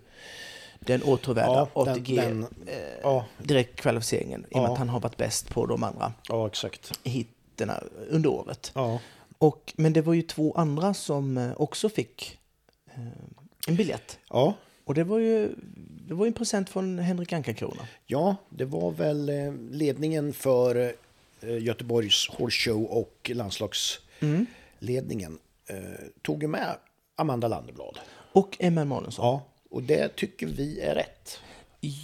den 0.87 1.03
åtråvärda 1.03 1.69
Ja, 1.75 1.85
den- 1.85 1.93
ATG 1.95 2.17
den- 2.17 2.43
eh, 2.67 2.77
ja, 3.03 3.25
i 3.49 3.67
och 4.51 4.63
med 4.63 4.71
att 4.71 4.79
han 4.79 4.89
har 4.89 5.01
varit 5.01 5.17
bäst 5.17 5.49
på 5.49 5.67
de 5.67 5.85
andra 5.85 6.13
ja, 6.29 6.47
exakt. 6.47 6.99
hitterna 7.05 7.83
under 8.11 8.31
året. 8.31 8.73
Ja, 8.75 8.99
Och, 9.39 9.73
men 9.77 9.93
det 9.93 10.03
var 10.03 10.15
ju 10.15 10.23
två 10.23 10.53
andra 10.57 10.95
som 10.95 11.39
eh, 11.39 11.51
också 11.57 11.89
fick 11.89 12.39
eh, 12.95 13.01
en 13.69 13.77
biljett. 13.77 14.19
ja, 14.31 14.55
Och 14.85 14.95
det 14.95 15.05
var 15.05 15.19
ju, 15.19 15.55
det 16.09 16.15
var 16.15 16.27
en 16.27 16.33
present 16.33 16.71
från 16.71 16.99
Henrik 16.99 17.33
Anka-Krona. 17.33 17.87
Ja, 18.07 18.37
det 18.49 18.65
var 18.65 18.91
väl 18.91 19.29
eh, 19.29 19.53
ledningen 19.71 20.33
för 20.33 20.93
eh, 21.41 21.59
Göteborgs 21.63 22.29
Horse 22.29 22.71
Show 22.71 22.85
och 22.85 23.31
landslagsledningen 23.35 25.39
eh, 25.67 25.77
tog 26.23 26.49
med 26.49 26.77
Amanda 27.17 27.49
Landeblad. 27.49 27.99
Och 28.33 28.57
Emma 28.61 28.81
Emanuelsson. 28.81 29.25
Ja, 29.27 29.43
och 29.73 29.83
det 29.83 30.17
tycker 30.17 30.47
vi 30.47 30.81
är 30.81 30.95
rätt. 30.95 31.39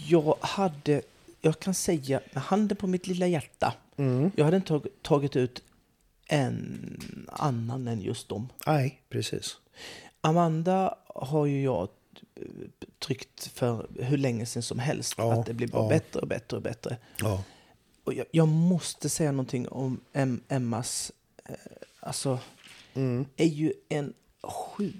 Jag 0.08 0.36
hade, 0.40 1.02
jag 1.40 1.60
kan 1.60 1.74
säga 1.74 2.20
med 2.32 2.42
handen 2.42 2.76
på 2.76 2.86
mitt 2.86 3.06
lilla 3.06 3.26
hjärta, 3.26 3.74
Mm. 3.96 4.30
jag 4.36 4.44
hade 4.44 4.56
inte 4.56 4.68
tag, 4.68 4.86
tagit 5.02 5.36
ut 5.36 5.62
en 6.26 7.26
annan 7.32 7.88
än 7.88 8.00
just 8.00 8.28
dem. 8.28 8.48
Nej, 8.66 9.00
precis. 9.08 9.56
Amanda 10.20 10.94
har 11.06 11.46
ju 11.46 11.62
jag 11.62 11.88
eh, 12.34 12.42
tryckt 12.98 13.46
för 13.46 13.86
hur 14.00 14.16
länge 14.16 14.46
sedan 14.46 14.62
som 14.62 14.78
helst 14.78 15.14
Ja, 15.18 15.32
att 15.40 15.46
det 15.46 15.54
blir 15.54 15.68
bara 15.68 15.82
ja. 15.82 15.88
bättre 15.88 16.20
och 16.20 16.28
bättre 16.28 16.56
och 16.56 16.62
bättre. 16.62 16.96
Ja, 17.20 17.42
Och 18.04 18.14
jag, 18.14 18.26
jag 18.30 18.48
måste 18.48 19.08
säga 19.08 19.32
någonting 19.32 19.68
om 19.68 20.00
em, 20.12 20.40
Emmas, 20.48 21.12
eh, 21.44 21.54
alltså, 22.00 22.38
mm. 22.94 23.26
är 23.36 23.46
ju 23.46 23.72
en 23.88 24.12
sju 24.42 24.92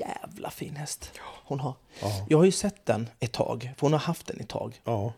jävla 0.00 0.50
fin 0.50 0.76
häst 0.76 1.10
hon 1.44 1.60
har. 1.60 1.74
Ja. 2.02 2.26
Jag 2.28 2.38
har 2.38 2.44
ju 2.44 2.52
sett 2.52 2.86
den 2.86 3.08
ett 3.20 3.32
tag, 3.32 3.70
för 3.76 3.80
hon 3.86 3.92
har 3.92 4.00
haft 4.00 4.26
den 4.26 4.40
ett 4.40 4.48
tag. 4.48 4.80
ja, 4.84 5.12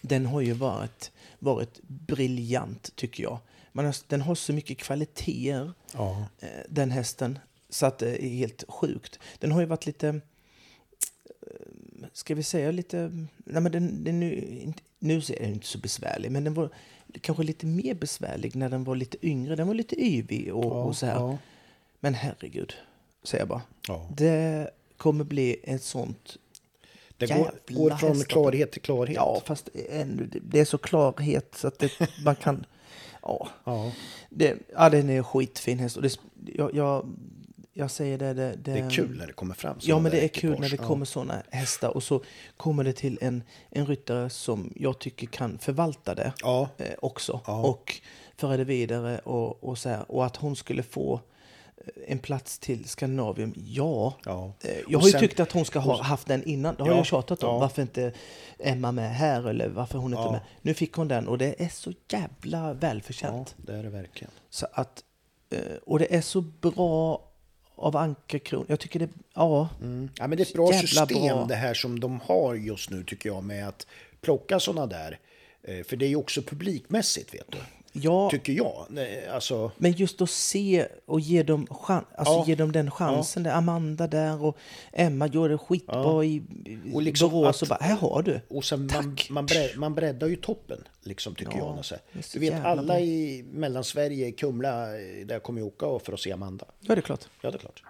Den 0.00 0.26
har 0.26 0.40
ju 0.40 0.52
varit, 0.52 1.10
varit 1.38 1.80
briljant 1.82 2.96
tycker 2.96 3.22
jag. 3.22 3.38
Man 3.72 3.84
har, 3.84 3.96
den 4.08 4.20
har 4.20 4.34
så 4.34 4.52
mycket 4.52 4.78
kvaliteter, 4.78 5.72
ja, 5.92 6.24
eh, 6.38 6.48
den 6.68 6.90
hästen, 6.90 7.38
så 7.70 7.86
att 7.86 7.98
det 7.98 8.24
är 8.24 8.28
helt 8.28 8.64
sjukt. 8.68 9.18
Den 9.38 9.52
har 9.52 9.60
ju 9.60 9.66
varit 9.66 9.86
lite, 9.86 10.08
eh, 10.08 12.06
ska 12.12 12.34
vi 12.34 12.42
säga 12.42 12.70
lite, 12.70 13.26
nej 13.36 13.62
men 13.62 13.72
den, 13.72 14.04
den 14.04 14.20
nu, 14.20 14.72
nu 14.98 15.16
är 15.16 15.40
den 15.40 15.52
inte 15.52 15.66
så 15.66 15.78
besvärlig, 15.78 16.30
men 16.30 16.44
den 16.44 16.54
var 16.54 16.70
kanske 17.20 17.42
lite 17.44 17.66
mer 17.66 17.94
besvärlig 17.94 18.56
när 18.56 18.68
den 18.68 18.84
var 18.84 18.96
lite 18.96 19.26
yngre. 19.26 19.56
Den 19.56 19.66
var 19.66 19.74
lite 19.74 20.04
yvig 20.04 20.54
och, 20.54 20.86
och 20.86 20.96
så 20.96 21.06
här. 21.06 21.38
Men 22.00 22.14
herregud, 22.14 22.74
säger 23.26 23.42
jag 23.42 23.48
bara. 23.48 23.62
ja. 23.88 24.06
Det 24.16 24.70
kommer 24.96 25.24
bli 25.24 25.56
ett 25.62 25.82
sånt 25.82 26.36
Det 27.16 27.26
går, 27.26 27.50
går 27.74 27.90
från 27.90 28.10
hästar. 28.10 28.26
klarhet 28.26 28.72
till 28.72 28.82
klarhet. 28.82 29.16
Ja, 29.16 29.42
fast 29.44 29.68
ännu, 29.90 30.28
det- 30.42 30.60
är 30.60 30.64
så 30.64 30.78
klarhet 30.78 31.54
så 31.56 31.68
att 31.68 31.78
det, 31.78 31.92
man 32.24 32.36
kan... 32.36 32.66
Ja, 33.22 33.48
ja. 33.64 33.92
det, 34.30 34.56
ja, 34.74 34.90
den 34.90 35.10
är 35.10 35.22
skitfin 35.22 35.78
häst. 35.78 35.96
Och 35.96 36.02
det, 36.02 36.18
jag, 36.54 36.74
jag, 36.74 37.06
jag 37.72 37.90
säger 37.90 38.18
det, 38.18 38.34
det, 38.34 38.56
Det 38.56 38.72
är 38.72 38.90
kul 38.90 39.16
när 39.18 39.26
det 39.26 39.32
kommer 39.32 39.54
fram 39.54 39.76
Ja, 39.80 39.98
men 39.98 40.12
det 40.12 40.24
är 40.24 40.28
kul 40.28 40.60
när 40.60 40.68
det 40.68 40.76
kommer 40.76 41.04
sådana 41.04 41.42
hästar. 41.50 41.88
Och 41.96 42.02
så 42.02 42.22
kommer 42.56 42.84
det 42.84 42.92
till 42.92 43.18
en, 43.20 43.42
en 43.70 43.86
ryttare 43.86 44.30
som 44.30 44.72
jag 44.76 44.98
tycker 44.98 45.26
kan 45.26 45.58
förvalta 45.58 46.14
det 46.14 46.32
Ja, 46.42 46.68
eh, 46.78 46.86
också. 46.98 47.40
Ja. 47.46 47.62
Och 47.66 48.00
föra 48.36 48.56
det 48.56 48.64
vidare 48.64 49.18
och, 49.18 49.64
och 49.64 49.78
så 49.78 49.88
här. 49.88 50.10
Och 50.10 50.26
att 50.26 50.36
hon 50.36 50.56
skulle 50.56 50.82
få 50.82 51.20
en 52.06 52.18
plats 52.18 52.58
till 52.58 52.84
Skandinavium? 52.88 53.54
Ja. 53.56 54.16
Ja. 54.24 54.52
Eh, 54.60 54.70
Jag 54.88 54.98
har 54.98 55.06
ju 55.06 55.12
sen- 55.12 55.20
tyckt 55.20 55.40
att 55.40 55.52
hon 55.52 55.64
ska 55.64 55.78
ha 55.78 56.02
haft 56.02 56.26
den 56.26 56.44
innan. 56.44 56.74
Det 56.74 56.82
har 56.82 56.90
Ja, 56.90 56.96
jag 56.96 57.06
tjatat 57.06 57.42
om. 57.42 57.48
ja. 57.54 57.58
Varför 57.58 57.82
inte 57.82 58.12
Emma 58.58 58.92
med 58.92 59.14
här 59.14 59.48
eller 59.48 59.68
varför 59.68 59.98
hon 59.98 60.12
inte 60.12 60.22
Ja. 60.24 60.32
med. 60.32 60.40
Nu 60.62 60.74
fick 60.74 60.92
hon 60.92 61.08
den 61.08 61.28
och 61.28 61.38
det 61.38 61.54
är 61.64 61.68
så 61.68 61.92
jävla 62.12 62.72
välförtjänt. 62.72 63.54
ja, 63.58 63.64
det 63.72 63.78
är 63.78 63.82
det 63.82 63.90
verkligen. 63.90 64.30
Så 64.50 64.66
att, 64.72 65.04
eh, 65.50 65.58
och 65.86 65.98
det 65.98 66.14
är 66.14 66.20
så 66.20 66.40
bra 66.40 67.22
av 67.74 67.96
Anka-Kron. 67.96 68.64
Jag 68.68 68.80
tycker 68.80 68.98
det, 69.00 69.08
ja. 69.34 69.68
Mm. 69.82 70.08
Ja, 70.18 70.26
men 70.26 70.38
det 70.38 70.42
är 70.42 70.46
ett 70.46 70.52
bra 70.54 70.72
system 70.72 71.06
bra. 71.28 71.44
det 71.44 71.54
här 71.54 71.74
som 71.74 72.00
de 72.00 72.20
har 72.20 72.54
just 72.54 72.90
nu 72.90 73.04
tycker 73.04 73.28
jag 73.28 73.44
med 73.44 73.68
att 73.68 73.86
plocka 74.20 74.60
sådana 74.60 74.86
där. 74.86 75.18
Eh, 75.62 75.84
För 75.84 75.96
det 75.96 76.04
är 76.06 76.08
ju 76.08 76.16
också 76.16 76.42
publikmässigt 76.42 77.34
vet 77.34 77.50
du. 77.52 77.58
Ja 78.02 78.30
Tycker 78.30 78.52
jag. 78.52 78.86
Nej, 78.90 79.28
Alltså, 79.28 79.70
men 79.76 79.92
just 79.92 80.20
att 80.22 80.30
se 80.30 80.86
och 81.06 81.20
ge 81.20 81.42
dem, 81.42 81.66
chan, 81.70 82.04
alltså 82.16 82.34
Ja. 82.34 82.44
ge 82.46 82.54
dem 82.54 82.72
den 82.72 82.90
chansen. 82.90 83.42
Där 83.42 83.50
Amanda 83.52 84.06
där 84.06 84.44
och 84.44 84.56
Emma 84.92 85.26
gjorde 85.26 85.48
det 85.54 85.58
skitbra 85.58 85.96
Ja. 86.02 86.24
i, 86.24 86.42
Och 86.94 87.02
liksom 87.02 87.30
Borås. 87.30 87.62
Och 87.62 87.68
bara, 87.68 87.78
här 87.80 87.96
har 87.96 88.22
du. 88.22 88.40
och 88.48 88.64
sen 88.64 88.88
man, 88.94 89.16
man, 89.30 89.46
bre, 89.46 89.76
man 89.76 89.94
breddar 89.94 90.26
ju 90.26 90.36
toppen, 90.36 90.84
liksom, 91.02 91.34
tycker 91.34 91.58
Ja, 91.58 91.74
jag. 91.76 91.84
Så 91.84 91.94
Du 92.32 92.38
vet, 92.40 92.64
alla 92.64 92.82
bra. 92.82 93.00
i 93.00 93.44
Mellansverige, 93.52 94.32
Kumla, 94.32 95.00
eh, 95.00 95.26
där 95.26 95.38
kommer 95.38 95.60
jag 95.60 95.66
åka 95.66 96.04
för 96.04 96.12
att 96.12 96.20
se 96.20 96.32
Amanda. 96.32 96.64
Ja, 96.80 96.94
det 96.94 97.00
är 97.00 97.02
klart. 97.02 97.24
Ja, 97.40 97.50
det 97.50 97.56
är 97.56 97.58
klart. 97.58 97.82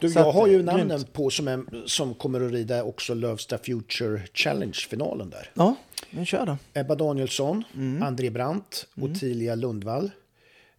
Du, 0.00 0.10
Så 0.10 0.18
jag 0.18 0.28
att, 0.28 0.34
har 0.34 0.46
ju 0.46 0.58
eh, 0.58 0.64
namnen 0.64 0.88
grymt. 0.88 1.12
på 1.12 1.30
som, 1.30 1.48
är, 1.48 1.86
som 1.86 2.14
kommer 2.14 2.40
att 2.40 2.52
rida 2.52 2.82
också 2.84 3.14
Lövsta 3.14 3.58
Future 3.58 4.22
Challenge-finalen 4.34 5.30
där. 5.30 5.50
Ja, 5.54 5.74
men 6.10 6.26
kör 6.26 6.46
då. 6.46 6.56
Ebba 6.74 6.94
Danielsson, 6.94 7.64
Mm. 7.74 8.02
André 8.02 8.30
Brandt, 8.30 8.86
Ottilia 9.00 9.54
Lundvall, 9.54 10.10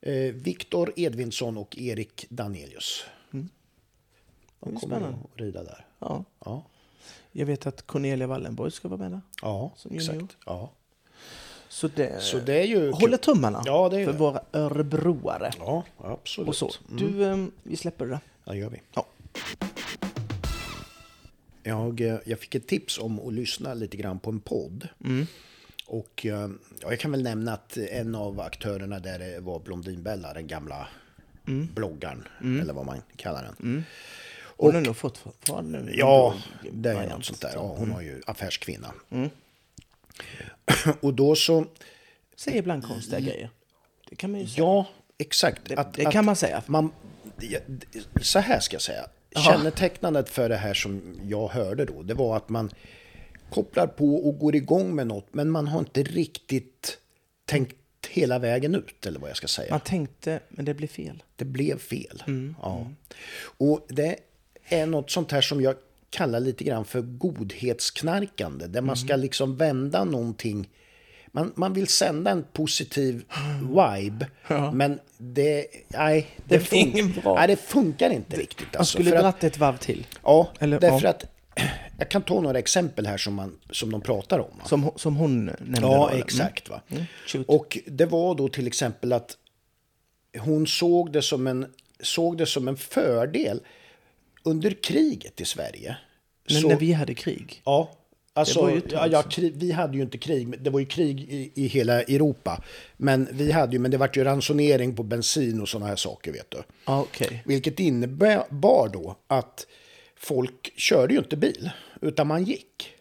eh, 0.02 0.14
Viktor 0.34 0.94
Edvinsson 0.96 1.58
och 1.58 1.78
Erik 1.78 2.26
Danielius. 2.30 3.04
Mm. 3.34 3.50
De 4.60 4.76
kommer 4.76 4.80
spännande. 4.98 5.18
att 5.34 5.40
rida 5.42 5.64
där. 5.64 5.86
Ja. 6.00 6.24
Ja, 6.46 6.64
Jag 7.32 7.46
vet 7.46 7.68
att 7.68 7.88
Cornelia 7.88 8.28
Wallenborg 8.28 8.72
ska 8.72 8.88
vara 8.88 9.00
med 9.00 9.12
där. 9.12 9.22
ja 9.42 9.72
exakt. 9.92 10.38
Ja. 10.46 10.72
Så 11.70 11.88
det, 11.88 12.22
Så 12.24 12.38
det 12.40 12.60
är 12.62 12.66
ju 12.66 12.92
håller 12.92 13.18
tummarna 13.18 13.62
Ja, 13.66 13.90
det 13.90 14.00
är 14.02 14.06
för 14.06 14.12
det. 14.14 14.20
våra 14.20 14.42
örebroare. 14.54 15.52
Ja, 15.60 15.84
absolut. 15.98 16.48
Och 16.50 16.56
så. 16.56 16.72
Du, 16.98 17.24
eh, 17.26 17.46
vi 17.64 17.76
släpper 17.78 18.06
det. 18.06 18.20
Ja, 18.44 18.52
det 18.52 18.58
gör 18.58 18.70
vi. 18.70 18.82
Ja. 18.94 19.06
Jag, 21.70 22.02
eh, 22.02 22.18
jag 22.26 22.40
fick 22.40 22.56
ett 22.56 22.68
tips 22.68 23.00
om 23.00 23.20
att 23.28 23.34
lyssna 23.34 23.74
lite 23.74 23.98
grann 23.98 24.20
på 24.20 24.30
en 24.30 24.40
podd. 24.40 24.88
Mm. 25.06 25.28
Och 25.86 26.26
eh, 26.26 26.50
ja, 26.82 26.90
jag 26.90 27.00
kan 27.00 27.12
väl 27.12 27.24
nämna 27.24 27.54
att 27.54 27.78
en 27.78 28.16
av 28.16 28.40
aktörerna 28.42 29.00
där 29.00 29.40
var 29.40 29.60
Blondinbella, 29.60 30.34
den 30.34 30.48
gamla 30.48 30.88
Mm. 31.48 31.68
bloggaren, 31.76 32.28
eller 32.62 32.74
vad 32.74 32.86
man 32.86 33.02
kallar 33.16 33.44
den. 33.44 33.84
Hon 34.58 34.74
har 34.76 34.82
nog 34.82 34.98
fortfarande 34.98 35.80
nu. 35.82 35.92
Ja, 35.96 36.36
det 36.72 36.90
är 36.90 37.10
något 37.10 37.26
sånt 37.26 37.42
där. 37.42 37.52
Ja, 37.54 37.76
hon 37.78 37.94
var 37.94 38.02
ju 38.02 38.22
affärskvinna. 38.28 38.94
Mm. 39.10 39.30
Och 41.02 41.14
då 41.14 41.36
så, 41.36 41.66
Säger 42.36 42.58
ibland 42.60 42.84
konstiga 42.88 43.20
grejer. 43.20 43.50
Det 44.10 44.16
kan 44.16 44.32
man 44.32 44.40
ju 44.42 44.48
säga. 44.48 44.64
ja, 44.66 44.88
exakt. 45.18 45.62
Det- 45.66 45.88
det 45.96 46.06
kan 46.12 46.26
man 46.26 46.36
säga. 46.36 46.64
Man, 46.68 46.92
så 48.22 48.40
här 48.40 48.60
ska 48.60 48.76
jag 48.76 48.82
säga. 48.82 49.06
Kännetecknandet 49.36 50.30
för 50.30 50.50
det 50.50 50.56
här 50.56 50.74
som 50.74 51.20
jag 51.24 51.48
hörde 51.48 51.86
då, 51.86 52.04
det 52.04 52.14
var 52.14 52.38
att 52.38 52.50
man 52.50 52.70
kopplar 53.50 53.88
på 53.88 54.16
och 54.16 54.40
går 54.40 54.56
igång 54.56 54.96
med 54.96 55.08
något, 55.08 55.28
men 55.32 55.50
man 55.50 55.68
har 55.68 55.80
inte 55.80 56.04
riktigt 56.04 56.98
tänkt 57.46 57.76
hela 58.10 58.40
vägen 58.40 58.76
ut, 58.76 59.06
eller 59.06 59.20
vad 59.20 59.30
jag 59.30 59.38
ska 59.38 59.48
säga. 59.48 59.72
Man 59.72 59.80
tänkte, 59.80 60.40
men 60.50 60.66
det 60.66 60.74
blev 60.74 60.88
fel. 60.88 61.24
Det 61.36 61.46
blev 61.46 61.80
fel. 61.80 62.24
Mm, 62.28 62.56
Ja. 62.62 62.88
Och 63.58 63.86
det 63.90 64.16
är 64.64 64.86
något 64.86 65.12
sånt 65.12 65.32
här 65.32 65.42
som 65.42 65.62
jag 65.62 65.76
kallar 66.10 66.40
lite 66.40 66.64
grann 66.64 66.86
för 66.86 67.02
godhetsknarkande. 67.02 68.68
Där 68.68 68.82
man 68.82 68.98
ska 68.98 69.14
Mm. 69.14 69.20
liksom 69.22 69.58
vända 69.58 70.04
någonting. 70.04 70.70
Man, 71.32 71.54
man 71.56 71.74
vill 71.74 71.88
sända 71.88 72.32
en 72.32 72.44
positiv 72.54 73.24
vibe. 73.62 74.28
Men 74.74 75.00
det, 75.18 75.66
nej, 75.88 76.28
det, 76.46 76.70
Det 76.72 77.22
bra. 77.24 77.36
nej, 77.36 77.48
det 77.48 77.56
funkar 77.56 78.10
inte 78.10 78.38
riktigt. 78.38 78.68
Man 78.74 78.80
Alltså, 78.80 78.92
skulle 78.98 79.10
för 79.10 79.18
att- 79.18 79.24
dratt 79.24 79.44
ett 79.44 79.58
varv 79.58 79.78
till. 79.78 80.08
Ja, 80.24 80.50
Eller- 80.60 80.80
därför 80.80 81.04
ja. 81.06 81.10
att 81.10 81.26
jag 82.00 82.10
kan 82.10 82.22
ta 82.22 82.42
några 82.42 82.60
exempel 82.60 83.08
här 83.08 83.18
som, 83.18 83.34
man, 83.34 83.60
som 83.72 83.92
de 83.92 84.02
pratar 84.02 84.40
om. 84.40 84.62
Som, 84.66 84.92
som 84.96 85.16
hon 85.16 85.46
nämnde. 85.46 85.82
då, 85.82 85.88
Ja, 85.88 86.10
eller? 86.10 86.24
exakt. 86.24 86.70
Va? 86.70 86.82
Mm, 86.90 87.04
shoot. 87.28 87.46
Och 87.48 87.78
det 87.86 88.06
var 88.06 88.36
då 88.36 88.50
till 88.50 88.68
exempel 88.68 89.14
att 89.14 89.38
hon 90.40 90.68
såg 90.68 91.12
det 91.12 91.22
som 91.22 91.48
en, 91.48 91.66
såg 92.00 92.38
det 92.38 92.46
som 92.46 92.68
en 92.68 92.78
fördel 92.78 93.60
under 94.44 94.72
kriget 94.84 95.42
i 95.42 95.46
Sverige. 95.46 95.98
Men 96.50 96.62
så, 96.62 96.68
när 96.68 96.76
vi 96.76 96.94
hade 96.94 97.14
krig. 97.14 97.62
Ja, 97.66 97.92
alltså, 98.34 98.82
ja, 98.90 99.08
ja, 99.08 99.24
vi 99.54 99.72
hade 99.72 99.98
ju 99.98 100.04
inte 100.04 100.18
krig, 100.18 100.64
det 100.64 100.70
var 100.70 100.80
ju 100.80 100.86
krig 100.86 101.20
i, 101.20 101.52
i 101.56 101.68
hela 101.68 102.02
Europa. 102.02 102.64
Men 102.98 103.28
vi 103.32 103.52
hade 103.52 103.74
ju, 103.74 103.80
men 103.80 103.92
det 103.92 103.98
var 103.98 104.10
ju 104.14 104.24
ransonering 104.24 104.96
på 104.96 105.04
bensin 105.04 105.62
och 105.62 105.70
sådana 105.70 105.88
här 105.88 105.96
saker, 105.96 106.32
vet 106.32 106.52
du. 106.52 106.58
Ja, 106.86 107.02
okej. 107.02 107.44
Vilket 107.46 107.80
innebar 107.80 108.90
då 108.90 109.16
att 109.28 109.68
folk 110.16 110.74
körde 110.76 111.14
ju 111.14 111.20
inte 111.20 111.38
bil, 111.38 111.70
utan 112.02 112.28
man 112.28 112.44
gick. 112.44 112.96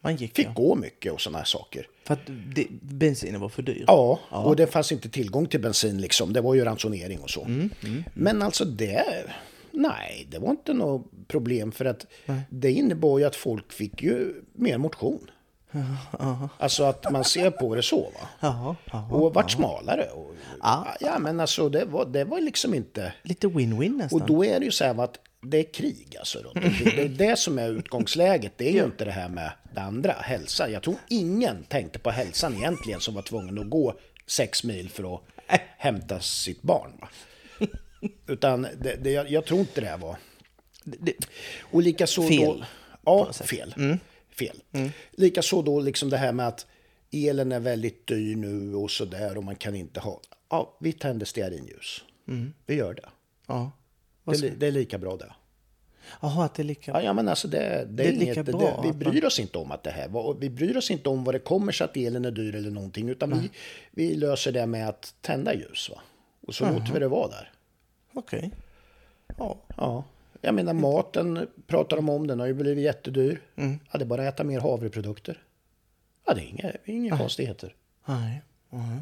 Man 0.00 0.16
gick 0.16 0.36
Fick 0.36 0.46
ja. 0.46 0.52
gå 0.52 0.74
mycket 0.74 1.12
och 1.12 1.20
sådana 1.20 1.38
här 1.38 1.44
saker. 1.44 1.86
För 2.04 2.14
att 2.14 2.20
det, 2.54 2.66
bensinen 2.80 3.40
var 3.40 3.48
för 3.48 3.62
dyr. 3.62 3.84
Ja, 3.86 4.20
och 4.30 4.56
det 4.56 4.66
fanns 4.66 4.92
inte 4.92 5.08
tillgång 5.08 5.46
till 5.46 5.60
bensin 5.60 6.00
liksom. 6.00 6.32
Det 6.32 6.40
var 6.40 6.54
ju 6.54 6.64
ransonering 6.64 7.20
och 7.20 7.30
så. 7.30 7.44
Mm, 7.44 7.70
Men 8.14 8.42
alltså 8.42 8.64
det... 8.64 9.04
Nej, 9.74 10.26
det 10.30 10.38
var 10.38 10.50
inte 10.50 10.72
något 10.72 11.10
problem 11.28 11.72
för 11.72 11.84
att 11.84 12.06
det 12.50 12.72
innebar 12.72 13.18
ju 13.18 13.24
att 13.24 13.36
folk 13.36 13.72
fick 13.72 14.02
ju 14.02 14.42
mer 14.52 14.78
motion. 14.78 15.30
Alltså 16.58 16.84
att 16.84 17.12
man 17.12 17.24
ser 17.24 17.50
på 17.50 17.74
det 17.74 17.82
så 17.82 18.00
va. 18.00 18.28
Jaha, 18.40 18.76
jaha. 18.92 19.08
Och 19.10 19.34
vart 19.34 19.50
smalare. 19.50 20.04
Och, 20.04 20.34
Ja. 21.00 21.18
men 21.20 21.40
alltså 21.40 21.68
det 21.68 21.84
var, 21.84 22.06
det 22.06 22.24
var 22.24 22.40
liksom 22.40 22.74
inte... 22.74 23.12
Lite 23.22 23.46
win-win 23.46 23.96
nästan. 23.96 24.20
Och 24.20 24.26
då 24.26 24.44
är 24.44 24.58
det 24.60 24.64
ju 24.64 24.70
så 24.70 24.84
här 24.84 25.02
att 25.04 25.18
det 25.40 25.58
är 25.58 25.72
krig 25.72 26.16
alltså. 26.18 26.38
Det 26.96 27.02
är 27.04 27.08
det 27.08 27.38
som 27.38 27.58
är 27.58 27.68
utgångsläget. 27.70 28.52
Det 28.56 28.68
är 28.68 28.72
ju 28.72 28.84
inte 28.84 29.04
det 29.04 29.10
här 29.10 29.28
med 29.28 29.50
det 29.74 29.80
andra, 29.80 30.12
hälsa. 30.12 30.68
Jag 30.68 30.82
tror 30.82 30.96
ingen 31.08 31.62
tänkte 31.64 31.98
på 31.98 32.10
hälsan 32.10 32.54
egentligen 32.56 33.00
som 33.00 33.14
var 33.14 33.22
tvungen 33.22 33.58
att 33.58 33.70
gå 33.70 33.94
sex 34.26 34.64
mil 34.64 34.90
för 34.90 35.14
att 35.14 35.20
hämta 35.78 36.20
sitt 36.20 36.62
barn. 36.62 36.90
Va? 37.00 37.08
Utan 38.26 38.62
det, 38.62 38.96
det, 39.02 39.10
jag, 39.10 39.30
jag 39.30 39.44
tror 39.44 39.60
inte 39.60 39.80
det 39.80 39.86
här 39.86 39.98
var... 39.98 40.16
Det- 40.84 41.16
Och 41.60 41.82
likaså 41.82 42.22
Fel, 42.22 42.46
Då, 42.58 42.64
ja, 43.04 43.24
något 43.24 43.36
sätt. 43.36 43.46
fel. 43.48 43.74
fel. 44.30 44.60
Likaså 45.10 45.62
då 45.62 45.80
liksom 45.80 46.10
det 46.10 46.16
här 46.16 46.32
med 46.32 46.48
att 46.48 46.66
elen 47.12 47.52
är 47.52 47.60
väldigt 47.60 48.06
dyr 48.06 48.36
nu 48.36 48.74
och 48.74 48.90
sådär 48.90 49.36
och 49.36 49.44
man 49.44 49.56
kan 49.56 49.74
inte 49.74 50.00
ha... 50.00 50.20
Ja, 50.50 50.76
vi 50.80 50.92
tänder 50.92 51.26
stearinljus. 51.26 52.04
Vi 52.66 52.74
gör 52.74 52.94
det. 52.94 53.08
ja. 53.46 53.70
Det 54.24 54.50
det 54.50 54.66
är 54.66 54.70
lika 54.72 54.98
bra 54.98 55.16
det. 55.16 55.32
Jaha, 56.22 56.44
att 56.44 56.54
det 56.54 56.62
är 56.62 56.64
lika... 56.64 56.90
Ja, 56.92 57.02
ja 57.02 57.12
men 57.12 57.28
alltså 57.28 57.48
det, 57.48 57.58
det, 57.58 57.84
Det 57.90 58.02
är 58.08 58.12
inget, 58.12 58.28
lika 58.36 58.42
bra 58.42 58.80
vi 58.82 58.92
bryr 58.92 59.24
oss 59.24 59.38
inte 59.38 59.58
om 59.58 59.70
att 59.72 59.82
det 59.82 59.90
här 59.90 60.34
vi 60.40 60.50
bryr 60.50 60.76
oss 60.76 60.90
inte 60.90 61.08
om 61.08 61.24
vad 61.24 61.34
det 61.34 61.38
kommer 61.38 61.72
sig 61.72 61.84
att 61.84 61.96
elen 61.96 62.24
är 62.24 62.30
dyr 62.30 62.54
eller 62.54 62.70
någonting, 62.70 63.08
utan 63.08 63.40
vi, 63.40 63.50
vi 63.90 64.14
löser 64.14 64.52
det 64.52 64.66
med 64.66 64.88
att 64.88 65.14
tända 65.20 65.54
ljus. 65.54 65.90
Va? 65.90 66.00
Och 66.46 66.54
så 66.54 66.64
låter 66.72 66.92
vi 66.92 66.98
det 66.98 67.08
vara 67.08 67.28
där. 67.28 67.52
Okej. 68.14 68.50
Ja. 69.38 69.56
Ja. 69.76 70.04
Jag 70.40 70.54
menar 70.54 70.72
maten 70.74 71.48
pratar 71.66 71.96
de 71.96 72.08
om, 72.08 72.26
den 72.26 72.40
har 72.40 72.46
ju 72.46 72.54
blivit 72.54 72.84
jättedyr. 72.84 73.40
Mm. 73.56 73.78
Ja, 73.92 73.98
det 73.98 74.04
är 74.04 74.06
bara 74.06 74.28
att 74.28 74.34
äta 74.34 74.44
mer 74.44 74.60
havreprodukter. 74.60 75.42
Ja, 76.26 76.34
det 76.34 76.40
är 76.40 76.46
inga, 76.46 76.72
inga 76.84 77.18
konstigheter. 77.18 77.74
Nej. 78.04 78.42
Nej. 78.70 79.00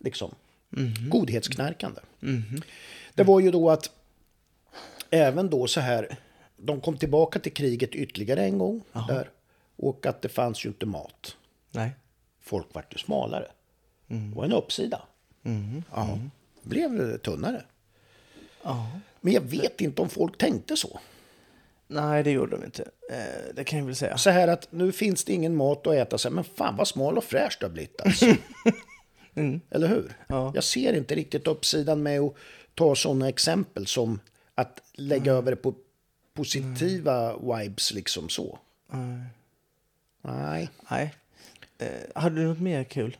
Liksom. 0.00 0.34
Mhm. 0.68 1.10
Godhetsknarkande. 1.10 2.00
Det 3.14 3.22
var 3.24 3.40
ju 3.40 3.50
då 3.50 3.70
att 3.70 3.90
även 5.10 5.50
då 5.50 5.66
så 5.66 5.80
här, 5.80 6.16
de 6.56 6.80
kom 6.80 6.96
tillbaka 6.96 7.38
till 7.38 7.52
kriget 7.52 7.94
ytterligare 7.94 8.44
en 8.44 8.58
gång 8.58 8.82
där. 9.08 9.30
Och 9.76 10.06
att 10.06 10.22
det 10.22 10.28
fanns 10.28 10.64
ju 10.64 10.68
inte 10.68 10.86
mat. 10.86 11.36
Nej. 11.70 11.90
Folk 12.40 12.66
vart 12.74 12.94
ju 12.94 12.98
smalare. 12.98 13.50
Mm. 14.08 14.30
Det 14.30 14.36
var 14.36 14.44
en 14.44 14.52
uppsida. 14.52 15.02
Ja, 15.94 16.18
blev 16.62 17.18
tunnare. 17.18 17.64
Ja. 18.62 18.90
Men 19.20 19.32
jag 19.32 19.40
vet 19.40 19.80
inte 19.80 20.02
om 20.02 20.08
folk 20.08 20.38
tänkte 20.38 20.76
så. 20.76 21.00
Nej, 21.88 22.22
det 22.22 22.30
gjorde 22.30 22.56
de 22.56 22.64
inte. 22.64 22.82
Eh, 23.10 23.54
det 23.54 23.64
kan 23.64 23.78
jag 23.78 23.86
väl 23.86 23.96
säga. 23.96 24.18
Så 24.18 24.30
här 24.30 24.48
att 24.48 24.72
nu 24.72 24.92
finns 24.92 25.24
det 25.24 25.32
ingen 25.32 25.56
mat 25.56 25.86
att 25.86 25.94
äta. 25.94 26.18
Så 26.18 26.28
här, 26.28 26.34
men 26.34 26.44
fan 26.44 26.76
vad 26.76 26.88
smal 26.88 27.18
och 27.18 27.24
fräsch 27.24 27.56
du 27.60 27.66
har 27.66 27.70
blivit 27.72 28.00
alltså. 28.00 28.26
Eller 29.70 29.88
hur? 29.88 29.98
Mm. 29.98 30.12
Ja. 30.26 30.52
Jag 30.54 30.64
ser 30.64 30.92
inte 30.92 31.14
riktigt 31.14 31.46
uppsidan 31.46 32.02
med 32.02 32.20
att 32.20 32.34
ta 32.74 32.94
sådana 32.94 33.28
exempel 33.28 33.86
som 33.86 34.20
att 34.54 34.82
lägga 34.92 35.22
Mm. 35.32 35.36
över 35.36 35.50
det 35.50 35.56
på 35.56 35.74
positiva 36.34 37.36
vibes 37.36 37.92
liksom 37.92 38.28
så. 38.28 38.58
Nej. 38.90 39.24
Nej. 40.22 40.68
Nej. 40.90 41.14
Eh, 41.78 41.86
hade 42.22 42.36
du 42.36 42.46
något 42.48 42.60
mer 42.60 42.84
kul? 42.84 43.16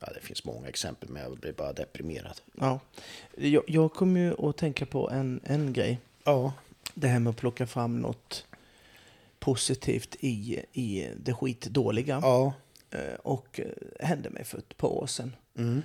Ja, 0.00 0.06
det 0.14 0.20
finns 0.20 0.44
många 0.44 0.68
exempel, 0.68 1.08
men 1.08 1.22
jag 1.22 1.36
blir 1.38 1.52
bara 1.52 1.72
deprimerad. 1.72 2.40
Ja. 2.60 2.80
Jag, 3.36 3.62
jag 3.66 3.92
kommer 3.92 4.20
ju 4.20 4.48
att 4.48 4.56
tänka 4.56 4.86
på 4.86 5.10
en, 5.10 5.40
en 5.44 5.72
grej. 5.72 5.98
Ja, 6.24 6.52
Det 6.94 7.08
här 7.08 7.18
med 7.18 7.30
att 7.30 7.36
plocka 7.36 7.66
fram 7.66 8.00
något 8.00 8.46
positivt 9.38 10.16
i, 10.20 10.62
i 10.72 11.08
det 11.16 11.34
skitdåliga. 11.34 12.20
ja, 12.22 12.52
Eh, 12.90 13.14
Och 13.22 13.60
eh, 13.60 14.06
hände 14.06 14.30
mig 14.30 14.44
för 14.44 14.58
ett 14.58 14.76
par 14.76 14.88
år 14.88 15.06
sedan. 15.06 15.36
mm. 15.56 15.82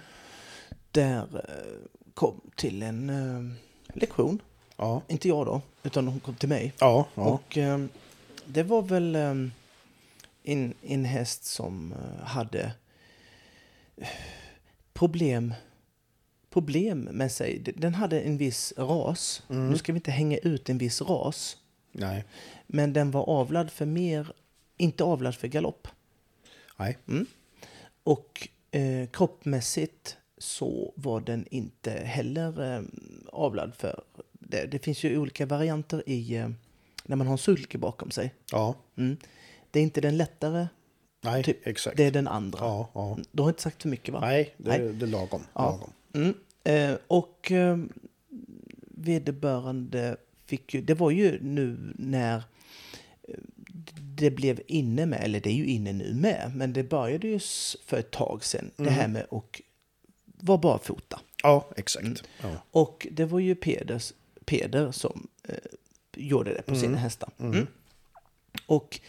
Där 0.91 1.21
eh, 1.33 1.87
kom 2.13 2.41
till 2.55 2.83
en 2.83 3.55
lektion. 3.93 4.41
ja, 4.77 5.01
Inte 5.07 5.27
jag 5.27 5.45
då, 5.45 5.61
utan 5.83 6.07
hon 6.07 6.19
kom 6.19 6.35
till 6.35 6.49
mig. 6.49 6.73
ja, 6.79 7.07
ja. 7.15 7.21
Och 7.23 7.57
det 8.45 8.63
var 8.63 8.81
väl 8.81 9.15
en, 9.15 10.73
en 10.81 11.05
häst 11.05 11.45
som 11.45 11.93
hade 12.23 12.71
problem, 14.93 15.53
problem 16.49 16.99
med 16.99 17.31
sig. 17.31 17.59
Den 17.77 17.95
hade 17.95 18.21
en 18.21 18.37
viss 18.37 18.73
ras. 18.77 19.43
Mm. 19.49 19.69
Nu 19.69 19.77
ska 19.77 19.93
vi 19.93 19.97
inte 19.97 20.11
hänga 20.11 20.37
ut 20.37 20.69
en 20.69 20.77
viss 20.77 21.01
ras. 21.01 21.57
Nej, 21.91 22.25
Men 22.67 22.93
den 22.93 23.11
var 23.11 23.29
avlad 23.29 23.71
för 23.71 23.85
mer, 23.85 24.33
inte 24.77 25.03
avlad 25.03 25.35
för 25.35 25.47
galopp. 25.47 25.87
nej, 26.77 26.97
Och 28.03 28.47
eh, 28.71 29.07
kroppmässigt 29.09 30.17
så 30.37 30.93
var 30.95 31.21
den 31.21 31.45
inte 31.51 31.91
heller 31.91 32.75
eh, 32.77 32.81
avlad 33.31 33.75
för 33.75 34.03
det. 34.31 34.65
Det 34.65 34.79
finns 34.79 35.03
ju 35.03 35.17
olika 35.17 35.45
varianter 35.45 36.03
i 36.05 36.35
eh, 36.35 36.49
när 37.05 37.15
man 37.15 37.27
har 37.27 37.31
en 37.31 37.37
sulke 37.37 37.77
bakom 37.77 38.11
sig. 38.11 38.33
ja, 38.51 38.75
Mm. 38.95 39.17
Det 39.71 39.79
är 39.79 39.83
inte 39.83 40.01
den 40.01 40.17
lättare, 40.17 40.67
nej, 41.23 41.43
Typ, 41.43 41.67
exakt. 41.67 41.97
det 41.97 42.03
är 42.03 42.11
den 42.11 42.27
andra. 42.27 42.59
Ja, 42.61 42.89
ja. 42.93 43.17
Du 43.31 43.41
har 43.41 43.49
inte 43.49 43.61
sagt 43.61 43.81
för 43.81 43.89
mycket 43.89 44.13
va? 44.13 44.19
Nej, 44.21 44.53
det, 44.57 44.69
Nej. 44.69 44.93
det 44.93 45.05
är 45.05 45.07
lagom. 45.07 45.43
Ja. 45.53 45.61
lagom. 45.61 45.91
Mm. 46.13 46.33
Eh, 46.63 46.97
och 47.07 47.51
eh, 47.51 47.77
vederbörande 48.91 50.17
fick 50.45 50.73
ju, 50.73 50.81
det 50.81 50.93
var 50.93 51.11
ju 51.11 51.39
nu 51.41 51.93
när 51.95 52.35
eh, 53.27 53.35
det 53.99 54.31
blev 54.31 54.61
inne 54.67 55.05
med, 55.05 55.23
eller 55.23 55.39
det 55.39 55.49
är 55.49 55.53
ju 55.53 55.65
inne 55.65 55.93
nu 55.93 56.13
med, 56.13 56.51
men 56.55 56.73
det 56.73 56.83
började 56.83 57.27
ju 57.27 57.39
för 57.85 57.97
ett 57.97 58.11
tag 58.11 58.43
sedan, 58.43 58.71
det 58.75 58.89
här 58.89 59.07
med 59.07 59.25
att 59.31 59.61
vara 60.25 60.57
barfota. 60.57 61.19
Ja, 61.43 61.69
exakt. 61.75 62.05
Mm. 62.05 62.17
Ja. 62.41 62.49
Och 62.71 63.07
det 63.11 63.25
var 63.25 63.39
ju 63.39 63.55
Peders, 63.55 64.13
Peder 64.45 64.91
som 64.91 65.27
eh, 65.47 65.55
gjorde 66.15 66.53
det 66.53 66.61
på 66.61 66.75
sina 66.75 66.97
hästar. 66.97 67.29
Mm. 67.39 67.67
Och 68.65 68.99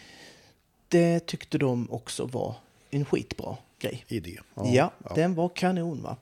det 0.95 1.27
tyckte 1.27 1.59
de 1.59 1.91
också 1.91 2.27
var 2.27 2.55
en 2.91 3.05
skitbra 3.05 3.57
grej. 3.79 4.05
Idé. 4.09 4.39
Ja, 4.55 4.93
den 5.15 5.35
var 5.35 5.49
kanon 5.49 6.03
va. 6.03 6.17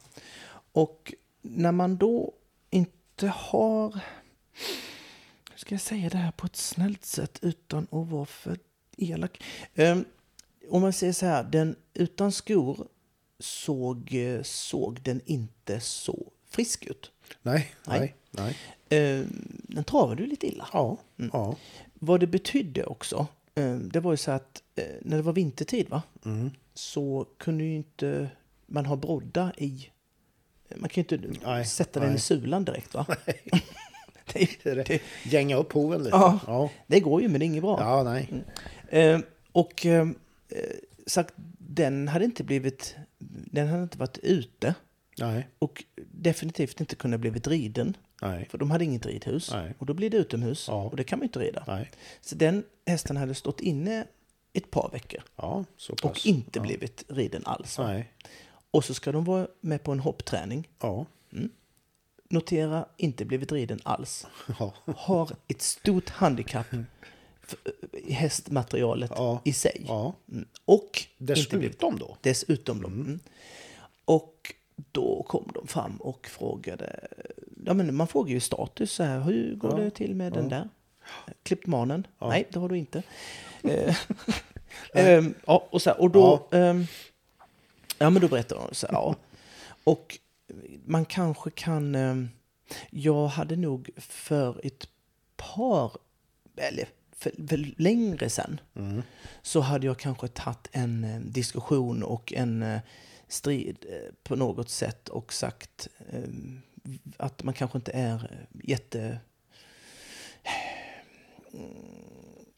Och 0.73 1.15
när 1.43 1.73
man 1.73 1.97
då 1.97 2.33
inte 2.71 3.27
har... 3.27 3.93
Hur 5.51 5.57
ska 5.59 5.75
jag 5.75 5.81
säga 5.83 6.09
det 6.09 6.19
här 6.19 6.33
på 6.33 6.47
ett 6.47 6.57
snällt 6.57 7.05
sätt 7.05 7.39
utan 7.43 7.83
att 7.91 8.09
vara 8.09 8.27
för 8.27 8.59
elak? 8.97 9.43
Ehm, 9.75 10.05
om 10.71 10.83
man 10.83 10.93
säger 10.93 11.13
så 11.13 11.27
här, 11.27 11.45
den 11.45 11.77
utan 11.95 12.33
skor 12.33 12.87
såg, 13.39 14.17
såg 14.43 15.03
den 15.03 15.21
inte 15.27 15.81
så 15.81 16.33
frisk 16.49 16.87
ut. 16.87 17.11
Nej, 17.43 17.75
Nej. 17.87 17.99
nej, 18.01 18.15
nej. 18.31 18.57
Ehm, 19.01 19.63
den 19.69 19.85
travade 19.85 20.23
ju 20.23 20.29
lite 20.29 20.47
illa. 20.47 20.69
Ja, 20.73 20.97
Mm. 21.19 21.31
ja. 21.33 21.57
Vad 21.95 22.21
det 22.21 22.27
betydde 22.27 22.85
också, 22.85 23.27
det 23.93 24.01
var 24.01 24.11
ju 24.11 24.17
så 24.17 24.31
att 24.31 24.63
eh, 24.75 24.85
när 25.03 25.17
det 25.17 25.23
var 25.23 25.33
vintertid 25.33 25.89
va, 25.89 26.03
Mm. 26.25 26.51
så 26.75 27.27
kunde 27.39 27.65
ju 27.65 27.75
inte 27.75 28.31
man 28.67 28.87
ha 28.87 28.97
brodda 28.97 29.53
i... 29.59 29.89
Man 30.77 30.89
kan 30.89 31.05
ju 31.09 31.17
inte 31.17 31.39
Nej, 31.47 31.65
sätta 31.65 32.01
den 32.01 32.09
i 32.09 32.13
nej. 32.13 32.21
sulan 32.21 32.65
direkt 32.65 32.95
va? 32.95 33.07
det, 34.33 34.49
Det, 34.63 34.75
det, 34.75 35.03
Gänga 35.25 35.57
upp 35.57 35.73
hoven 35.73 36.03
lite. 36.03 36.17
Ja. 36.17 36.41
ja. 36.47 36.71
det 36.87 37.01
går 37.01 37.23
ju 37.23 37.29
men 37.29 37.41
det 37.41 37.45
är 37.45 37.47
inget 37.47 37.63
bra. 37.63 37.77
Ja, 37.81 38.03
nej. 38.03 38.45
Ehm, 38.91 39.23
och 39.53 39.87
ehm, 39.87 40.15
eh, 40.49 40.57
sagt, 41.07 41.35
den 41.59 42.09
hade 42.09 42.25
inte 42.25 42.45
blivit... 42.45 42.97
Den 43.53 43.69
hade 43.69 43.83
inte 43.83 43.99
varit 43.99 44.19
ute 44.19 44.75
Nej, 45.19 45.49
och 45.59 45.85
definitivt 45.97 46.81
inte 46.81 46.97
kunnat 46.97 47.21
blivit 47.21 47.47
riden. 47.47 47.97
Nej, 48.23 48.49
För 48.51 48.59
de 48.59 48.71
hade 48.71 48.85
inget 48.85 49.07
ridhus. 49.07 49.51
Nej. 49.53 49.75
Och 49.79 49.87
då 49.87 49.95
blir 49.95 50.11
det 50.11 50.17
utomhus. 50.17 50.69
Ja. 50.69 50.83
Och 50.85 50.97
det 50.97 51.05
kan 51.05 51.19
man 51.19 51.25
inte 51.27 51.39
rida. 51.39 51.65
nej. 51.67 51.91
Så 52.21 52.35
den 52.35 52.65
hästen 52.87 53.17
hade 53.17 53.35
stått 53.35 53.61
inne 53.61 54.07
ett 54.53 54.71
par 54.71 54.91
veckor. 54.93 55.23
Ja. 55.37 55.65
Och 56.03 56.27
inte 56.27 56.59
ja. 56.59 56.63
blivit 56.63 57.05
riden 57.09 57.43
alls. 57.47 57.79
Och 58.71 58.85
så 58.85 58.95
ska 58.95 59.13
de 59.13 59.25
vara 59.25 59.47
med 59.61 59.83
på 59.83 59.93
en 59.93 60.01
hoppträning. 60.01 60.69
Ja. 60.81 61.07
Notera, 62.31 62.87
inte 62.97 63.25
blivit 63.25 63.53
riden 63.53 63.81
alls. 63.83 64.27
Har 64.97 65.31
ett 65.49 65.63
stort 65.63 66.09
handikapp 66.11 66.67
f- 67.49 67.55
i 67.93 68.13
hästmaterialet 68.13 69.11
Ja. 69.15 69.41
i 69.45 69.53
sig. 69.53 69.85
ja. 69.89 70.15
Mm. 70.33 70.45
Och 70.65 71.03
Dessutom 71.19 71.99
då. 71.99 72.17
dessutom. 72.21 72.81
Då. 72.83 72.89
Mm. 72.89 73.21
Och 74.05 74.55
då 74.93 75.23
kom 75.23 75.51
de 75.55 75.67
fram 75.67 75.97
och 75.97 76.27
frågade. 76.27 77.09
Ja, 77.67 77.75
men 77.75 77.95
man 77.95 78.07
frågar 78.09 78.31
ju 78.33 78.41
status. 78.41 78.93
Så 78.93 79.03
här, 79.03 79.21
hur 79.21 79.55
går 79.57 79.71
Ja. 79.79 79.85
det 79.85 79.91
till 79.91 80.15
med 80.15 80.33
den 80.33 80.49
där? 80.49 80.69
Klippt 81.43 81.67
manen? 81.67 82.07
Ja. 82.19 82.29
Nej, 82.29 82.49
det 82.51 82.59
har 82.59 82.69
du 82.69 82.79
inte. 82.79 83.03
Eh, 83.63 83.97
ehm, 84.95 85.35
ja, 85.47 85.67
och, 85.71 85.83
så 85.83 85.91
här, 85.91 86.01
och 86.01 86.11
då... 86.11 86.49
ehm, 86.53 86.87
ja, 87.99 88.11
men 88.11 88.23
då 88.23 88.29
berättar 88.29 88.57
de 88.57 88.75
så 88.75 88.87
här, 88.87 88.95
ja. 88.95 89.17
Och 89.85 90.19
man 90.85 91.05
kanske 91.05 91.51
kan... 91.51 91.95
ehm, 91.95 92.29
jag 92.91 93.27
hade 93.27 93.57
nog 93.57 93.91
för 93.97 94.61
ett 94.67 94.89
par, 95.37 95.93
eller 96.57 96.89
för, 97.13 97.33
för 97.49 97.81
längre 97.83 98.31
sen, 98.31 98.61
Mm. 98.77 99.03
så 99.43 99.61
hade 99.61 99.87
jag 99.87 99.99
kanske 99.99 100.29
tagit 100.29 100.69
en 100.73 101.23
diskussion 101.27 102.03
och 102.03 102.33
en 102.33 102.63
eh, 102.63 102.81
strid 103.29 103.77
eh, 103.89 104.15
på 104.23 104.37
något 104.37 104.71
sätt 104.71 105.09
och 105.09 105.33
sagt 105.33 105.89
eh, 106.13 106.19
att 107.17 107.43
man 107.43 107.55
kanske 107.55 107.79
inte 107.79 107.93
är 107.93 108.15
eh, 108.15 108.69
jätte... 108.69 109.19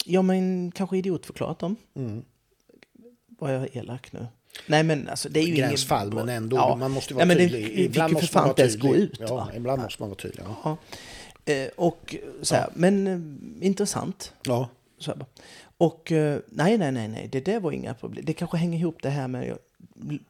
Ja, 0.04 0.22
men 0.22 0.72
kanske 0.74 0.98
idiotförklarat 0.98 1.58
dem. 1.58 1.76
Mm. 1.94 2.24
Var 3.26 3.50
jag 3.50 3.76
elak 3.76 4.12
nu? 4.12 4.26
Nej, 4.66 4.82
men 4.82 5.08
alltså 5.08 5.28
det 5.28 5.40
är 5.40 5.44
ju 5.44 5.54
Gränsfall, 5.54 6.12
ingen... 6.12 6.26
men 6.26 6.36
ändå. 6.36 6.56
Ja. 6.56 6.76
Man 6.76 6.90
måste 6.90 7.14
Nej, 7.14 7.16
vara 7.16 7.26
men 7.26 7.36
tydlig. 7.36 7.90
Det, 7.92 8.00
för 8.00 8.08
måste 8.08 8.38
man 8.38 8.48
vara 8.48 8.56
ens 8.58 8.76
gå 8.76 8.88
tydlig. 8.88 9.04
ut. 9.04 9.20
Ja, 9.20 9.34
va? 9.34 9.48
ibland 9.56 9.82
måste 9.82 10.02
man 10.02 10.08
vara 10.08 10.18
tydlig. 10.18 10.44
Ja. 10.64 10.78
Ja. 11.46 11.52
Eh, 11.52 11.68
och 11.76 12.16
så 12.42 12.54
här, 12.54 12.68
men 12.74 13.06
eh, 13.06 13.66
intressant. 13.66 14.32
Ja. 14.42 14.68
Så 14.98 15.10
här. 15.10 15.26
Och 15.78 16.12
nej, 16.46 16.78
nej, 16.78 16.92
nej, 16.92 17.08
nej, 17.08 17.28
det 17.32 17.40
där 17.40 17.60
var 17.60 17.72
inga 17.72 17.94
problem. 17.94 18.24
Det 18.24 18.32
kanske 18.32 18.56
hänger 18.56 18.78
ihop 18.78 19.02
det 19.02 19.10
här 19.10 19.28
med 19.28 19.58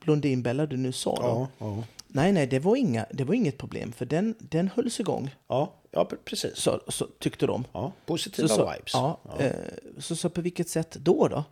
Blondinbella 0.05 0.67
du 0.67 0.77
nu 0.77 0.93
sa. 0.93 1.17
Då. 1.17 1.23
Ja, 1.23 1.49
ja. 1.67 1.85
Nej, 2.17 2.33
nej, 2.33 2.47
det 2.47 2.59
var, 2.59 2.77
inga, 2.77 3.07
det 3.13 3.25
var 3.25 3.35
inget 3.35 3.59
problem 3.59 3.93
för 3.93 4.07
den, 4.07 4.35
den 4.39 4.69
hölls 4.69 5.01
igång, 5.01 5.35
Ja, 5.49 5.73
ja, 5.91 6.09
pre- 6.11 6.19
precis. 6.25 6.57
så, 6.57 6.81
så 6.89 7.07
tyckte 7.19 7.47
de. 7.47 7.65
Ja, 7.73 7.93
Så, 8.01 8.07
positiva 8.07 8.49
så, 8.49 8.71
vibes. 8.73 8.91
ja, 8.95 9.21
Eh, 9.39 9.51
så, 9.99 10.17
så 10.17 10.31
på 10.31 10.41
vilket 10.41 10.69
sätt 10.69 10.91
då 11.01 11.29
då? 11.29 11.45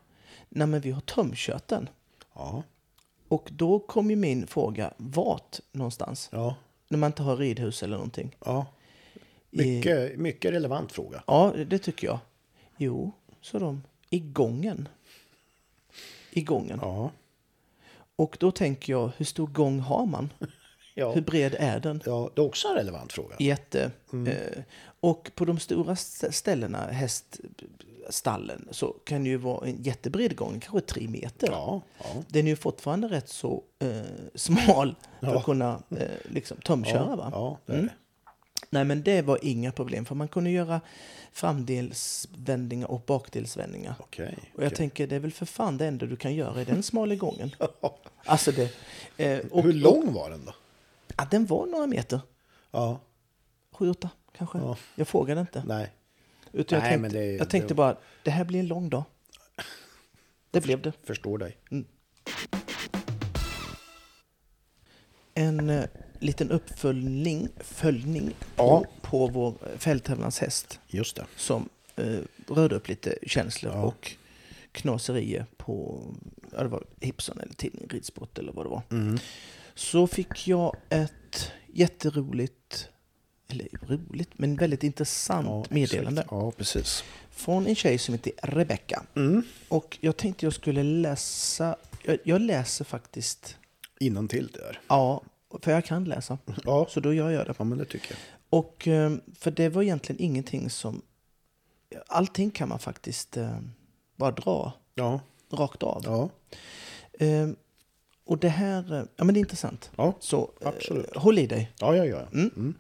Nej, 0.49 0.67
men 0.67 0.81
vi 0.81 0.91
har 0.91 1.01
tömkört 1.01 1.69
den. 1.69 1.89
Ja, 2.35 2.63
Och 3.29 3.49
då 3.53 3.79
kom 3.79 4.11
ju 4.11 4.17
min 4.17 4.47
fråga, 4.47 4.93
vart 4.97 5.61
någonstans? 5.73 6.29
ja, 6.33 6.55
När 6.89 6.99
man 6.99 7.09
inte 7.09 7.23
har 7.23 7.37
ridhus 7.37 7.83
eller 7.83 7.97
någonting. 7.97 8.37
ja. 8.45 8.67
Mycket, 9.51 10.19
mycket 10.19 10.53
relevant 10.53 10.93
fråga. 10.93 11.23
Ja, 11.27 11.55
det 11.67 11.79
tycker 11.79 12.07
jag. 12.07 12.19
Jo, 12.77 13.13
sa 13.41 13.59
de, 13.59 13.83
i 14.11 14.19
gången. 14.19 14.89
I 16.31 16.43
gången. 16.43 16.79
Ja, 16.83 17.11
Och 18.17 18.37
då 18.41 18.51
tänker 18.51 18.93
jag, 18.93 19.11
hur 19.17 19.25
stor 19.25 19.47
gång 19.47 19.81
har 19.81 20.07
man? 20.07 20.33
ja. 20.95 21.13
Hur 21.13 21.21
bred 21.21 21.55
är 21.59 21.81
den? 21.81 22.03
ja 22.07 22.31
det 22.35 22.43
är 22.43 22.47
också 22.47 22.69
en 22.69 22.75
relevant 22.75 23.13
fråga. 23.13 23.37
Jätte. 23.39 23.91
Eh, 24.27 24.63
och 25.01 25.31
på 25.35 25.45
de 25.45 25.59
stora 25.59 25.93
st- 25.93 26.33
ställena, 26.33 26.79
häststallen, 28.07 28.69
så 28.71 28.87
kan 29.05 29.23
det 29.25 29.29
ju 29.31 29.37
vara 29.37 29.67
en 29.67 29.83
jättebred 29.83 30.37
gång, 30.37 30.61
kanske 30.61 30.81
tre 30.81 31.09
meter. 31.09 31.49
Ja, 31.51 31.81
ja. 31.99 32.05
Den 32.29 32.47
är 32.47 32.51
ju 32.51 32.57
fortfarande 32.57 33.09
rätt 33.09 33.29
så 33.29 33.63
eh, 33.79 33.89
smal 34.35 34.95
för 35.21 35.27
Ja. 35.27 35.39
att 35.39 35.45
kunna 35.45 35.83
eh, 35.91 36.07
liksom 36.31 36.57
tömköra. 36.57 37.07
Ja, 37.11 37.17
va? 37.17 37.29
ja, 37.33 37.59
det 37.67 37.73
är 37.73 37.77
Mm. 37.77 37.87
det. 37.87 37.93
Nej, 38.71 38.85
men 38.85 39.03
det 39.03 39.23
var 39.23 39.39
inga 39.43 39.73
problem, 39.73 40.05
för 40.05 40.15
man 40.15 40.29
kunde 40.29 40.51
göra 40.51 40.81
framdelsvändningar 41.33 42.91
och 42.91 43.01
bakdelsvändningar. 43.07 43.95
Okej. 43.99 44.39
Och 44.55 44.65
jag 44.65 44.75
tänker, 44.75 45.07
det 45.07 45.17
är 45.17 45.21
väl 45.21 45.33
för 45.33 45.47
fan 45.47 45.79
det 45.79 45.87
enda 45.87 46.07
du 46.07 46.17
kan 46.17 46.35
göra 46.35 46.63
i 46.63 46.65
den 46.65 46.83
smala 46.93 47.15
gången. 47.15 47.51
Alltså 48.25 48.53
det... 48.53 48.73
Eh, 49.17 49.39
och, 49.51 49.63
Hur 49.63 49.73
lång 49.73 50.13
var 50.13 50.31
den 50.31 50.45
då? 50.45 50.55
Ja, 51.17 51.27
den 51.31 51.47
var 51.47 51.67
några 51.67 51.87
meter. 51.87 52.21
Ja, 52.71 53.01
Sju, 53.73 53.91
åtta 53.91 54.11
kanske. 54.37 54.59
Ja. 54.59 54.77
Jag 54.95 55.09
frågade 55.09 55.41
inte. 55.41 55.63
nej. 55.67 55.93
Utan 56.53 56.77
jag 56.79 56.83
Nej, 56.83 56.91
tänkte, 56.91 57.03
men 57.03 57.13
det- 57.27 57.33
jag 57.37 57.51
tänkte 57.51 57.69
det- 57.69 57.75
bara, 57.75 57.97
det 58.23 58.31
här 58.31 58.45
blir 58.45 58.61
en 58.61 58.67
lång 58.67 58.89
dag. 58.91 59.05
Det 60.51 60.61
blev 60.61 60.83
det. 60.83 60.93
Förstår 61.05 61.39
dig. 61.39 61.57
en 65.35 65.71
eh, 65.71 65.85
liten 66.23 66.51
uppföljning 66.51 67.49
följning 67.61 68.31
Ja. 68.57 68.85
på, 68.85 68.87
på 69.03 69.27
vår 69.27 69.55
fälttävlanshäst 69.79 70.81
Just 70.89 71.17
det. 71.17 71.25
som 71.37 71.69
eh, 71.97 72.19
rörde 72.49 72.75
upp 72.75 72.89
lite 72.89 73.19
känslor 73.27 73.73
Ja. 73.73 73.83
och 73.83 74.13
knaserier 74.73 75.47
på 75.57 76.01
ja, 76.53 76.63
det 76.63 76.69
var 76.69 76.85
Hipson 77.01 77.41
eller 77.41 77.55
tidningen 77.55 77.89
Ridsport 77.89 78.39
eller 78.39 78.53
vad 78.53 78.67
det 78.67 78.71
var. 78.71 78.83
Mm. 78.91 79.19
Så 79.75 80.07
fick 80.07 80.49
jag 80.49 80.77
ett 80.89 81.51
jätteroligt, 81.73 82.89
eller 83.49 83.69
roligt, 83.89 84.31
men 84.35 84.57
väldigt 84.57 84.83
intressant 84.83 85.47
Ja, 85.47 85.65
meddelande 85.75 86.21
exakt. 86.21 86.33
Ja, 86.33 86.51
precis. 86.51 87.05
från 87.31 87.67
en 87.67 87.75
tjej 87.75 87.99
som 87.99 88.15
heter 88.15 88.33
Rebecca. 88.43 89.03
Mm. 89.17 89.43
Och 89.69 89.99
jag 90.01 90.17
tänkte 90.17 90.47
jag 90.47 90.53
skulle 90.53 90.83
läsa, 90.83 91.77
jag, 92.05 92.19
jag 92.25 92.41
läser 92.41 92.85
faktiskt, 92.85 93.57
Innan 94.01 94.29
till 94.29 94.47
där. 94.47 94.81
ja, 94.89 95.23
för 95.63 95.71
jag 95.73 95.85
kan 95.85 96.05
läsa. 96.05 96.39
Ja. 96.65 96.87
Så 96.91 97.01
då 97.01 97.15
gör 97.15 97.31
jag 97.31 97.47
det. 97.47 97.55
ja, 97.59 97.65
men 97.65 97.79
det 97.79 97.85
tycker 97.85 98.11
jag. 98.11 98.19
Och 98.61 98.89
eh, 98.89 99.13
för 99.35 99.51
det 99.51 99.69
var 99.69 99.83
egentligen 99.83 100.23
ingenting 100.23 100.71
som, 100.71 101.03
allting 102.07 102.51
kan 102.51 102.69
man 102.69 102.79
faktiskt 102.79 103.37
eh, 103.37 103.59
bara 104.17 104.31
dra 104.31 104.73
Ja, 104.95 105.21
rakt 105.51 105.83
av. 105.83 106.03
ja, 106.05 106.29
Eh, 107.27 107.49
och 108.25 108.39
det 108.39 108.49
här, 108.49 108.93
eh, 108.93 109.05
ja 109.17 109.25
men 109.25 109.35
det 109.35 109.39
är 109.39 109.41
intressant. 109.41 109.91
ja, 109.97 110.15
Så 110.21 110.51
eh, 110.61 110.69
Absolut. 110.69 111.17
håll 111.17 111.39
i 111.39 111.47
dig. 111.47 111.73
ja, 111.81 111.97
ja, 111.97 112.05
ja. 112.05 112.21
Mm. 112.33 112.51
Mm. 112.57 112.75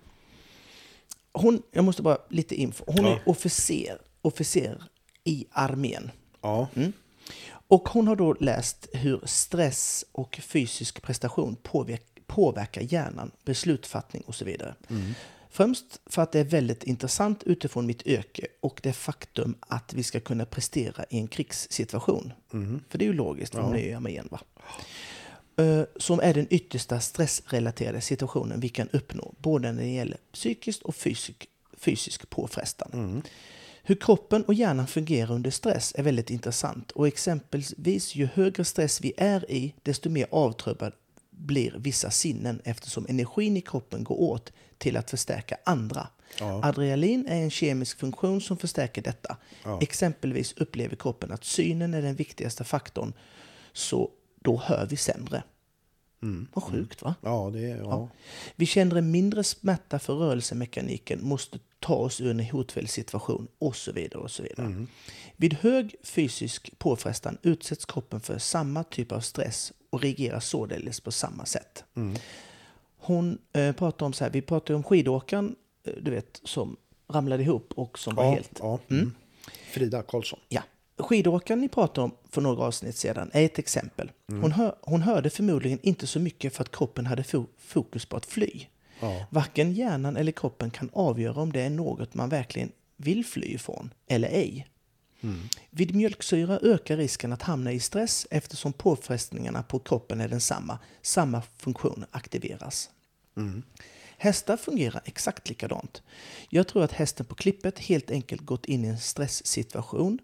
Hon, 1.33 1.63
jag 1.71 1.85
måste 1.85 2.03
bara 2.03 2.19
lite 2.29 2.55
info. 2.55 2.85
Hon 2.87 3.05
Ja. 3.05 3.11
är 3.13 3.23
officer, 3.29 3.99
officer 4.23 4.83
i 5.25 5.47
armén. 5.51 6.11
ja. 6.43 6.69
Och 7.69 7.89
hon 7.89 8.09
har 8.09 8.17
då 8.17 8.33
läst 8.41 8.89
hur 8.93 9.21
stress 9.25 10.05
och 10.13 10.41
fysisk 10.43 11.03
prestation 11.03 11.57
påverkar, 11.63 12.07
påverkar 12.35 12.83
hjärnan, 12.83 13.31
beslutsfattning 13.45 14.23
och 14.27 14.35
så 14.35 14.45
vidare. 14.45 14.75
Främst 15.51 16.01
för 16.07 16.23
att 16.23 16.33
det 16.33 16.41
är 16.41 16.45
väldigt 16.45 16.85
intressant 16.85 17.43
utifrån 17.43 17.87
mitt 17.87 18.03
yrke 18.07 18.47
och 18.61 18.81
det 18.83 18.93
faktum 18.93 19.55
att 19.61 19.95
vi 19.95 20.03
ska 20.03 20.21
kunna 20.21 20.45
prestera 20.45 21.05
i 21.11 21.19
en 21.19 21.29
krigssituation. 21.29 22.33
För 22.89 22.99
det 22.99 23.05
är 23.05 23.07
ju 23.07 23.13
logiskt, 23.13 23.55
för 23.55 23.63
hon 23.63 23.75
är 23.75 23.79
ju 23.83 23.89
i 23.91 23.95
armén. 23.95 24.29
Va? 24.31 24.41
Eh, 25.65 25.85
Som 25.97 26.21
är 26.21 26.35
den 26.35 26.47
yttersta 26.51 27.01
stressrelaterade 27.01 28.01
situationen 28.01 28.61
vi 28.61 28.69
kan 28.69 28.89
uppnå, 28.93 29.35
både 29.39 29.73
när 29.73 29.83
det 29.83 29.89
gäller 29.89 30.19
psykiskt 30.33 30.83
och 30.83 30.95
fysisk, 30.95 31.49
fysisk 31.77 32.31
påfrestan. 32.31 33.23
Hur 33.85 33.95
kroppen 33.95 34.45
och 34.45 34.55
hjärnan 34.55 34.87
fungerar 34.87 35.33
under 35.35 35.51
stress 35.51 35.93
är 35.99 36.03
väldigt 36.03 36.31
intressant 36.31 36.91
och 36.91 37.07
exempelvis 37.09 38.15
ju 38.15 38.29
högre 38.35 38.65
stress 38.65 39.01
vi 39.01 39.13
är 39.17 39.51
i, 39.51 39.75
desto 39.83 40.11
mer 40.11 40.27
avtrubbad 40.31 40.93
blir 41.37 41.75
vissa 41.79 42.11
sinnen 42.11 42.61
eftersom 42.65 43.07
energin 43.09 43.57
i 43.57 43.61
kroppen 43.61 44.05
går 44.05 44.21
åt 44.21 44.53
till 44.79 44.97
att 44.97 45.11
förstärka 45.11 45.57
andra. 45.65 46.09
Ja. 46.39 46.61
Adrenalin 46.65 47.27
är 47.29 47.37
en 47.37 47.51
kemisk 47.51 47.99
funktion 47.99 48.41
som 48.41 48.57
förstärker 48.57 49.03
detta. 49.03 49.37
Ja. 49.65 49.79
Exempelvis 49.83 50.53
upplever 50.53 50.97
kroppen 50.97 51.33
att 51.33 51.45
synen 51.45 51.95
är 51.95 52.03
den 52.03 52.15
viktigaste 52.15 52.65
faktorn, 52.65 53.13
så 53.73 54.11
då 54.41 54.57
hör 54.57 54.87
vi 54.87 54.97
sämre. 54.97 55.43
Mm. 56.23 56.47
Vad 56.53 56.65
sjukt 56.65 57.03
va? 57.03 57.15
Ja, 57.21 57.51
det 57.53 57.71
är... 57.71 57.77
Ja. 57.77 58.09
Vi 58.57 58.67
känner 58.67 58.97
en 58.97 59.11
mindre 59.11 59.45
smärta 59.45 59.99
för 59.99 60.15
rörelsemekaniken, 60.15 61.25
måste 61.25 61.59
ta 61.83 61.95
oss 61.95 62.21
ur 62.21 62.31
en 62.31 62.41
hotfull 62.41 62.89
situation 62.89 63.49
och 63.59 63.77
så 63.77 63.93
vidare. 63.93 64.23
och 64.23 64.31
så 64.31 64.43
vidare. 64.43 64.87
Vid 65.37 65.55
hög 65.55 65.95
fysisk 66.03 66.79
påfrestan 66.79 67.39
utsätts 67.43 67.85
kroppen 67.85 68.21
för 68.21 68.39
samma 68.39 68.85
typ 68.85 69.13
av 69.13 69.21
stress 69.21 69.73
och 69.91 70.03
reagerar 70.03 70.41
således 70.41 71.01
på 71.01 71.13
samma 71.13 71.47
sätt. 71.47 71.85
Hon 72.99 73.39
eh, 73.53 73.73
pratar 73.73 74.07
om 74.07 74.13
så 74.13 74.25
här, 74.25 74.31
vi 74.31 74.43
pratar 74.43 74.75
om 74.75 74.83
skidåkaren, 74.83 75.57
eh, 75.87 75.93
du 76.03 76.11
vet, 76.11 76.41
som 76.45 76.77
ramlade 77.09 77.43
ihop 77.43 77.73
och 77.77 77.99
som 77.99 78.15
var 78.15 78.25
Ja, 78.25 78.31
helt... 78.31 78.59
ja. 78.59 78.79
Mm. 78.91 79.15
Frida 79.73 80.03
Karlsson. 80.03 80.39
Ja. 80.49 80.63
Skidåkaren 80.99 81.61
ni 81.61 81.69
pratade 81.69 82.05
om 82.05 82.15
för 82.31 82.41
några 82.41 82.65
avsnitt 82.65 82.97
sedan 82.97 83.31
är 83.33 83.45
ett 83.45 83.59
exempel. 83.59 84.11
Hon, 84.29 84.53
hör, 84.53 84.77
hon 84.83 85.03
hörde 85.03 85.31
förmodligen 85.31 85.79
inte 85.83 86.07
så 86.07 86.21
mycket 86.21 86.55
för 86.55 86.63
att 86.63 86.71
kroppen 86.77 87.07
hade 87.07 87.23
fo- 87.23 87.47
fokus 87.59 88.07
på 88.07 88.17
att 88.17 88.27
fly. 88.27 88.67
Ja. 89.03 89.27
Varken 89.31 89.73
hjärnan 89.73 90.17
eller 90.17 90.33
kroppen 90.33 90.71
kan 90.71 90.91
avgöra 90.93 91.41
om 91.41 91.53
det 91.53 91.61
är 91.61 91.71
något 91.71 92.15
man 92.15 92.29
verkligen 92.29 92.73
vill 92.97 93.25
fly 93.27 93.47
ifrån 93.47 93.95
eller 94.07 94.29
ej. 94.29 94.69
Vid 95.71 95.95
mjölksyra 95.95 96.59
ökar 96.59 96.97
risken 96.97 97.33
att 97.33 97.43
hamna 97.43 97.73
i 97.73 97.81
stress 97.81 98.27
eftersom 98.31 98.73
påfrestningarna 98.73 99.63
på 99.63 99.79
kroppen 99.79 100.21
är 100.21 100.29
densamma. 100.29 100.79
Samma 101.03 101.43
funktion 101.57 102.05
aktiveras. 102.11 102.91
Hästar 104.19 104.57
fungerar 104.57 105.03
exakt 105.05 105.49
likadant. 105.49 106.03
Jag 106.49 106.69
tror 106.69 106.85
att 106.85 106.93
hästen 106.93 107.27
på 107.27 107.35
klippet 107.35 107.79
helt 107.79 108.11
enkelt 108.11 108.43
gått 108.43 108.67
in 108.67 108.85
i 108.85 108.89
en 108.89 108.99
stresssituation, 108.99 110.19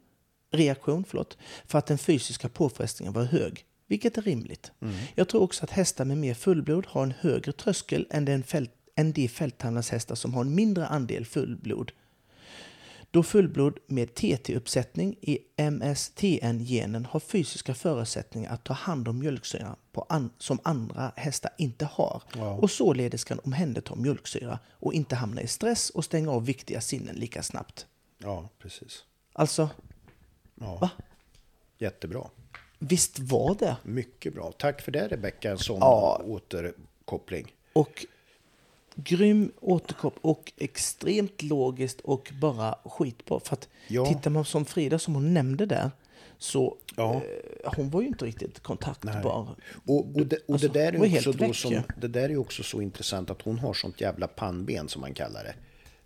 reaktion, 0.50 1.04
förlåt, 1.08 1.38
för 1.66 1.78
att 1.78 1.86
den 1.86 1.98
fysiska 1.98 2.48
påfrestningen 2.48 3.12
var 3.12 3.24
hög, 3.24 3.64
vilket 3.88 4.18
är 4.18 4.22
rimligt. 4.22 4.72
Jag 5.14 5.28
tror 5.28 5.42
också 5.42 5.64
att 5.64 5.70
hästar 5.70 6.04
med 6.04 6.18
mer 6.18 6.34
fullblod 6.34 6.86
har 6.86 7.02
en 7.02 7.14
högre 7.20 7.52
tröskel 7.52 8.06
än, 8.10 8.24
den 8.24 8.42
fält, 8.42 8.70
än 8.96 9.12
de 9.12 9.28
fälttävlanshästar 9.28 10.14
som 10.14 10.34
har 10.34 10.40
en 10.40 10.54
mindre 10.54 10.86
andel 10.86 11.26
fullblod. 11.26 11.92
Då 13.10 13.22
fullblod 13.22 13.78
med 13.86 14.14
TT-uppsättning 14.14 15.16
i 15.20 15.38
MSTN-genen 15.70 17.04
har 17.04 17.20
fysiska 17.20 17.74
förutsättningar 17.74 18.52
att 18.52 18.64
ta 18.64 18.72
hand 18.72 19.08
om 19.08 19.18
mjölksyra 19.18 19.76
an- 20.08 20.30
som 20.38 20.58
andra 20.64 21.12
hästar 21.16 21.50
inte 21.58 21.84
har 21.84 22.22
Ja. 22.34 22.52
och 22.54 22.70
således 22.70 23.24
kan 23.24 23.38
omhänderta 23.38 23.94
mjölksyra 23.94 24.58
och 24.72 24.94
inte 24.94 25.16
hamna 25.16 25.42
i 25.42 25.46
stress 25.46 25.90
och 25.90 26.04
stänga 26.04 26.30
av 26.30 26.44
viktiga 26.46 26.80
sinnen 26.80 27.16
lika 27.16 27.42
snabbt. 27.42 27.86
Ja, 28.18 28.48
precis. 28.58 29.04
Alltså, 29.32 29.70
Ja. 30.54 30.76
Va? 30.76 30.90
Jättebra. 31.78 32.28
Visst 32.78 33.18
var 33.18 33.54
det? 33.58 33.76
Mycket 33.82 34.34
bra. 34.34 34.52
Tack 34.52 34.82
för 34.82 34.92
det 34.92 35.08
Rebecka, 35.08 35.50
en 35.50 35.58
sån 35.58 35.78
Ja. 35.80 36.22
återkoppling. 36.24 37.54
Och 37.72 38.06
grym 38.94 39.52
återkoppling 39.60 40.20
och 40.22 40.52
extremt 40.56 41.42
logiskt 41.42 42.00
och 42.00 42.32
bara 42.40 42.78
skitbra. 42.84 43.40
För 43.40 43.52
att 43.54 43.68
Ja. 43.88 44.06
tittar 44.06 44.30
man 44.30 44.44
som 44.44 44.64
Frida 44.64 44.98
som 44.98 45.14
hon 45.14 45.34
nämnde 45.34 45.66
där 45.66 45.90
så 46.38 46.76
Ja. 46.96 47.14
eh, 47.14 47.72
hon 47.76 47.90
var 47.90 48.00
ju 48.00 48.06
inte 48.08 48.24
riktigt 48.24 48.60
kontaktbar. 48.60 49.56
Och, 49.86 49.98
och, 50.16 50.26
det, 50.26 50.36
och 50.36 50.52
Alltså, 50.52 50.68
det 50.68 50.80
där 50.80 50.92
är 50.92 51.16
också 51.16 51.32
då 51.32 51.38
väck 51.46 51.56
som, 51.56 51.82
det 52.00 52.08
där 52.08 52.28
är 52.30 52.36
också 52.36 52.62
så 52.62 52.82
intressant 52.82 53.30
att 53.30 53.42
hon 53.42 53.58
har 53.58 53.74
sånt 53.74 54.00
jävla 54.00 54.26
pannben 54.28 54.88
som 54.88 55.00
man 55.00 55.14
kallar 55.14 55.44
det. 55.44 55.54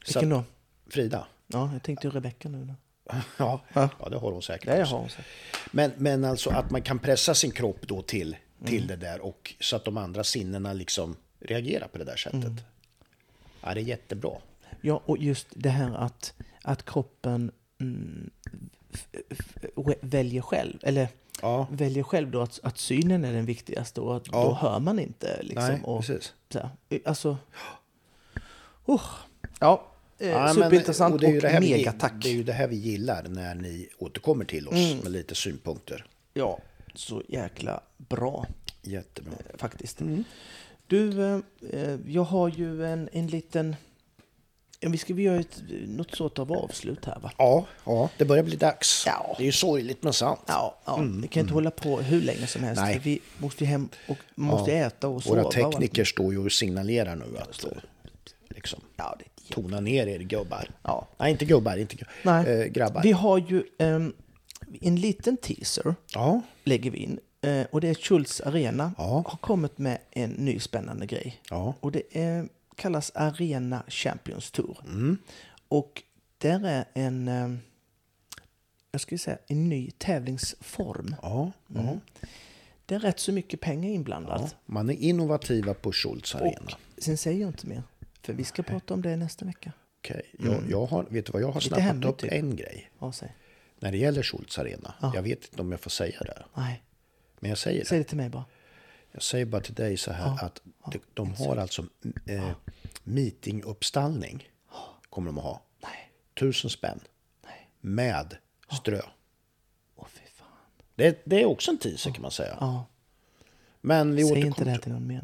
Så 0.04 0.18
Vilken 0.20 0.30
då? 0.30 0.44
Frida. 0.90 1.26
Ja, 1.46 1.70
jag 1.72 1.82
tänkte 1.82 2.06
ju 2.06 2.10
Rebecka 2.10 2.48
nu. 2.48 2.64
Då. 2.64 2.74
Ja, 3.38 3.60
Ja. 3.72 3.88
ja, 4.00 4.08
det 4.08 4.16
har 4.16 4.32
hon 4.32 4.42
säkert 4.42 4.66
Det 4.66 4.84
har 4.84 4.98
hon 4.98 5.08
sagt. 5.08 5.28
Men, 5.70 5.92
men 5.96 6.24
alltså 6.24 6.50
att 6.50 6.70
man 6.70 6.82
kan 6.82 6.98
pressa 6.98 7.34
sin 7.34 7.50
kropp 7.50 7.80
då 7.88 8.02
till, 8.02 8.36
Mm. 8.60 8.70
till 8.70 8.86
det 8.86 8.96
där 8.96 9.20
och 9.20 9.54
så 9.60 9.76
att 9.76 9.84
de 9.84 9.96
andra 9.96 10.24
sinnena 10.24 10.72
liksom 10.72 11.16
reagerar 11.40 11.88
på 11.88 11.98
det 11.98 12.04
där 12.04 12.16
sättet. 12.16 12.44
Mm. 12.44 12.56
Ja, 13.62 13.74
det 13.74 13.80
är 13.80 13.84
jättebra. 13.84 14.32
Ja, 14.80 15.02
och 15.06 15.18
just 15.18 15.46
det 15.50 15.68
här 15.68 15.94
att, 15.94 16.32
att 16.62 16.84
kroppen 16.84 17.52
mm, 17.80 18.30
väljer 20.00 20.42
själv. 20.42 20.78
Eller 20.82 21.08
Ja, 21.42 21.66
väljer 21.70 22.02
själv 22.02 22.30
då 22.30 22.40
att, 22.40 22.60
att 22.62 22.78
synen 22.78 23.24
är 23.24 23.32
den 23.32 23.46
viktigaste 23.46 24.00
och 24.00 24.16
att 24.16 24.26
Ja. 24.32 24.44
då 24.44 24.54
hör 24.54 24.80
man 24.80 24.98
inte. 24.98 25.42
Liksom, 25.42 25.68
nej, 25.68 25.80
och, 25.84 26.00
precis. 26.00 26.34
så 26.52 26.58
här, 26.58 26.70
alltså... 27.04 27.36
Oh, 28.84 29.02
ja, 29.60 29.91
eh, 30.22 30.28
Ja, 30.30 30.40
men- 30.44 30.54
superintressant 30.54 31.14
och, 31.14 31.20
det 31.20 31.26
är 31.26 31.30
ju 31.30 31.40
det 31.40 31.48
är 32.28 32.32
ju 32.32 32.42
det 32.42 32.52
här 32.52 32.66
vi 32.68 32.76
gillar 32.76 33.22
när 33.28 33.54
ni 33.54 33.88
återkommer 33.98 34.44
till 34.44 34.68
oss 34.68 34.74
Mm. 34.74 34.98
med 34.98 35.12
lite 35.12 35.34
synpunkter. 35.34 36.06
Ja, 36.34 36.58
så 36.94 37.22
jäkla 37.28 37.80
bra 37.96 38.46
Jättebra. 38.82 39.32
eh, 39.32 39.56
faktiskt. 39.58 40.00
Mm. 40.00 40.24
Du, 40.86 41.22
eh, 41.24 41.38
eh, 41.70 41.96
jag 42.06 42.22
har 42.24 42.48
ju 42.48 42.86
en, 42.86 43.08
en 43.12 43.26
liten... 43.26 43.76
Ja, 44.80 44.88
vi 44.88 44.98
ska 44.98 45.14
vi 45.14 45.22
göra 45.22 45.40
ett, 45.40 45.62
något 45.86 46.14
sort 46.14 46.38
av 46.38 46.52
avslut 46.52 47.04
här 47.04 47.18
va? 47.20 47.32
Ja, 47.38 47.66
ja, 47.84 48.10
det 48.18 48.24
börjar 48.24 48.42
bli 48.44 48.56
dags. 48.56 49.04
Ja. 49.06 49.34
Det 49.38 49.42
är 49.42 49.46
ju 49.46 49.52
sorgligt 49.52 50.02
men 50.02 50.12
sant. 50.12 50.40
Ja, 50.46 50.78
ja. 50.84 51.04
vi 51.22 51.28
kan 51.28 51.40
inte 51.40 51.54
hålla 51.54 51.70
på 51.70 52.00
hur 52.00 52.22
länge 52.22 52.46
som 52.46 52.62
helst. 52.62 52.82
Nej. 52.82 53.00
Vi 53.04 53.20
måste 53.38 53.64
ju 53.64 53.70
hem 53.70 53.88
och 54.08 54.18
måste 54.34 54.72
äta 54.72 55.08
och 55.08 55.22
sova. 55.22 55.36
Våra 55.36 55.46
och- 55.46 55.52
tekniker 55.72 56.04
står 56.04 56.32
ju 56.32 56.38
och 56.44 56.52
signalerar 56.52 57.16
nu 57.16 57.38
att 57.38 57.64
eh, 57.64 57.70
liksom, 58.48 58.80
Ja, 58.96 59.16
det 59.18 59.24
tona 59.52 59.80
ner 59.80 60.06
er 60.06 60.18
gubbar. 60.18 60.68
Ja. 60.82 61.08
Nej, 61.18 61.30
inte 61.32 61.44
gubbar, 61.44 61.76
inte 61.76 61.96
gu- 61.96 62.06
Nej. 62.24 62.46
eh, 62.60 62.66
grabbar. 62.66 63.02
Vi 63.02 63.12
har 63.12 63.38
ju 63.38 63.64
ehm, 63.78 64.12
en 64.80 64.96
liten 64.96 65.36
teaser 65.36 65.94
Ja, 66.14 66.40
lägger 66.64 66.90
vi 66.90 66.98
in. 66.98 67.18
Eh, 67.42 67.66
och 67.70 67.80
det 67.80 67.88
är 67.88 67.94
Schultz 67.94 68.40
Arena 68.40 68.92
Ja. 68.98 69.24
har 69.26 69.38
kommit 69.38 69.78
med 69.78 69.98
en 70.10 70.30
ny 70.30 70.58
spännande 70.58 71.06
grej. 71.06 71.40
ja, 71.50 71.74
Och 71.80 71.92
det 71.92 72.02
är, 72.12 72.48
kallas 72.76 73.12
Arena 73.14 73.82
Champions 73.88 74.50
Tour. 74.50 74.78
Mm. 74.84 75.18
Och 75.68 76.02
där 76.38 76.64
är 76.66 76.84
en, 76.94 77.28
eh, 77.28 77.48
jag 78.92 79.00
skulle 79.00 79.18
säga 79.18 79.38
en 79.46 79.68
ny 79.68 79.90
tävlingsform. 79.98 81.14
ja, 81.22 81.52
ja. 81.66 81.98
det 82.86 82.94
är 82.94 82.98
rätt 82.98 83.20
så 83.20 83.32
mycket 83.32 83.60
pengar 83.60 83.88
Ja, 83.88 83.94
inblandat. 83.94 84.56
man 84.66 84.90
är 84.90 84.94
innovativa 84.94 85.74
på 85.74 85.92
Schultz 85.92 86.34
Arena. 86.34 86.70
Och 86.96 87.02
sen 87.02 87.16
säger 87.16 87.40
jag 87.40 87.48
inte 87.50 87.66
mer. 87.66 87.82
För 88.22 88.32
vi 88.32 88.44
ska 88.44 88.62
prata 88.62 88.94
om 88.94 89.02
det 89.02 89.16
nästa 89.16 89.44
vecka. 89.44 89.72
Okej, 89.98 90.22
jag, 90.38 90.62
jag 90.70 90.86
har, 90.86 91.04
vet 91.10 91.26
du 91.26 91.32
vad, 91.32 91.42
jag 91.42 91.46
har 91.48 91.54
Lite 91.54 91.66
snappat 91.68 91.84
hemligt, 91.84 92.08
upp 92.10 92.18
typ. 92.18 92.32
en 92.32 92.56
grej. 92.56 92.90
Ja, 92.98 93.12
säg. 93.12 93.36
När 93.78 93.92
det 93.92 93.98
gäller 93.98 94.22
Schultz 94.22 94.58
Arena. 94.58 94.94
Ja. 95.00 95.12
Jag 95.14 95.22
vet 95.22 95.44
inte 95.44 95.60
om 95.62 95.70
jag 95.70 95.80
får 95.80 95.90
säga 95.90 96.20
det. 96.20 96.42
Nej, 96.54 96.82
Men 97.40 97.48
jag 97.48 97.58
säger 97.58 97.84
säg 97.84 97.98
det. 97.98 98.04
det 98.04 98.08
till 98.08 98.16
mig 98.16 98.28
bara. 98.28 98.44
Jag 99.12 99.22
säger 99.22 99.44
bara 99.44 99.60
till 99.62 99.74
dig 99.74 99.96
så 99.96 100.12
här 100.12 100.44
att 100.44 100.62
de, 100.92 100.98
de 101.14 101.34
har 101.34 101.56
alltså 101.56 101.84
eh, 102.26 102.50
meetinguppstallning. 103.04 104.48
Kommer 105.10 105.26
de 105.26 105.38
att 105.38 105.44
ha. 105.44 105.62
Nej, 105.82 106.10
Tusen 106.40 106.70
spänn. 106.70 107.00
nej. 107.44 107.68
Med 107.80 108.36
strö. 108.80 109.00
Åh 109.96 110.06
fy 110.08 110.20
fan. 110.34 110.46
Det, 110.94 111.22
det 111.24 111.42
är 111.42 111.44
också 111.46 111.70
en 111.70 111.78
teaser 111.78 112.10
kan 112.10 112.22
man 112.22 112.30
säga. 112.30 112.56
Ja, 112.60 112.86
Men 113.80 114.14
vi 114.16 114.24
säg 114.24 114.36
inte 114.36 114.48
återkommer 114.48 114.70
det 114.72 114.74
till 114.76 114.82
till 114.82 114.92
någon 114.92 115.06
mer. 115.06 115.22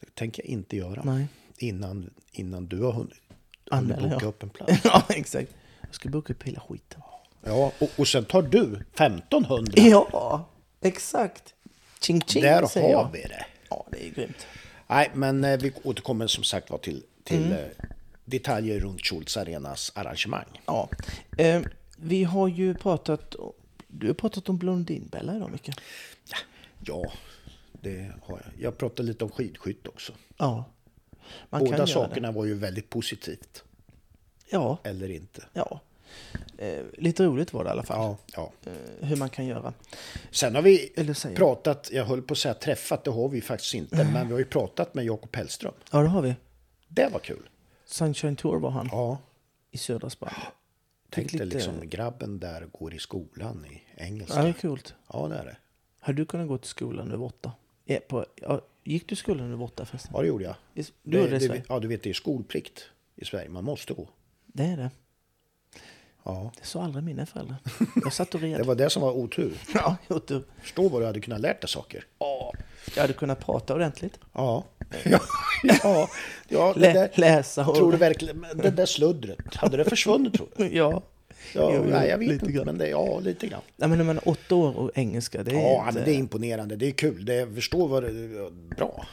det. 0.00 0.14
tänker 0.14 0.42
jag 0.42 0.48
inte 0.50 0.76
göra. 0.76 1.02
Nej. 1.04 1.26
Innan, 1.58 2.10
innan 2.32 2.66
du 2.66 2.82
har 2.82 2.92
hunnit, 2.92 3.12
hunnit 3.70 3.92
Anmäla, 3.96 4.08
boka 4.14 4.26
upp 4.26 4.42
en 4.42 4.50
plats. 4.50 4.80
ja, 4.84 5.02
exakt. 5.08 5.52
Jag 5.80 5.94
ska 5.94 6.08
boka 6.08 6.32
upp 6.32 6.42
hela 6.42 6.60
skiten. 6.60 7.02
Ja, 7.44 7.72
och, 7.78 7.88
och 7.96 8.08
sen 8.08 8.24
tar 8.24 8.42
du 8.42 8.74
1500. 8.94 9.72
Ja, 9.76 10.48
exakt. 10.80 11.54
Ching 12.00 12.20
ching 12.20 12.42
Där 12.42 12.66
säger 12.66 12.86
har 12.96 13.02
jag. 13.02 13.10
vi 13.12 13.22
det. 13.22 13.46
Ja, 13.70 13.86
det 13.92 14.06
är 14.06 14.10
grymt. 14.10 14.46
Nej, 14.86 15.10
men 15.14 15.44
eh, 15.44 15.58
vi 15.60 15.72
återkommer 15.84 16.26
som 16.26 16.44
sagt 16.44 16.70
var 16.70 16.78
till, 16.78 17.02
till 17.24 17.44
Mm. 17.44 17.52
eh, 17.58 17.64
detaljer 18.24 18.80
runt 18.80 19.00
Schultz 19.06 19.36
Arenas 19.36 19.92
arrangemang. 19.94 20.60
Ja. 20.66 20.88
Eh, 21.38 21.62
vi 21.96 22.24
har 22.24 22.48
ju 22.48 22.74
pratat... 22.74 23.34
Du 23.88 24.06
har 24.06 24.14
pratat 24.14 24.48
om 24.48 24.58
Blondinbella 24.58 25.36
idag, 25.36 25.50
Micke. 25.52 25.70
Ja, 26.80 27.12
det 27.72 28.12
har 28.22 28.42
jag. 28.44 28.62
Jag 28.64 28.78
pratade 28.78 29.02
lite 29.08 29.24
om 29.24 29.30
skidskytt 29.30 29.86
också. 29.86 30.12
Ja. 30.36 30.64
Man 31.50 31.64
Båda 31.64 31.86
sakerna 31.86 32.32
var 32.32 32.44
ju 32.44 32.54
väldigt 32.54 32.90
positivt. 32.90 33.64
Ja, 34.50 34.78
Eller 34.84 35.10
inte. 35.10 35.44
ja. 35.52 35.80
Eh, 36.58 36.84
lite 36.92 37.24
roligt 37.24 37.52
var 37.52 37.64
det 37.64 37.68
i 37.68 37.70
alla 37.70 37.82
fall. 37.82 37.98
Ja, 37.98 38.16
ja. 38.64 38.70
Eh, 39.00 39.06
hur 39.08 39.16
man 39.16 39.30
kan 39.30 39.46
göra. 39.46 39.72
Sen 40.30 40.54
har 40.54 40.62
vi 40.62 40.92
pratat, 41.36 41.88
jag 41.92 42.04
höll 42.04 42.22
på 42.22 42.32
att 42.32 42.38
säga 42.38 42.54
träffat, 42.54 43.04
det 43.04 43.10
har 43.10 43.28
vi 43.28 43.40
faktiskt 43.40 43.74
inte, 43.74 43.96
Mm. 44.00 44.12
men 44.12 44.26
vi 44.26 44.32
har 44.32 44.38
ju 44.38 44.44
pratat 44.44 44.94
med 44.94 45.04
Jakob 45.04 45.36
Hellström. 45.36 45.74
Ja, 45.92 45.98
det 46.02 46.08
har 46.08 46.22
vi. 46.22 46.34
Det 46.88 47.08
var 47.12 47.18
kul. 47.20 47.48
Sunshine 47.84 48.36
Tour 48.36 48.58
var 48.60 48.70
han 48.70 48.88
Ja, 48.92 49.18
i 49.70 49.78
södra 49.78 50.10
Spanien. 50.10 50.40
tänkte 51.10 51.36
lite- 51.44 51.44
liksom 51.56 51.88
grabben 51.88 52.38
där 52.40 52.66
går 52.72 52.94
i 52.94 52.98
skolan 52.98 53.66
i 53.70 53.82
Ja, 53.96 54.04
engelska. 54.04 54.42
det 54.42 54.48
är 54.48 54.52
kul. 54.52 54.80
Ja, 55.12 55.28
det 55.28 55.36
är 55.36 55.44
det. 55.44 55.56
Har 56.00 56.12
du 56.12 56.24
kunnat 56.26 56.48
gå 56.48 56.58
till 56.58 56.68
skolan 56.70 57.04
när 57.04 57.12
du 57.12 57.18
var 57.18 57.26
åtta? 57.26 57.52
Ja, 57.84 57.98
på, 58.08 58.26
ja, 58.36 58.60
gick 58.92 59.24
du 59.26 59.34
när 59.34 59.48
du 59.48 59.54
var 59.54 59.64
åtta 59.64 59.84
förresten? 59.84 60.10
Ja, 60.14 60.20
det 60.20 60.26
gjorde 60.28 60.44
jag. 60.44 60.54
I- 60.74 60.84
Du 61.02 61.16
gjorde 61.18 61.30
det, 61.30 61.38
det, 61.38 61.46
Sverige? 61.46 61.62
ja, 61.68 61.78
du 61.78 61.88
vet, 61.88 62.02
det 62.02 62.10
är 62.10 62.14
skolplikt 62.14 62.84
i 63.16 63.24
Sverige. 63.24 63.48
Man 63.48 63.64
måste 63.64 63.94
gå. 63.94 64.08
Det 64.46 64.62
är 64.64 64.76
det. 64.76 64.90
Ja. 66.24 66.52
Det 66.60 66.66
sa 66.66 66.82
aldrig 66.84 67.04
mina 67.04 67.26
föräldrar. 67.26 67.56
Jag 68.04 68.12
satt 68.12 68.34
och 68.34 68.40
red. 68.40 68.58
Det 68.60 68.64
var 68.64 68.74
det 68.74 68.90
som 68.90 69.02
var 69.02 69.12
otur. 69.12 69.52
Ja, 69.74 69.96
du. 70.26 70.44
Förstå 70.62 70.88
vad 70.88 71.02
du 71.02 71.06
hade 71.06 71.20
kunnat 71.20 71.40
lärt 71.40 71.60
dig 71.60 71.68
saker. 71.70 72.04
Ja, 72.18 72.52
jag 72.94 73.02
hade 73.02 73.12
kunnat 73.12 73.40
prata 73.40 73.74
ordentligt. 73.74 74.18
Ja. 74.32 74.64
Ja, 75.04 75.20
ja, 75.82 76.08
ja 76.48 76.72
Lä, 76.76 77.10
läsa 77.14 77.66
och... 77.68 77.76
tror 77.76 77.92
du 77.92 77.98
verkligen, 77.98 78.46
det 78.54 78.70
där 78.70 78.86
sluddret, 78.86 79.54
hade 79.54 79.76
det 79.76 79.84
försvunnit 79.84 80.34
tror 80.34 80.48
du? 80.56 80.68
Ja. 80.68 81.02
Ja, 81.54 81.72
Jo, 81.74 81.84
nej, 81.90 82.08
jag 82.08 82.18
vet 82.18 82.28
lite 82.28 82.44
inte, 82.46 82.52
grann. 82.56 82.66
men 82.66 82.78
det, 82.78 82.88
ja, 82.88 83.20
lite 83.20 83.46
grann. 83.46 83.60
Nej, 83.76 83.88
men 83.88 83.98
när 83.98 84.04
man 84.04 84.16
är 84.16 84.28
åtta 84.28 84.54
år 84.54 84.76
och 84.76 84.90
engelska, 84.94 85.42
det 85.42 85.50
är 85.50 85.54
Ja, 85.54 85.82
inte... 85.86 85.94
men 85.98 86.04
det 86.04 86.14
är 86.14 86.18
imponerande, 86.18 86.76
det 86.76 86.86
är 86.86 86.90
kul, 86.92 87.24
det, 87.24 87.34
jag 87.34 87.54
förstår 87.54 87.88
vad 87.88 88.02
det 88.02 88.08
är 88.08 88.50
bra. 88.76 89.06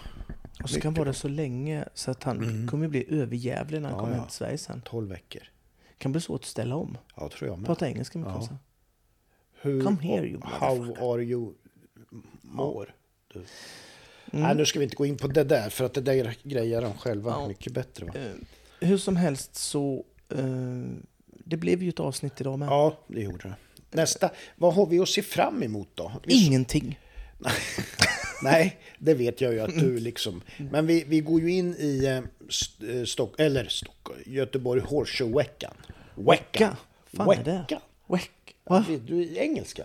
Och 0.63 0.69
så 0.69 0.81
kan 0.81 0.93
vara 0.93 1.13
så 1.13 1.27
länge 1.27 1.85
så 1.93 2.11
att 2.11 2.23
han 2.23 2.67
kommer 2.71 2.87
bli 2.87 3.05
överjävlig 3.09 3.81
när 3.81 3.89
han 3.89 3.97
Ja, 3.97 4.01
kommer 4.03 4.13
ja. 4.15 4.19
hem 4.19 4.27
till 4.27 4.35
Sverige 4.37 4.57
sen. 4.57 4.81
12 4.85 5.09
veckor. 5.09 5.41
kan 5.97 6.11
bli 6.11 6.21
svårt 6.21 6.41
att 6.41 6.45
ställa 6.47 6.75
om. 6.75 6.97
Ja, 7.15 7.29
tror 7.29 7.49
jag 7.49 7.57
med. 7.59 7.67
Prata 7.67 7.87
engelska 7.87 8.19
med 8.19 8.27
Ja. 8.29 8.47
Hur, 9.61 9.83
Come 9.83 9.97
here, 10.01 10.27
you 10.27 10.41
How 10.43 11.11
are 11.13 11.23
you 11.23 11.53
more? 12.41 12.89
Mm. 13.35 13.45
Nej, 14.31 14.55
nu 14.55 14.65
ska 14.65 14.79
vi 14.79 14.83
inte 14.85 14.95
gå 14.95 15.05
in 15.05 15.17
på 15.17 15.27
det 15.27 15.43
där, 15.43 15.69
för 15.69 15.85
att 15.85 15.93
det 15.93 16.01
där 16.01 16.35
grejer 16.43 16.81
de 16.81 16.93
själva 16.93 17.31
Ja. 17.31 17.47
mycket 17.47 17.73
bättre. 17.73 18.05
Va? 18.05 18.11
Eh, 18.15 18.87
hur 18.87 18.97
som 18.97 19.15
helst 19.15 19.55
så... 19.55 20.03
eh, 20.29 20.37
det 21.45 21.57
blev 21.57 21.83
ju 21.83 21.89
ett 21.89 21.99
avsnitt 21.99 22.41
idag 22.41 22.59
med. 22.59 22.67
Ja, 22.67 22.97
det 23.07 23.21
gjorde 23.21 23.47
det. 23.47 23.55
Nästa, 23.97 24.29
vad 24.55 24.73
har 24.73 24.85
vi 24.85 24.99
att 24.99 25.09
se 25.09 25.21
fram 25.21 25.63
emot 25.63 25.87
då? 25.95 26.11
Vi- 26.23 26.45
Ingenting. 26.45 26.99
Nej, 28.43 28.77
det 28.99 29.13
vet 29.13 29.41
jag 29.41 29.53
ju 29.53 29.59
att 29.59 29.79
du 29.79 29.99
liksom... 29.99 30.41
Men 30.71 30.87
vi, 30.87 31.03
vi 31.07 31.19
går 31.19 31.41
ju 31.41 31.51
in 31.51 31.75
i 31.75 32.05
eh, 32.05 32.17
eh, 32.89 33.03
Stock, 33.05 33.39
eller 33.39 33.65
Stockholm, 33.67 34.19
Göteborg 34.25 34.81
Horseshoe-veckan. 34.81 35.73
Wecka. 36.15 36.77
Fan 37.13 37.29
är 37.31 37.43
det? 37.43 37.51
Wecka. 37.69 37.81
Weck. 38.07 38.55
Va? 38.63 38.85
Vet 38.89 39.07
Du 39.07 39.21
är 39.21 39.37
engelska? 39.37 39.83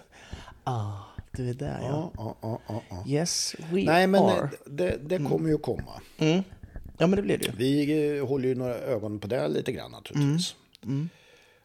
Ah, 0.64 0.92
du 1.36 1.50
är 1.50 1.54
där 1.54 1.78
ja. 1.82 2.12
Ja, 2.16 2.36
ja, 2.42 2.60
ja, 2.68 2.82
ja, 2.90 3.02
ja. 3.04 3.04
Yes, 3.12 3.54
we 3.72 3.84
Nej, 3.84 4.06
men 4.06 4.22
are. 4.22 4.50
det, 4.66 4.98
det 5.02 5.18
kommer 5.18 5.48
ju 5.48 5.58
komma. 5.58 6.00
Mm. 6.18 6.42
Ja, 6.98 7.06
men 7.06 7.10
det 7.16 7.22
blir 7.22 7.38
det 7.38 7.44
ju. 7.46 7.52
Vi 7.56 8.16
eh, 8.18 8.26
håller 8.26 8.48
ju 8.48 8.54
några 8.54 8.74
ögon 8.74 9.18
på 9.20 9.26
det 9.26 9.48
lite 9.48 9.72
grann 9.72 9.90
naturligtvis. 9.90 10.54
Mm. 10.84 11.08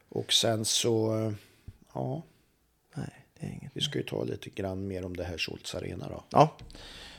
Och 0.08 0.32
sen 0.32 0.64
så, 0.64 1.32
ja, 1.94 2.22
Nej, 2.94 3.10
det 3.40 3.46
är 3.46 3.50
inget. 3.50 3.70
vi 3.74 3.80
ska 3.80 3.98
ju 3.98 4.04
ta 4.04 4.24
lite 4.24 4.50
grann 4.50 4.88
mer 4.88 5.04
om 5.04 5.16
det 5.16 5.24
här 5.24 5.38
Schultz 5.38 5.74
Arena 5.74 6.08
då. 6.08 6.24
Ja, 6.30 6.56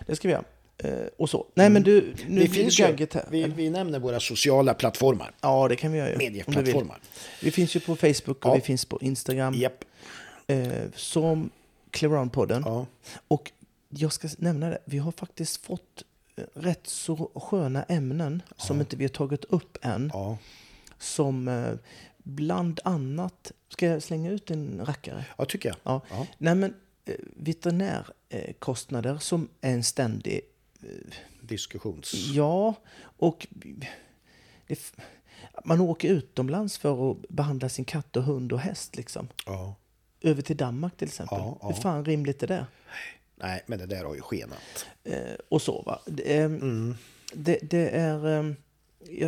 det 0.06 0.16
ska 0.16 0.28
vi 0.28 0.32
göra. 0.32 0.44
Eh, 0.78 1.08
och 1.18 1.30
så. 1.30 1.46
Nej, 1.54 1.70
men 1.70 1.84
du, 1.84 2.14
nu 2.28 2.42
Det 2.42 2.48
finns 2.48 2.80
ju, 2.80 2.84
här. 2.84 3.26
vi, 3.32 3.44
vi 3.44 3.70
nämner 3.70 4.00
våra 4.00 4.20
sociala 4.20 4.74
plattformar. 4.74 5.32
Ja, 5.42 5.68
det 5.68 5.76
kan 5.76 5.92
vi 5.92 5.98
göra. 5.98 6.18
Medieplattformar. 6.18 7.00
Vi 7.42 7.52
finns 7.52 7.76
ju 7.76 7.80
på 7.80 7.96
Facebook 7.96 8.46
och 8.46 8.52
Ja. 8.52 8.56
vi 8.56 8.62
finns 8.62 8.86
på 8.86 9.02
Instagram. 9.02 9.54
Japp. 9.54 9.86
Eh, 10.48 10.70
som 10.96 11.50
Clearon-podden. 11.92 12.62
Ja. 12.66 12.86
Och 13.28 13.52
jag 13.90 14.14
ska 14.14 14.30
nämna 14.38 14.70
det, 14.70 14.78
vi 14.86 14.98
har 14.98 15.12
faktiskt 15.12 15.66
fått 15.66 16.04
eh, 16.36 16.44
rätt 16.54 16.88
så 16.88 17.32
sköna 17.36 17.84
ämnen 17.84 18.42
som 18.58 18.80
inte 18.80 18.96
vi 18.96 19.04
har 19.04 19.10
tagit 19.10 19.46
upp 19.46 19.78
än. 19.82 20.10
Ja. 20.14 20.38
Som 21.00 21.48
eh, 21.48 21.74
bland 22.28 22.80
annat, 22.84 23.52
ska 23.70 23.86
jag 23.86 24.04
slänga 24.04 24.32
ut 24.32 24.52
en 24.52 24.86
rackare? 24.86 25.26
ja, 25.38 25.46
tycker 25.46 25.70
jag. 25.70 25.78
Ja. 25.84 26.02
Ja. 26.10 26.28
Nej 26.38 26.56
men 26.56 26.74
eh, 27.06 27.16
veterinärkostnader 27.36 29.18
som 29.18 29.50
är 29.62 29.74
en 29.74 29.84
ständig, 29.84 30.42
Diskussions... 31.42 32.14
ja, 32.14 32.74
och 33.00 33.48
det, 34.68 34.94
man 35.66 35.82
åker 35.82 36.10
utomlands 36.10 36.78
för 36.78 37.12
att 37.12 37.30
behandla 37.30 37.70
sin 37.70 37.86
katt 37.86 38.18
och 38.18 38.24
hund 38.24 38.54
och 38.54 38.60
häst 38.60 38.96
liksom. 38.96 39.28
Ja. 39.46 39.76
Över 40.22 40.42
till 40.42 40.58
Danmark 40.58 40.98
till 40.98 41.08
exempel. 41.08 41.38
Ja, 41.38 41.58
ja. 41.62 41.68
Hur 41.68 41.82
fan 41.82 42.06
rimligt 42.06 42.44
är 42.44 42.48
det? 42.48 42.66
Nej, 43.36 43.64
men 43.66 43.80
det 43.80 43.86
där 43.86 44.06
har 44.06 44.16
ju 44.16 44.22
skenat. 44.22 44.86
Eh, 45.04 45.34
och 45.50 45.62
så 45.62 45.82
va. 45.82 46.00
Det, 46.06 46.38
eh, 46.38 46.50
det, 47.34 47.60
det 47.62 47.90
är... 47.90 48.40
Eh, 48.40 48.54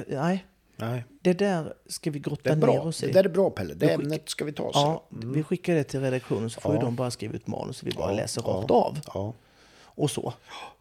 nej, 0.07 0.45
Nej. 0.79 1.03
det 1.21 1.33
där 1.33 1.73
ska 1.87 2.11
vi 2.11 2.19
grotta 2.19 2.55
ner 2.55 2.79
oss 2.79 3.03
i. 3.03 3.07
Det 3.07 3.13
där 3.13 3.23
är 3.23 3.29
bra 3.29 3.49
Pelle. 3.49 3.73
Det 3.73 3.85
Vi 3.87 3.93
ämnet 3.93 4.29
ska 4.29 4.45
vi 4.45 4.51
ta 4.51 4.63
oss 4.63 4.71
Ja, 4.75 5.03
an. 5.11 5.31
vi 5.33 5.43
skickar 5.43 5.75
det 5.75 5.83
till 5.83 5.99
redaktionen 6.01 6.49
så 6.49 6.61
får 6.61 6.73
Ja. 6.75 6.79
ju 6.79 6.85
de 6.85 6.95
bara 6.95 7.11
skriva 7.11 7.33
ut 7.35 7.47
manus 7.47 7.77
så 7.77 7.85
vi 7.85 7.91
bara 7.91 8.11
Ja, 8.11 8.15
läser 8.15 8.41
ja, 8.45 8.47
rakt 8.49 8.71
av. 8.71 8.99
Ja. 9.13 9.33
Och 9.81 10.11
så. 10.11 10.33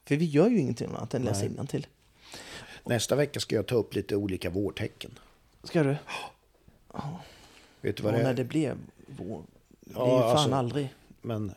För 0.05 0.17
vi 0.17 0.25
gör 0.25 0.49
ju 0.49 0.59
ingenting 0.59 0.89
annat 0.89 1.15
än 1.15 1.23
läsa 1.23 1.45
innantill. 1.47 1.87
Nästa 2.85 3.17
vecka 3.17 3.41
ska 3.41 3.55
jag 3.57 3.67
ta 3.67 3.75
upp 3.75 3.95
lite 3.95 4.17
olika 4.17 4.51
vårtecken. 4.51 5.11
Ska 5.65 5.83
du? 5.83 5.97
Vet 7.81 7.97
du 7.97 8.03
Och 8.03 8.05
vad 8.05 8.15
det 8.15 8.23
när 8.23 8.31
är? 8.31 8.35
det 8.35 8.45
blev 8.45 8.77
vår. 9.07 9.43
Det 9.81 9.93
Ja, 9.95 10.07
är 10.07 10.15
ju 10.17 10.21
fan 10.21 10.31
alltså- 10.31 10.55
aldrig. 10.55 10.95
Men 11.23 11.55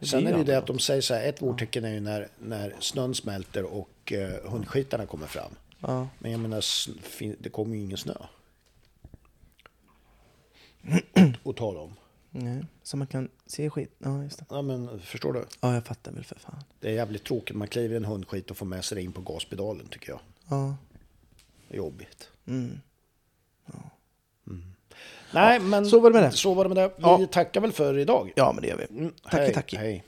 sen 0.00 0.20
blir 0.20 0.28
är 0.28 0.32
det 0.32 0.38
ju 0.38 0.44
det 0.44 0.58
att 0.58 0.66
de 0.66 0.78
säger 0.78 1.00
så 1.00 1.14
här, 1.14 1.28
ett 1.28 1.42
vårtecken 1.42 1.84
är 1.84 1.92
ju 1.92 2.00
när, 2.00 2.28
när 2.38 2.74
snön 2.80 3.14
smälter 3.14 3.64
och 3.64 4.12
eh, 4.12 4.50
hundskitarna 4.50 5.06
kommer 5.06 5.26
fram. 5.26 5.50
Ja. 5.80 6.08
Men 6.18 6.30
jag 6.32 6.40
menar, 6.40 6.64
det 7.42 7.48
kommer 7.50 7.76
ju 7.76 7.82
ingen 7.82 7.98
snö. 7.98 8.14
Och 11.42 11.56
tala 11.56 11.80
om. 11.80 11.94
Nej. 12.30 12.64
Så 12.82 12.96
man 12.96 13.06
kan 13.06 13.28
se 13.46 13.70
skit. 13.70 13.94
Ja, 13.98 14.22
just 14.22 14.38
det. 14.38 14.44
Ja 14.50 14.62
men 14.62 15.00
förstår 15.00 15.32
du? 15.32 15.44
Ja, 15.60 15.74
jag 15.74 15.86
fattar 15.86 16.12
väl 16.12 16.24
för 16.24 16.38
fan. 16.38 16.62
Det 16.80 16.88
är 16.88 16.92
jävligt 16.92 17.24
tråkigt. 17.24 17.56
Man 17.56 17.68
kliver 17.68 17.94
i 17.94 17.96
en 17.96 18.04
hundskit 18.04 18.50
och 18.50 18.56
får 18.56 18.66
med 18.66 18.84
sig 18.84 18.96
det 18.96 19.02
in 19.02 19.12
på 19.12 19.20
gaspedalen 19.20 19.88
tycker 19.88 20.08
jag. 20.10 20.20
Ja. 20.48 20.76
Det 21.68 21.74
är 21.74 21.78
jobbigt. 21.78 22.30
Mm. 22.46 22.80
Nej 25.32 25.60
men 25.60 25.86
så 25.86 26.00
var 26.00 26.10
det 26.10 26.14
med 26.20 26.30
det. 26.30 26.36
Så 26.36 26.54
var 26.54 26.64
det 26.64 26.68
med 26.68 26.76
det. 26.76 26.88
Vi 26.96 27.02
Ja. 27.02 27.26
tackar 27.32 27.60
väl 27.60 27.72
för 27.72 27.98
idag. 27.98 28.32
Ja, 28.36 28.52
men 28.52 28.62
det 28.62 28.68
gör 28.68 28.76
vi. 28.76 28.98
Mm, 28.98 29.12
Tack, 29.22 29.32
hej, 29.34 29.54
tack. 29.54 29.74
Hej. 29.74 30.04